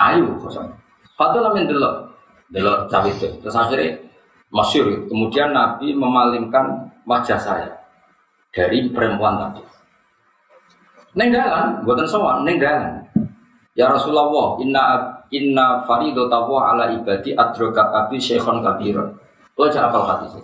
Ayu 0.00 0.32
khos'am. 0.40 0.72
Fadl 1.12 1.44
amin 1.44 1.68
delok. 1.68 2.08
Delok 2.48 2.88
cawe 2.88 3.04
itu. 3.04 3.28
Terus 3.44 3.52
akhirnya 3.52 4.00
masyur. 4.48 5.04
Kemudian 5.12 5.52
Nabi 5.52 5.92
memalingkan 5.92 6.88
wajah 7.04 7.36
saya 7.36 7.81
dari 8.52 8.92
perempuan 8.92 9.40
tadi. 9.40 9.64
Neng 11.16 11.28
dalan, 11.32 11.80
buatan 11.84 12.08
sowan, 12.08 12.44
neng 12.44 12.60
dalan. 12.60 13.00
Ya 13.72 13.88
Rasulullah, 13.88 14.60
inna 14.60 14.82
inna 15.32 15.80
faridotawa 15.88 16.76
ala 16.76 16.92
ibadi 16.92 17.32
adrokat 17.32 17.88
abi 17.88 18.20
syekhon 18.20 18.60
kabiron. 18.60 19.16
Lo 19.56 19.68
aja 19.68 19.88
apal 19.88 20.04
hadis 20.04 20.36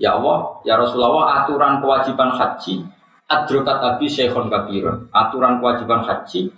Ya 0.00 0.16
Allah, 0.16 0.58
ya 0.64 0.74
Rasulullah, 0.80 1.44
aturan 1.44 1.78
kewajiban 1.84 2.32
haji 2.32 2.84
adrokat 3.28 3.78
abi 3.84 4.08
syekhon 4.08 4.48
kabiron. 4.48 5.08
Aturan 5.12 5.60
kewajiban 5.60 6.00
haji 6.04 6.48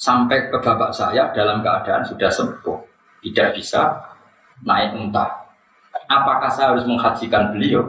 sampai 0.00 0.48
ke 0.48 0.56
bapak 0.58 0.90
saya 0.90 1.30
dalam 1.36 1.60
keadaan 1.60 2.02
sudah 2.02 2.32
sembuh, 2.32 2.78
tidak 3.22 3.54
bisa 3.54 4.00
naik 4.64 4.96
unta. 4.96 5.28
Apakah 6.08 6.48
saya 6.48 6.72
harus 6.74 6.88
menghajikan 6.88 7.52
beliau? 7.52 7.88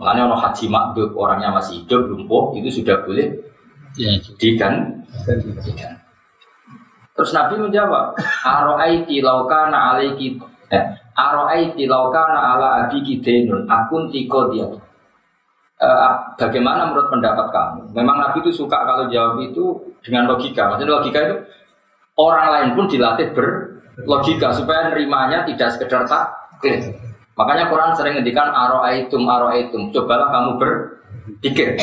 Makanya 0.00 0.32
orang 0.32 0.40
haji 0.48 0.64
makdub 0.72 1.12
orangnya 1.12 1.52
masih 1.52 1.84
hidup 1.84 2.08
lumpuh 2.08 2.56
itu 2.56 2.80
sudah 2.80 3.04
boleh 3.04 3.28
Ya. 3.98 4.16
digan 4.38 5.02
digan. 5.66 5.92
Terus 7.18 7.36
Nabi 7.36 7.58
menjawab, 7.58 8.16
Aro'aiti 8.46 9.20
laukana 9.20 9.92
alaiki 9.92 10.38
eh, 10.72 10.84
Aro'aiti 11.18 11.84
laukana 11.84 12.56
ala 12.56 12.68
abiki 12.86 13.20
denun 13.20 13.66
akun 13.68 14.08
tiko 14.08 14.48
dia. 14.54 14.64
Eh, 15.80 16.12
bagaimana 16.38 16.88
menurut 16.88 17.12
pendapat 17.12 17.50
kamu? 17.50 17.92
Memang 17.92 18.16
Nabi 18.24 18.40
itu 18.46 18.62
suka 18.64 18.78
kalau 18.88 19.10
jawab 19.10 19.42
itu 19.42 19.74
dengan 20.06 20.30
logika. 20.30 20.70
Maksudnya 20.70 20.96
logika 20.96 21.18
itu 21.28 21.36
orang 22.16 22.46
lain 22.54 22.68
pun 22.78 22.86
dilatih 22.88 23.34
berlogika 23.36 24.54
supaya 24.54 24.88
nerimanya 24.88 25.44
tidak 25.44 25.76
sekedar 25.76 26.06
taklid. 26.06 27.09
Makanya 27.40 27.72
Quran 27.72 27.96
sering 27.96 28.20
ngendikan 28.20 28.52
aro'aitum 28.52 29.24
aro'aitum. 29.24 29.88
Cobalah 29.96 30.28
kamu 30.28 30.50
berpikir. 30.60 31.80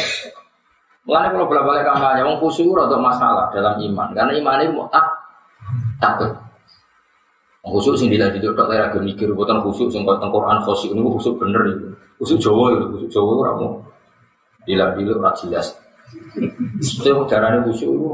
Mulanya 1.09 1.33
kalau 1.33 1.47
bolak 1.49 1.63
balik 1.65 1.83
kampanye, 1.87 2.21
wong 2.21 2.37
khusyuk 2.37 2.77
atau 2.77 2.99
masalah 2.99 3.47
dalam 3.55 3.79
iman, 3.79 4.11
karena 4.11 4.37
iman 4.43 4.59
ini 4.59 4.75
tak 4.91 5.07
takut. 6.03 6.29
Khusyuk 7.63 7.95
sing 7.95 8.11
dilatih 8.11 8.43
itu 8.43 8.51
tak 8.51 8.67
lagi 8.67 8.99
mikir, 8.99 9.31
bukan 9.31 9.63
khusyuk 9.63 9.87
sing 9.87 10.03
kau 10.03 10.19
Quran 10.19 10.59
khusyuk 10.67 10.91
ini 10.93 11.01
khusyuk 11.01 11.39
bener 11.39 11.63
itu. 11.73 11.87
Khusyuk 12.19 12.39
Jawa 12.43 12.65
itu, 12.75 12.85
khusyuk 12.91 13.09
Jawa 13.09 13.29
itu 13.31 13.43
ramu. 13.47 13.67
Bila 14.67 14.85
bila 14.99 15.11
ora 15.15 15.31
jelas. 15.39 15.79
Itu 16.83 17.23
caranya 17.23 17.63
khusyuk 17.63 17.87
itu. 17.87 18.11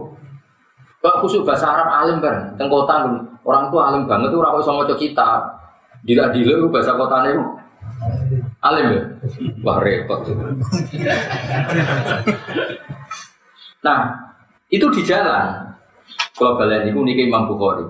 Kalau 1.01 1.17
khusyuk 1.25 1.41
bahasa 1.49 1.65
Arab 1.73 1.89
alim 1.89 2.21
bareng, 2.21 2.55
teng 2.61 2.69
kota 2.69 3.09
orang 3.41 3.73
tua 3.73 3.81
alim 3.89 4.05
banget 4.05 4.29
itu 4.29 4.37
orang 4.37 4.61
sama 4.61 4.85
kita. 4.85 5.29
Dila 6.03 6.35
dila 6.35 6.53
itu 6.59 6.67
bahasa 6.67 6.99
kotanya 6.99 7.29
itu 7.31 7.43
alim 8.59 8.87
ya. 8.91 9.03
Wah 9.63 9.79
repot. 9.79 10.27
Nah, 13.83 13.99
itu 14.71 14.85
di 14.91 15.01
jalan. 15.03 15.75
Kalau 16.33 16.59
kalian 16.59 16.91
itu 16.91 16.99
niki 17.03 17.27
Imam 17.27 17.47
Bukhari. 17.47 17.85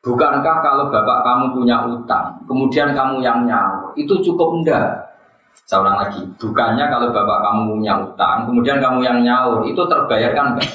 Bukankah 0.00 0.64
kalau 0.64 0.88
bapak 0.88 1.18
kamu 1.20 1.60
punya 1.60 1.84
utang, 1.84 2.40
kemudian 2.48 2.96
kamu 2.96 3.20
yang 3.20 3.44
nyawa, 3.44 3.92
itu 4.00 4.16
cukup 4.24 4.56
enggak? 4.56 4.96
Saya 5.68 5.92
lagi, 5.92 6.24
bukannya 6.40 6.88
kalau 6.88 7.12
bapak 7.12 7.38
kamu 7.44 7.60
punya 7.76 8.00
utang, 8.00 8.48
kemudian 8.48 8.80
kamu 8.80 9.04
yang 9.04 9.20
nyaur, 9.20 9.60
itu 9.68 9.76
terbayarkan 9.76 10.56
enggak? 10.56 10.72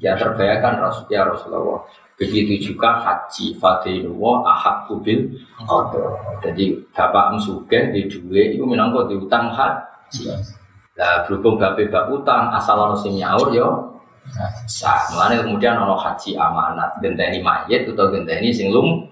Ya 0.00 0.16
terbayarkan 0.16 0.80
ya 1.12 1.28
Rasulullah. 1.28 1.84
Begitu 2.16 2.72
juga 2.72 2.96
haji 2.96 3.52
fadilullah 3.60 4.48
ahad 4.48 4.88
kubil 4.88 5.36
qadar. 5.68 6.16
Jadi 6.40 6.72
bapak 6.96 7.36
musuge 7.36 7.92
di 7.92 8.08
duwe 8.08 8.56
itu 8.56 8.64
minangka 8.64 9.04
di 9.04 9.20
utang 9.20 9.52
haji. 9.52 10.32
Lah 10.96 11.28
berhubung 11.28 11.60
bapak 11.60 11.92
bab 11.92 12.08
utang 12.08 12.48
asal 12.56 12.80
ono 12.80 12.96
sing 12.96 13.20
nyaur 13.20 13.52
yo 13.52 14.00
sah. 14.64 15.12
Mulane 15.12 15.44
kemudian 15.44 15.76
ono 15.76 15.92
haji 15.92 16.40
amanat 16.40 16.96
genteni 17.04 17.44
mayit 17.44 17.84
atau 17.84 18.08
genteni 18.08 18.48
sing 18.48 18.72
lum. 18.72 19.04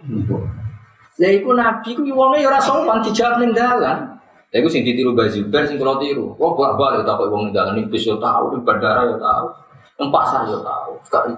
Lah 1.21 1.29
iku 1.29 1.53
nabi 1.53 1.93
ku 1.93 2.09
yo 2.09 2.17
ora 2.17 2.57
sopan 2.57 3.05
dijawab 3.05 3.45
ning 3.45 3.53
dalan. 3.53 4.17
Lah 4.49 4.57
iku 4.57 4.73
sing 4.73 4.81
ditiru 4.81 5.13
Mbah 5.13 5.29
Zubair 5.29 5.69
sing 5.69 5.77
kula 5.77 6.01
tiru. 6.01 6.33
Wong 6.41 6.57
bolak-balik 6.57 7.05
takok 7.05 7.29
wong 7.29 7.53
ning 7.53 7.53
dalan 7.53 7.85
iki 7.85 8.01
bis 8.01 8.09
yo 8.09 8.17
tau, 8.17 8.49
ning 8.49 8.65
bandara 8.65 9.13
tau. 9.21 9.53
Ning 10.01 10.09
pasar 10.09 10.49
yo 10.49 10.65
tau. 10.65 10.97
Sekali 11.05 11.37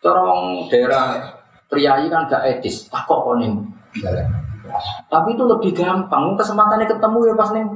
Cara 0.00 0.20
wong 0.24 0.72
daerah 0.72 1.20
priayi 1.68 2.08
kan 2.08 2.24
gak 2.24 2.44
etis, 2.48 2.88
takok 2.88 3.20
kok 3.20 3.36
ning 3.36 3.68
Tapi 5.10 5.28
itu 5.34 5.44
lebih 5.44 5.76
gampang, 5.76 6.38
kesempatannya 6.40 6.88
ketemu 6.88 7.18
ya 7.28 7.34
pas 7.36 7.50
ning 7.52 7.66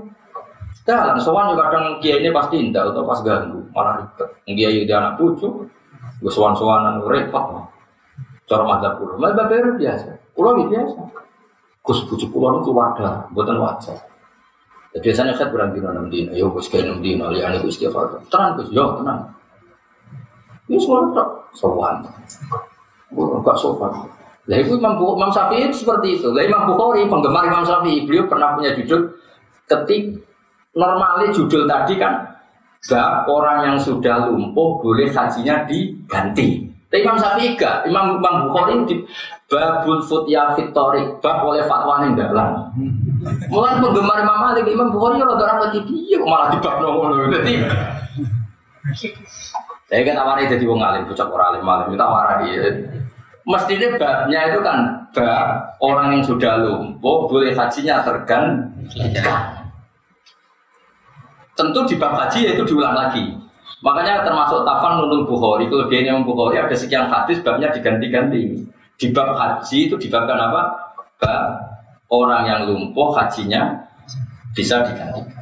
dalan. 0.88 1.16
Soalnya 1.20 1.52
juga 1.56 1.64
kadang 1.68 1.86
kiai 2.00 2.20
ini 2.24 2.30
pasti 2.32 2.56
indah 2.60 2.88
atau 2.88 3.04
pas 3.04 3.20
ganggu, 3.20 3.60
malah 3.72 4.00
ribet. 4.00 4.28
Kiai 4.48 4.84
dia 4.88 4.96
anak 5.00 5.20
cucu, 5.20 5.48
gue 6.20 6.32
sowan-sowanan 6.32 7.04
repot. 7.04 7.66
Cara 8.44 8.62
madzhab 8.64 9.00
kulo, 9.00 9.16
malah 9.16 9.36
bapak 9.36 9.80
biasa. 9.80 10.12
Kulo 10.36 10.68
biasa. 10.68 11.00
Gus 11.84 12.00
bujuk 12.08 12.32
kulo 12.32 12.60
itu 12.60 12.72
keluarga, 12.72 13.28
buatan 13.32 13.60
wajar. 13.60 14.00
Ya, 14.96 14.98
biasanya 15.02 15.34
saya 15.36 15.50
berang 15.50 15.74
dino 15.74 15.90
enam 15.90 16.06
dino, 16.06 16.32
yo 16.32 16.48
gus 16.54 16.70
kayak 16.70 16.86
enam 16.86 17.02
dino, 17.02 17.28
liane 17.28 17.60
gus 17.60 17.76
istighfar. 17.76 18.24
Tenang 18.32 18.56
gus, 18.56 18.70
yo 18.70 18.96
tenang. 18.96 19.20
Ini 20.64 20.80
semua 20.80 21.12
tak 21.12 21.28
sowan. 21.54 22.02
Gak 23.14 23.56
sopan. 23.56 23.92
Lah 24.44 24.58
itu 24.60 24.76
Imam, 24.76 25.00
Imam 25.00 25.30
Syafi'i 25.32 25.72
seperti 25.72 26.20
itu. 26.20 26.28
Lah 26.34 26.44
Imam 26.44 26.68
Bukhari 26.68 27.08
penggemar 27.08 27.48
Imam 27.48 27.64
Syafi'i, 27.64 28.04
beliau 28.04 28.28
pernah 28.28 28.52
punya 28.52 28.76
judul 28.76 29.16
ketik 29.64 30.20
normalnya 30.76 31.32
judul 31.32 31.64
tadi 31.64 31.96
kan 31.96 32.36
bab 32.84 33.24
orang 33.24 33.72
yang 33.72 33.78
sudah 33.80 34.28
lumpuh 34.28 34.76
boleh 34.84 35.08
hajinya 35.08 35.64
diganti. 35.64 36.68
Tapi 36.92 37.00
Imam 37.00 37.16
Syafi'i 37.16 37.56
gak, 37.56 37.88
Imam, 37.88 38.20
Imam 38.20 38.46
Bukhari 38.46 38.84
di 38.84 38.96
babul 39.48 40.04
futya 40.04 40.52
fitorik, 40.52 41.18
bab 41.24 41.40
oleh 41.42 41.64
fatwa 41.64 42.04
yang 42.04 42.12
dalam. 42.12 42.68
Mulai 43.48 43.80
penggemar 43.80 44.20
Imam 44.20 44.38
Malik, 44.44 44.68
Imam 44.68 44.92
Bukhari 44.92 45.24
rada 45.24 45.64
lagi 45.64 45.80
dia 45.88 46.20
malah 46.20 46.52
di 46.52 46.58
bab 46.60 46.84
nomor 46.84 47.32
Jadi 47.32 47.64
saya 49.88 50.00
kan 50.00 50.16
tawarin 50.16 50.48
jadi 50.48 50.64
wong 50.64 50.80
alim, 50.80 51.04
bocah 51.04 51.28
orang 51.28 51.48
alim 51.52 51.68
alim 51.68 51.86
kita 51.92 52.06
dia. 52.40 52.64
Mestinya 53.44 53.88
babnya 54.00 54.40
itu 54.48 54.58
kan 54.64 54.78
bab 55.12 55.76
orang 55.84 56.16
yang 56.16 56.24
sudah 56.24 56.64
lumpuh 56.64 57.28
boleh 57.28 57.52
hajinya 57.52 58.00
tergantikan. 58.00 59.52
Tentu 61.52 61.80
di 61.84 61.94
bab 62.00 62.16
haji 62.16 62.48
ya 62.48 62.50
itu 62.56 62.64
diulang 62.64 62.96
lagi. 62.96 63.36
Makanya 63.84 64.24
termasuk 64.24 64.64
tafan 64.64 64.96
nunul 64.96 65.28
Bukhari, 65.28 65.68
kelebihannya 65.68 66.16
Imam 66.16 66.24
Bukhari 66.24 66.56
ada 66.56 66.72
sekian 66.72 67.04
hadis 67.12 67.44
babnya 67.44 67.68
diganti-ganti. 67.68 68.64
Di 68.96 69.12
bab 69.12 69.36
haji 69.36 69.92
itu 69.92 69.96
dibabkan 70.00 70.40
apa? 70.40 70.62
Bab 71.20 71.44
orang 72.08 72.48
yang 72.48 72.60
lumpuh 72.64 73.12
hajinya 73.12 73.76
bisa 74.56 74.80
digantikan. 74.88 75.33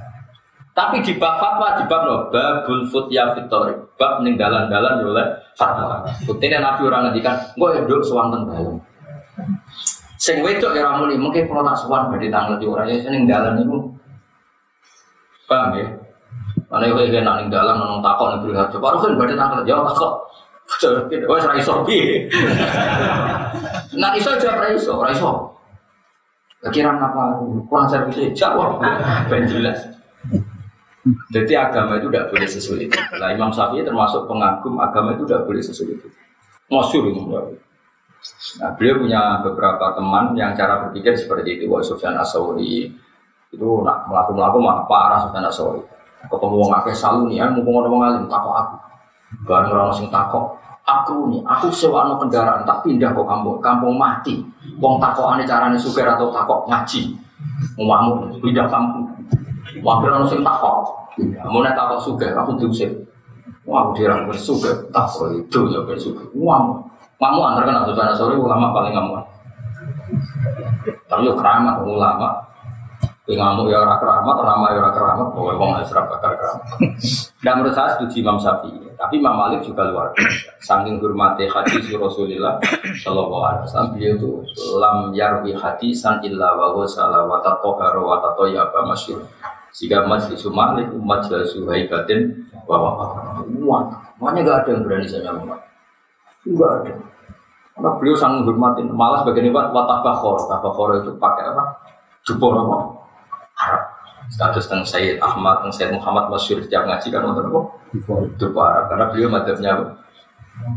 Tapi 0.73 1.05
di 1.05 1.12
bab 1.20 1.36
fatwa 1.36 1.77
di 1.77 1.85
bab 1.85 2.09
no, 2.09 2.16
babul 2.32 2.89
futya 2.89 3.28
fitori, 3.36 3.77
bab 4.01 4.24
ning 4.24 4.40
dalan-dalan 4.40 5.05
ya 5.05 5.07
oleh 5.07 5.27
fatwa. 5.53 6.01
Buktinya 6.24 6.65
Nabi 6.65 6.89
orang 6.89 7.12
ngendikan, 7.12 7.36
gue 7.61 7.69
hidup 7.77 8.01
sewanten 8.01 8.49
dalam. 8.49 8.81
Sing 10.16 10.40
wedok 10.40 10.73
ya 10.73 10.89
ramuni, 10.89 11.20
mungkin 11.20 11.44
kalau 11.44 11.61
tak 11.61 11.77
suwan 11.77 12.09
badhe 12.09 12.32
tanggal 12.32 12.57
di 12.57 12.65
orang 12.65 12.89
ya 12.89 13.05
ning 13.12 13.28
dalan 13.28 13.61
itu. 13.61 13.77
Paham 15.44 15.77
ya? 15.77 15.86
Mana 16.73 16.89
yang 16.89 16.97
kayak 16.97 17.20
nak 17.20 17.36
ning 17.44 17.49
dalan 17.53 17.77
nang 17.77 18.01
takok 18.01 18.27
ning 18.32 18.40
beri 18.40 18.55
harga, 18.57 18.77
baru 18.81 18.97
kan 18.97 19.12
badhe 19.20 19.35
tanggal 19.36 19.61
jawab 19.69 19.85
takok. 19.93 20.15
Wes 21.28 21.44
ra 21.44 21.55
iso 21.59 21.85
piye. 21.85 22.32
Nak 24.01 24.16
iso 24.16 24.31
jawab 24.40 24.62
ra 24.62 24.69
iso, 24.73 24.97
ra 25.05 25.12
iso. 25.12 25.53
Kira 26.73 26.97
apa? 26.97 27.44
Kurang 27.69 27.90
servis 27.90 28.32
jawab. 28.32 28.81
Ben 29.28 29.44
jelas. 29.44 29.85
Jadi 31.34 31.52
agama 31.58 31.98
itu 31.98 32.06
tidak 32.06 32.30
boleh 32.30 32.46
sesulit. 32.46 32.88
Nah, 32.94 33.34
Imam 33.34 33.50
Syafi'i 33.50 33.82
termasuk 33.82 34.30
pengagum 34.30 34.78
agama 34.78 35.18
itu 35.18 35.26
tidak 35.26 35.50
boleh 35.50 35.58
sesulit. 35.58 35.98
Masyur 36.70 37.10
itu. 37.10 37.20
Nah, 38.62 38.70
beliau 38.78 39.02
punya 39.02 39.42
beberapa 39.42 39.98
teman 39.98 40.38
yang 40.38 40.54
cara 40.54 40.86
berpikir 40.86 41.18
seperti 41.18 41.58
itu. 41.58 41.64
Wah, 41.66 41.82
Sufyan 41.82 42.14
Asauri 42.14 42.86
itu 43.50 43.68
nak 43.82 44.06
melaku 44.06 44.30
melaku 44.32 44.56
mah 44.62 44.86
parah 44.86 45.26
Sufyan 45.26 45.42
Asauri. 45.42 45.82
Ketemu 46.22 46.54
wong 46.54 46.70
akeh 46.70 46.94
ya 47.34 47.50
mumpung 47.50 47.82
orang 47.82 47.98
ngalim 47.98 48.24
takok 48.30 48.54
aku. 48.54 48.76
Bareng 49.42 49.74
orang 49.74 49.90
sing 49.90 50.06
takok, 50.06 50.54
aku 50.86 51.34
nih, 51.34 51.42
aku 51.42 51.66
sewa 51.74 52.06
no 52.06 52.14
kendaraan 52.20 52.62
tak 52.62 52.84
pindah 52.86 53.10
ke 53.10 53.22
kampung, 53.26 53.58
kampung 53.58 53.98
mati. 53.98 54.38
Wong 54.78 55.02
takok 55.02 55.34
ane 55.34 55.42
carane 55.42 55.74
suger 55.74 56.06
atau 56.06 56.30
takok 56.30 56.70
ngaji. 56.70 57.10
Mau 57.74 58.22
pindah 58.38 58.70
kampung. 58.70 59.11
Wakil 59.81 60.12
orang 60.12 60.28
sing 60.28 60.44
takok, 60.44 60.85
mau 61.49 61.65
nek 61.65 61.73
takok 61.73 62.03
suger, 62.05 62.36
aku 62.36 62.61
diusir. 62.61 62.93
Wah, 63.65 63.89
aku 63.89 64.03
dirang 64.03 64.28
bersuger, 64.28 64.74
takok 64.93 65.32
itu 65.39 65.61
ya. 65.73 65.81
Wah, 66.36 66.61
kamu 67.16 67.40
antar 67.40 67.62
kena 67.65 67.86
sudah 67.86 68.12
sore 68.19 68.35
ulama 68.35 68.74
paling 68.74 68.93
ngamuan. 68.93 69.24
Tapi 71.07 71.31
keramat 71.32 71.81
ulama. 71.86 72.43
Kowe 73.23 73.39
ngamuk 73.39 73.70
ya 73.70 73.78
ora 73.78 74.03
keramat, 74.03 74.35
ramah 74.43 74.69
ya 74.74 74.82
ora 74.82 74.90
keramat, 74.90 75.28
kowe 75.31 75.55
wong 75.55 75.78
wis 75.78 75.94
ora 75.94 76.11
bakal 76.11 76.35
keramat. 76.35 76.66
Dan 77.39 77.62
menurut 77.62 77.70
saya 77.70 77.94
setuju 77.94 78.19
Imam 78.19 78.35
Syafi'i. 78.35 78.82
Tapi 78.99 79.23
Imam 79.23 79.39
Malik 79.39 79.62
juga 79.62 79.86
luar 79.86 80.11
biasa. 80.11 80.59
Saking 80.59 80.99
hormati 80.99 81.47
hadis 81.47 81.86
Rasulullah 81.94 82.59
Shallallahu 82.99 83.43
Alaihi 83.47 83.62
Wasallam 83.70 83.90
beliau 83.94 84.15
itu 84.19 84.31
lam 84.74 85.15
yarwi 85.15 85.55
hadisan 85.55 86.19
illa 86.27 86.59
wa 86.59 86.74
wa 86.74 87.39
tatohara 87.39 88.03
wa 88.03 88.19
tatoyaba 88.19 88.90
masyur. 88.90 89.23
Jika 89.73 90.05
majlis 90.05 90.44
Malik, 90.53 90.93
majlis 90.93 91.57
Suhaibatin, 91.57 92.44
bahwa 92.69 92.93
wah, 93.65 93.82
makanya 94.20 94.40
gak 94.44 94.59
ada 94.65 94.69
yang 94.77 94.82
berani 94.85 95.07
saya 95.09 95.32
ngomong. 95.32 95.61
Enggak 96.44 96.70
ada. 96.82 96.93
Karena 97.73 97.90
beliau 97.97 98.16
sangat 98.16 98.44
menghormati. 98.44 98.85
Malah 98.85 99.24
sebagian 99.24 99.49
ini 99.49 99.55
watabakhor. 99.55 100.44
Tabakhor 100.44 101.01
itu 101.01 101.11
pakai 101.16 101.44
apa? 101.57 101.65
Jubor 102.28 102.53
apa? 102.61 102.77
Arab. 103.65 103.82
Status 104.28 104.69
tentang 104.69 104.85
Sayyid 104.85 105.19
Ahmad, 105.24 105.65
tentang 105.65 105.74
Sayyid 105.74 105.93
Muhammad 105.97 106.28
Masyur 106.28 106.61
setiap 106.61 106.85
ngaji 106.85 107.09
kan 107.09 107.24
untuk 107.24 107.49
apa? 107.49 107.61
Arab. 108.61 108.85
Karena 108.93 109.05
beliau 109.09 109.28
madhabnya 109.32 109.70
apa? 109.73 109.85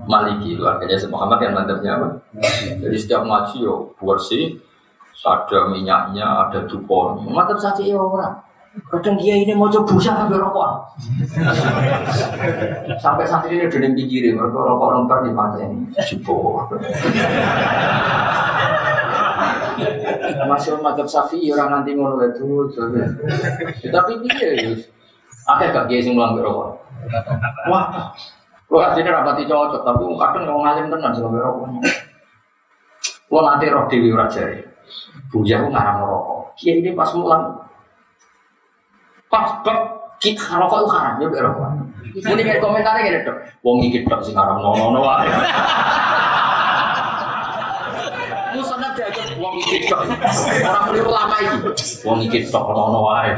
Maliki 0.07 0.55
itu 0.55 0.63
artinya 0.63 0.95
Sayyid 0.95 1.11
Muhammad 1.11 1.39
yang 1.43 1.53
madhabnya 1.53 1.91
apa? 1.99 2.07
Jadi 2.79 2.95
setiap 2.95 3.21
ngaji 3.27 3.55
yo 3.59 3.91
bersih, 3.99 4.55
ada 5.25 5.59
minyaknya, 5.67 6.25
ada 6.47 6.63
dupornya. 6.63 7.27
Madhab 7.27 7.59
saja 7.59 7.83
ya 7.83 7.99
orang. 7.99 8.44
Kadang 8.75 9.15
dia 9.15 9.39
ini 9.39 9.55
mau 9.55 9.71
coba 9.71 9.87
busa 9.87 10.11
sampai 10.11 10.35
rokok. 10.35 10.69
sampai 12.99 13.23
saat 13.23 13.47
ini 13.47 13.63
udah 13.71 13.91
pikirin, 13.95 14.35
mereka 14.35 14.59
rokok 14.59 14.89
nonton 14.91 15.19
di 15.23 15.31
mata 15.31 15.57
ini. 15.63 15.87
Jubor. 16.03 16.67
Masih 20.47 20.75
madhab 20.83 21.07
safi 21.07 21.39
orang 21.55 21.79
nanti 21.79 21.95
mau 21.95 22.19
itu. 22.19 22.67
Tapi 23.89 24.11
dia 24.27 24.47
ya. 24.59 24.69
Ada 25.45 25.65
gak 25.71 25.85
dia 25.87 26.03
sing 26.03 26.19
melanggar 26.19 26.43
rokok? 26.43 26.69
Wah, 27.71 28.11
lo 28.67 28.77
aslinya 28.81 29.13
rapati 29.23 29.45
cocok, 29.45 29.81
tapi 29.85 30.03
kadang 30.19 30.43
mau 30.51 30.61
ngalim 30.67 30.91
tenan 30.91 31.11
melanggar 31.15 31.41
rokok. 31.47 31.67
Lo 33.31 33.39
nanti 33.39 33.65
roh 33.71 33.87
dewi 33.87 34.11
rajari. 34.11 34.59
Bujah 35.31 35.63
aku 35.63 35.67
ngarang 35.71 35.97
rokok. 36.03 36.59
Kiai 36.59 36.83
ini 36.83 36.91
pas 36.91 37.09
mulang. 37.15 37.64
Pas 39.35 39.51
bab 39.67 39.79
kita 40.23 40.55
rokok 40.55 40.79
itu 40.79 40.87
haram 40.95 41.13
ya 41.19 41.27
rokok. 41.43 41.67
Ini 42.15 42.41
kayak 42.47 42.63
komentarnya 42.63 43.03
gini 43.03 43.19
dok. 43.27 43.35
Wong 43.67 43.83
iki 43.83 44.07
dok 44.07 44.23
sing 44.23 44.31
ngarang 44.31 44.63
nono 44.63 44.95
nono 44.95 44.99
wae. 45.03 45.27
Musonnya 48.55 48.95
diajak 48.95 49.35
wong 49.35 49.59
iki 49.59 49.91
dok. 49.91 50.07
Orang 50.63 50.83
keliru 50.87 51.11
lama 51.11 51.35
iki. 51.43 51.57
Wong 52.07 52.23
iki 52.23 52.47
dok 52.47 52.63
nono 52.71 52.99
wae. 53.11 53.35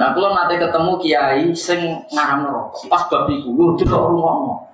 Nah, 0.00 0.08
kalau 0.16 0.32
nanti 0.32 0.56
ketemu 0.56 0.92
kiai 1.04 1.44
sing 1.52 1.80
ngaram 2.08 2.48
rokok, 2.48 2.88
pas 2.88 3.04
bab 3.12 3.28
iku, 3.28 3.52
lu 3.52 3.76
tidak 3.76 4.00
rumah 4.00 4.64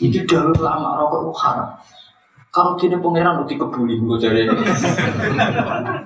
Itu 0.00 0.24
dahulu 0.24 0.56
lama 0.64 0.96
rokok 0.96 1.18
itu 1.28 1.32
haram. 1.44 1.68
Kalau 2.54 2.78
gini 2.78 2.94
pangeran 3.02 3.42
udah 3.42 3.50
kebuli 3.50 3.98
gue 3.98 4.14
jadi 4.14 4.46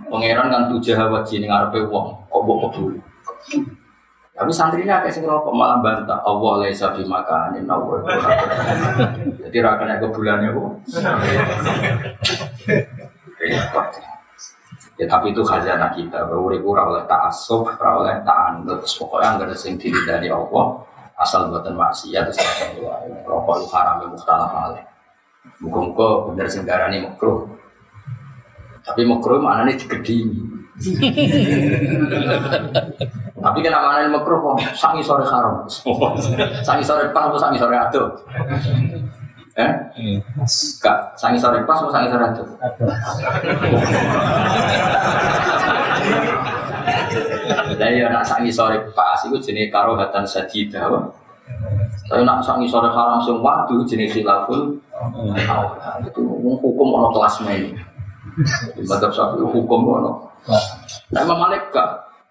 pangeran 0.08 0.48
kan 0.48 0.72
tujuh 0.72 0.96
hawa 0.96 1.20
jini 1.20 1.44
ngarepe 1.44 1.84
uang, 1.84 2.08
kok 2.24 2.40
bawa 2.40 2.56
kebuli. 2.72 2.96
Tapi 4.32 4.48
santrinya 4.54 5.04
kayak 5.04 5.12
sing 5.12 5.28
rokok 5.28 5.52
malah 5.52 5.82
bantah 5.84 6.24
Allah 6.24 6.64
laisa 6.64 6.94
fi 6.96 7.04
makanin 7.04 7.68
Allah. 7.68 8.00
Jadi 9.44 9.56
rakannya 9.60 10.00
kebulannya 10.00 10.48
kok. 10.56 10.68
Ya 14.98 15.04
tapi 15.04 15.30
itu 15.36 15.42
khazanah 15.44 15.92
kita, 15.94 16.26
urip 16.32 16.64
ora 16.64 16.88
oleh 16.88 17.04
ta'assub, 17.04 17.66
ora 17.76 17.90
oleh 18.02 18.14
ta'anut, 18.24 18.82
pokoknya 18.82 19.36
nggak 19.36 19.52
ada 19.52 19.56
sing 19.58 19.76
dari 19.78 20.26
Allah, 20.32 20.80
asal 21.20 21.52
buatan 21.52 21.76
maksiat 21.76 22.24
terus 22.30 22.40
rokok 23.28 23.68
haram 23.74 24.00
yang 24.00 24.10
mukhtalaf 24.16 24.50
alaih. 24.54 24.86
Muka-muka 25.58 26.30
bener 26.32 26.46
sing 26.46 26.62
darani 26.68 27.02
makruh. 27.02 27.50
Tapi 28.86 29.02
makruh 29.04 29.42
mana 29.42 29.66
nih 29.68 29.76
digedingi. 29.76 30.42
Tapi 33.38 33.58
kenapa 33.62 33.86
mana 33.90 33.98
nih 34.06 34.12
makruh 34.14 34.38
kok 34.38 34.56
sangi 34.74 35.02
sore 35.02 35.24
haram. 35.26 35.66
sangi 36.66 36.84
sore 36.86 37.10
pas 37.10 37.26
atau 37.30 37.38
sangi 37.38 37.58
sore 37.58 37.76
aduh. 37.76 38.08
Eh? 39.58 39.72
Kak, 40.78 41.18
sangi 41.18 41.38
sore 41.38 41.66
pas 41.66 41.82
atau 41.82 41.90
sangi 41.90 42.08
sore 42.10 42.24
aduh? 42.24 42.46
Lah 47.78 47.90
ya 47.90 48.10
nak 48.10 48.26
sangi 48.26 48.50
sore 48.50 48.90
pas 48.94 49.18
itu 49.26 49.38
jenis 49.38 49.70
karohatan 49.70 50.26
sajidah. 50.26 51.10
Tapi 52.08 52.24
nak 52.24 52.40
sangi 52.40 52.64
sore 52.64 52.88
haram 52.88 53.20
sing 53.20 53.36
waktu 53.44 53.84
jenis 53.84 54.16
khilaful 54.16 54.72
itu 56.00 56.22
hukum 56.24 56.88
ono 56.96 57.12
kelas 57.12 57.44
main. 57.44 57.68
Di 58.72 58.82
madhab 58.88 59.12
syafi'i 59.12 59.44
hukum 59.44 59.80
ono. 59.84 60.12
Nah 61.12 61.20
Imam 61.20 61.36
Malik 61.36 61.68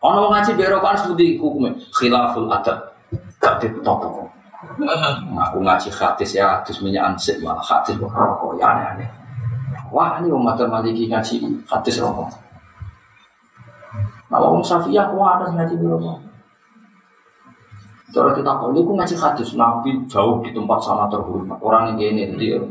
ono 0.02 0.34
ngaji 0.34 0.58
berokan 0.58 0.98
seperti 0.98 1.38
hukumnya 1.38 1.78
khilaful 1.94 2.50
adab 2.50 2.90
gak 3.38 3.62
ditotok. 3.62 4.26
Aku 5.38 5.62
ngaji 5.62 5.90
hadis 5.94 6.34
ya 6.34 6.58
hadis 6.58 6.82
minyak 6.82 7.14
ansik 7.14 7.38
malah 7.46 7.62
hadis 7.62 7.94
rokok 8.02 8.58
ya 8.58 8.74
aneh-aneh. 8.74 9.06
Wah 9.94 10.18
ini 10.20 10.34
umat 10.34 10.58
Maliki 10.66 11.06
ngaji 11.06 11.38
hadis 11.70 12.02
rokok. 12.02 12.34
Nah, 14.28 14.44
orang 14.44 14.60
Syafi'i 14.60 15.00
aku 15.00 15.22
ada 15.24 15.48
ngaji 15.54 15.78
rokok. 15.80 16.27
Cara 18.18 18.34
kita 18.34 18.50
kau 18.58 18.74
ini 18.74 18.82
ngaji 18.82 19.14
hadis 19.14 19.54
Nabi 19.54 19.94
jauh 20.10 20.42
di 20.42 20.50
tempat 20.50 20.82
sana 20.82 21.06
terhormat 21.06 21.62
orang 21.62 21.94
yang 22.02 22.18
ini 22.18 22.34
dia. 22.34 22.58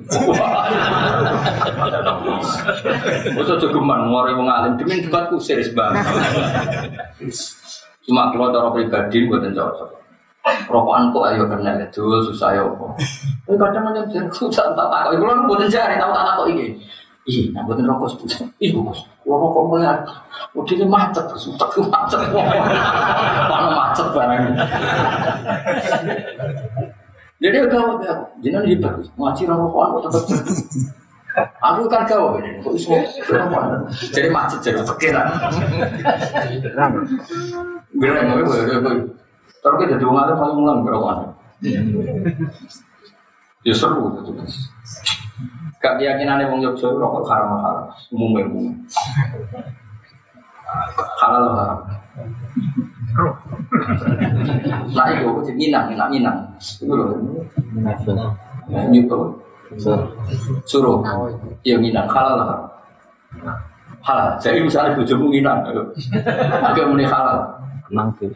Masa 3.39 3.55
jogeman 3.55 4.11
ngore 4.11 4.35
wong 4.35 4.51
alim 4.51 4.75
demi 4.75 4.99
debatku 4.99 5.39
serius 5.39 5.71
banget. 5.71 6.03
Cuma 8.03 8.35
kalau 8.35 8.51
cara 8.51 8.75
pribadi 8.75 9.31
buatan 9.31 9.55
cocok. 9.55 9.91
Rokokan 10.67 11.15
kok 11.15 11.25
ayo 11.31 11.47
kena 11.47 11.79
itu 11.79 12.03
susah 12.27 12.51
ya 12.59 12.67
kok. 12.67 12.99
Tapi 13.47 13.55
kadang 13.55 13.95
ada 13.95 14.03
yang 14.11 14.27
susah 14.35 14.75
tak 14.75 14.87
tak. 14.91 15.15
Kalau 15.15 15.47
buatan 15.47 15.71
cari 15.71 15.95
tahu 15.95 16.11
tak 16.11 16.27
tak 16.27 16.47
ini. 16.51 16.75
Iya, 17.27 17.51
nah 17.51 17.67
buatan 17.67 17.91
rokok 17.91 18.15
sebut. 18.15 18.55
Iya 18.63 18.79
bos, 18.79 19.03
kalau 19.27 19.51
rokok 19.51 19.63
melihat, 19.75 19.99
udah 20.55 20.75
ini 20.79 20.87
macet, 20.87 21.27
terus 21.27 21.51
utak 21.51 21.75
macet. 21.91 22.23
Mana 22.31 23.69
macet 23.75 24.07
barang. 24.15 24.55
Jadi 27.43 27.57
udah, 27.67 27.83
jangan 28.39 28.63
hebat, 28.71 28.95
ngaji 29.19 29.43
rokokan 29.43 29.89
kok 29.91 30.03
tetap. 30.07 30.25
Aku 31.37 31.85
kan 31.91 32.07
gawe 32.07 32.39
ini, 32.39 32.63
kok 32.63 32.73
iso 32.79 32.95
rokokan. 33.27 33.91
Jadi 33.91 34.29
macet 34.31 34.63
jadi 34.63 34.87
pikiran. 34.87 35.27
Bilang 37.99 38.25
mau 38.31 38.39
gue. 38.39 38.59
Terus 39.67 39.77
kita 39.83 39.99
jadi 39.99 40.05
orang 40.07 40.39
paling 40.39 40.55
mulang 40.63 40.87
berokan. 40.87 41.35
Ya 43.67 43.75
seru 43.75 44.15
gitu. 44.15 44.31
Gak 45.87 46.03
keyakinan 46.03 46.43
wong 46.51 46.59
Yogyo 46.67 46.99
rokok 46.99 47.31
haram 47.31 47.63
halal, 47.63 47.87
umumnya 48.11 48.43
umum. 48.51 48.75
Halal 51.23 51.47
haram. 51.55 51.79
Nah 54.91 55.07
itu 55.15 55.31
aku 55.31 55.47
minang, 55.55 55.87
minang, 55.87 56.11
minang. 56.11 56.43
Itu 56.59 56.91
loh. 56.91 57.15
Nah, 57.79 58.83
nyuto. 58.91 59.39
Suruh. 60.67 61.07
Iya 61.63 61.79
minang, 61.79 62.11
halal 62.11 62.35
haram. 62.43 62.67
Halal. 64.03 64.43
Jadi 64.43 64.67
misalnya 64.67 64.99
bujumu 64.99 65.31
minang. 65.31 65.63
Agak 66.67 66.91
muni 66.91 67.07
halal. 67.07 67.47
Nang 67.95 68.11
tuh. 68.19 68.27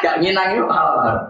Gak 0.00 0.16
minang 0.16 0.48
itu 0.56 0.64
halal 0.64 0.96
haram. 1.04 1.28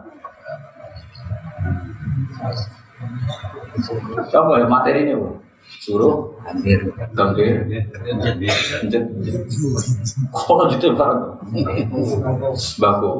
Coba 4.32 4.52
ya 4.60 4.66
materi 4.66 5.04
ini, 5.04 5.14
Bu. 5.18 5.46
Suruh 5.82 6.34
hampir. 6.46 6.78
Encet. 7.14 9.02
Kalau 10.34 10.66
gitu 10.70 10.94
barang. 10.94 11.20
Baku. 12.78 13.10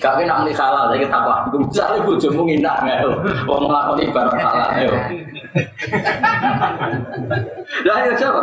Kaki 0.00 0.24
nak 0.24 0.44
muni 0.44 0.52
saya 0.56 0.92
kita 0.92 1.16
apa? 1.20 1.48
Iku 1.48 1.56
misale 1.60 2.00
bojomu 2.04 2.48
nginak 2.48 2.84
ae. 2.84 3.04
Wong 3.44 3.64
nglakoni 3.68 4.12
barang 4.12 4.36
halal 4.40 4.68
ayo. 4.76 4.92
Lah 7.84 7.96
ayo 8.04 8.12
coba. 8.16 8.42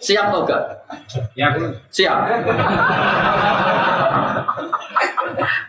Siap 0.00 0.28
atau 0.28 0.44
enggak? 0.44 0.62
ya 1.36 1.48
Siap. 1.92 2.18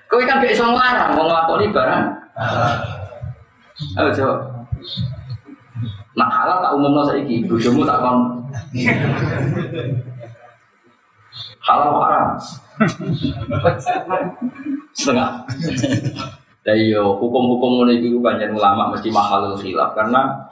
Kowe 0.07 0.23
kan 0.27 0.41
gak 0.43 0.51
iso 0.51 0.67
nglarang 0.67 1.15
wong 1.15 1.27
nglakoni 1.27 1.67
barang. 1.71 2.03
Ayo 3.99 4.11
coba. 4.15 4.58
Nak 6.17 6.29
halal 6.29 6.57
tak 6.59 6.75
umumno 6.75 7.01
saiki, 7.07 7.47
bojomu 7.47 7.87
tak 7.87 8.03
kon. 8.03 8.19
Halal 11.63 11.89
haram? 12.01 12.27
Setengah. 14.91 15.47
Dan 16.65 16.75
yo 16.91 17.15
hukum-hukum 17.15 17.81
mulai 17.81 18.03
itu 18.03 18.19
banyak 18.19 18.51
ulama 18.51 18.91
mesti 18.91 19.07
mahal 19.09 19.55
khilaf 19.55 19.95
karena 19.95 20.49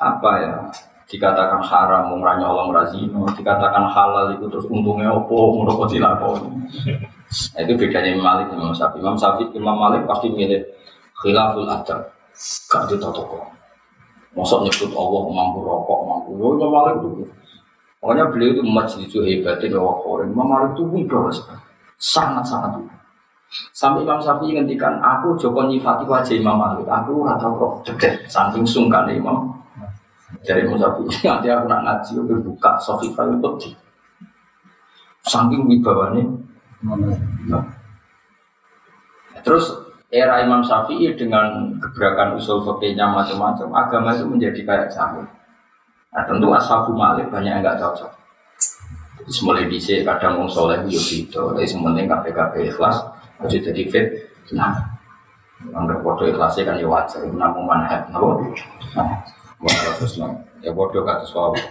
apa 0.00 0.30
ya? 0.40 0.54
Dikatakan 1.12 1.60
haram 1.60 2.08
mengurangi 2.08 2.40
Allah 2.40 2.72
merazino 2.72 3.28
dikatakan 3.36 3.84
halal 3.84 4.32
itu 4.32 4.48
terus 4.48 4.64
untungnya 4.72 5.12
opo 5.12 5.60
dilakoni. 5.84 6.48
Nah, 7.52 7.60
itu 7.60 7.72
bedanya 7.76 8.16
Imam 8.16 8.24
Malik 8.24 8.48
Imam 8.48 8.72
Syafi'i. 8.72 9.04
Imam 9.04 9.16
Syafi'i 9.20 9.52
Imam 9.52 9.76
Malik 9.76 10.08
pasti 10.08 10.32
milih 10.32 10.64
khilaful 11.20 11.68
adab. 11.68 12.08
Gak 12.72 12.88
di 12.88 12.96
Masa 14.32 14.64
nyebut 14.64 14.90
Allah 14.96 15.22
mampu 15.28 15.60
rokok, 15.60 16.00
mampu 16.08 16.30
Yo, 16.40 16.56
Imam 16.56 16.72
Malik 16.72 17.04
itu. 17.04 17.28
Makanya 18.00 18.24
beliau 18.32 18.50
itu 18.56 18.62
majlis 18.64 19.04
itu 19.06 19.18
hebatnya 19.20 19.76
bahwa 19.76 19.92
orang 20.08 20.32
Imam 20.32 20.46
Malik 20.48 20.70
itu 20.72 20.84
wibawa. 20.88 21.28
Sangat-sangat 22.00 22.80
wibawa. 22.80 23.02
Sampai 23.76 24.08
Imam 24.08 24.16
Syafi'i 24.16 24.56
ngendikan, 24.56 24.96
aku 25.04 25.36
Joko 25.36 25.68
nyifati 25.68 26.08
wajah 26.08 26.32
Imam 26.32 26.56
Malik. 26.56 26.88
Aku 26.88 27.20
tau 27.36 27.52
roh 27.52 27.72
cedek, 27.84 28.24
saking 28.24 28.64
sungkan 28.64 29.04
Imam. 29.12 29.52
Jadi 30.40 30.64
Imam 30.64 30.80
Syafi'i, 30.80 31.12
nanti 31.28 31.52
aku 31.52 31.68
nak 31.68 31.84
ngaji, 31.84 32.12
aku 32.16 32.34
buka 32.40 32.80
Sofifa 32.80 33.28
itu 33.28 33.36
peti. 33.36 33.70
Saking 35.28 35.68
wibawanya. 35.68 36.24
Nah. 37.46 37.62
Terus 39.44 39.70
era 40.12 40.44
Imam 40.44 40.60
Syafi'i 40.60 41.16
dengan 41.16 41.72
gebrakan 41.80 42.36
usul 42.36 42.60
fikihnya 42.60 43.08
macam-macam, 43.08 43.72
agama 43.72 44.12
itu 44.12 44.28
menjadi 44.28 44.60
kayak 44.60 44.88
jamu. 44.92 45.24
Nah 46.12 46.22
tentu 46.28 46.52
ashabu 46.52 46.92
Malik 46.92 47.32
banyak 47.32 47.48
yang 47.48 47.64
nggak 47.64 47.80
cocok. 47.80 48.12
Terus 49.24 49.38
mulai 49.40 49.64
dicek 49.72 50.04
kadang 50.04 50.44
mau 50.44 50.48
soleh 50.50 50.84
yo 50.84 51.00
gitu, 51.00 51.56
tapi 51.56 51.64
sementing 51.64 52.04
KPKP 52.04 52.68
ikhlas, 52.68 53.00
harus 53.40 53.56
jadi 53.56 53.82
fit. 53.88 54.06
Nah, 54.52 54.76
anggap 55.72 56.04
bodoh 56.04 56.28
ikhlasnya 56.28 56.68
kan 56.68 56.76
ya 56.76 56.90
wajar, 56.90 57.24
namun 57.24 57.64
manhat, 57.64 58.04
namun 58.12 58.52
Wah, 59.62 59.94
terus 59.96 60.18
no. 60.20 60.28
ya 60.60 60.74
bodoh 60.74 61.06
kata 61.06 61.24
suami. 61.24 61.62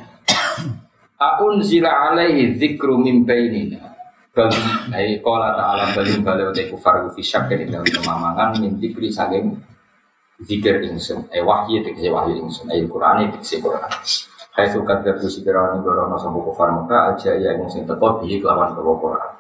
Aun 1.22 1.62
zila 1.62 2.10
alaihi 2.10 2.58
dzikru 2.58 2.98
min 2.98 3.28
Bal 4.32 4.48
ai 4.96 5.20
qala 5.20 5.52
ta'ala 5.60 5.92
balim 5.92 6.24
balik 6.24 6.56
te 6.56 6.72
kufar 6.72 7.04
fi 7.12 7.20
syakkar 7.20 7.60
ing 7.60 7.68
dalam 7.68 7.84
kemamangan 7.84 8.64
min 8.64 8.80
dzikri 8.80 9.12
saking 9.12 9.60
zikir 10.48 10.80
ingsun. 10.88 11.28
Eh 11.36 11.44
wahyu 11.44 11.84
tegese 11.84 12.08
wahyu 12.08 12.40
ingsun. 12.40 12.72
Ai 12.72 12.80
Qur'an 12.88 13.28
tegese 13.28 13.60
Qur'an. 13.60 13.92
Hai 14.56 14.68
sukat 14.72 15.04
ke 15.04 15.28
sikirani 15.28 15.84
gorono 15.84 16.16
sampo 16.16 16.40
kufar 16.48 16.72
maka 16.72 17.12
aja 17.12 17.36
ya 17.36 17.52
yang 17.56 17.68
sing 17.68 17.84
bihi 17.84 18.36
kelawan 18.40 18.72
bawa 18.72 18.94
Qur'an. 19.04 19.32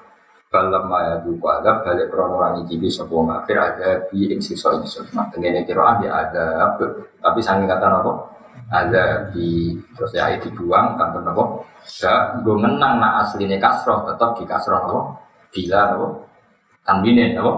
Balam 0.51 0.83
maya 0.91 1.15
duka 1.23 1.63
agak 1.63 1.87
balik 1.87 2.07
krono 2.11 2.35
orang 2.35 2.59
icibi 2.67 2.91
sebuah 2.91 3.23
ngafir 3.23 3.55
ada 3.55 4.03
bi 4.11 4.27
ing 4.27 4.43
sisa 4.43 4.75
ingsun. 4.75 5.07
Nah, 5.15 5.31
tengene 5.31 5.63
kira 5.63 6.03
ya 6.03 6.11
ada 6.27 6.75
tapi 7.23 7.39
saking 7.39 7.63
kata 7.63 7.87
apa? 7.87 8.30
Ada 8.71 9.27
di 9.35 9.75
terus 9.93 10.15
ya 10.15 10.31
itu 10.31 10.47
dibuang 10.47 10.95
kantor 10.95 11.27
apa 11.27 11.43
gak 11.99 12.23
gue 12.47 12.55
menang 12.55 13.03
nak 13.03 13.27
aslinya 13.27 13.59
kasroh 13.59 14.07
tetap 14.07 14.39
di 14.39 14.47
kasroh 14.47 14.79
apa 14.79 14.99
bila 15.51 15.79
apa 15.91 16.07
tanbinin 16.87 17.35
apa 17.35 17.51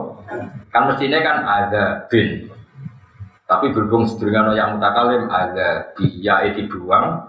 kan 0.73 0.89
mestinya 0.89 1.19
kan 1.21 1.37
ada 1.45 1.83
bin. 2.09 2.49
Tapi 3.43 3.69
berhubung 3.75 4.07
sedurungan 4.07 4.55
yang 4.57 4.79
mutakalim 4.79 5.29
ada 5.29 5.93
di 5.93 6.23
ya 6.23 6.41
itu 6.49 6.65
dibuang 6.65 7.21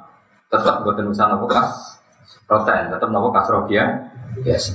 tetap 0.49 0.81
buat 0.87 0.97
tulisan 0.97 1.37
apa 1.37 1.45
kas 1.51 2.01
protein 2.49 2.89
tetap 2.89 3.13
apa 3.13 3.29
kasroh 3.37 3.69
dia. 3.69 4.09
Yes. 4.41 4.73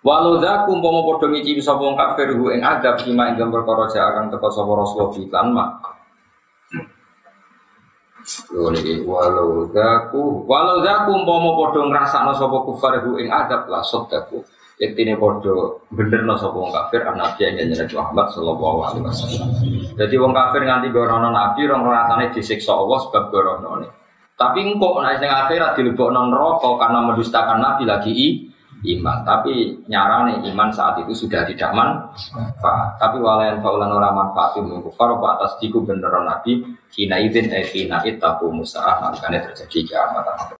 Walau 0.00 0.40
zakum 0.40 0.80
pomo 0.80 1.04
podo 1.04 1.28
ngicipi 1.28 1.60
sapa 1.60 1.82
wong 1.84 1.98
kafir 1.98 2.32
hu 2.32 2.48
ing 2.54 2.64
adab 2.64 3.04
kima 3.04 3.36
ing 3.36 3.36
perkara 3.36 3.84
akan 3.84 4.32
teko 4.32 4.48
sapa 4.48 4.72
Rasulullah 4.72 5.12
iklan 5.12 5.46
mak 5.52 5.70
Lho 8.52 8.68
niki 8.74 9.02
walau 9.06 9.64
zaku 9.72 10.44
walau 10.44 10.84
zaku 10.84 11.10
umpama 11.16 11.56
padha 11.56 11.80
ngrasakno 11.88 12.32
sapa 12.36 12.58
kufar 12.68 13.00
hu 13.00 13.16
ing 13.16 13.32
adab 13.32 13.66
la 13.72 13.80
sadaku 13.80 14.44
yektine 14.76 15.16
padha 15.16 15.80
benerno 15.92 16.36
sapa 16.36 16.56
wong 16.56 16.72
kafir 16.72 17.04
nabi 17.04 17.40
yang 17.44 17.68
jenenge 17.68 17.94
Muhammad 17.96 18.26
sallallahu 18.32 18.78
alaihi 18.84 19.04
wasallam. 19.04 19.48
Jadi 19.96 20.14
wong 20.16 20.32
kafir 20.32 20.60
nganti 20.64 20.88
gorono 20.92 21.28
nabi 21.32 21.68
rong 21.68 21.84
rasane 21.84 22.32
disiksa 22.32 22.72
Allah 22.76 22.98
sebab 23.08 23.24
goronone. 23.32 23.88
Tapi 24.40 24.64
engkau 24.64 25.04
nek 25.04 25.20
ning 25.20 25.28
akhirat 25.28 25.76
dilebokno 25.76 26.32
neraka 26.32 26.70
karena 26.80 27.04
mendustakan 27.04 27.60
nabi 27.60 27.84
lagi 27.84 28.08
i, 28.08 28.28
iman. 28.80 29.18
Tapi 29.22 29.84
nyarane 29.86 30.40
iman 30.52 30.68
saat 30.72 31.04
itu 31.04 31.12
sudah 31.12 31.44
tidak 31.44 31.70
manfaat. 31.76 32.96
Tapi 32.96 33.16
walayan 33.20 33.60
faulan 33.60 33.92
orang 33.92 34.16
manfaatin 34.16 34.64
mengkufar 34.64 35.12
apa 35.20 35.26
atas 35.40 35.60
diku 35.60 35.84
beneran 35.84 36.24
nabi 36.24 36.64
kina 36.88 37.20
izin 37.20 37.52
eh 37.52 37.68
kina 37.68 38.00
itaku 38.02 38.48
musa'ah 38.48 39.04
makanya 39.04 39.52
terjadi 39.52 39.78
kiamat. 39.86 40.56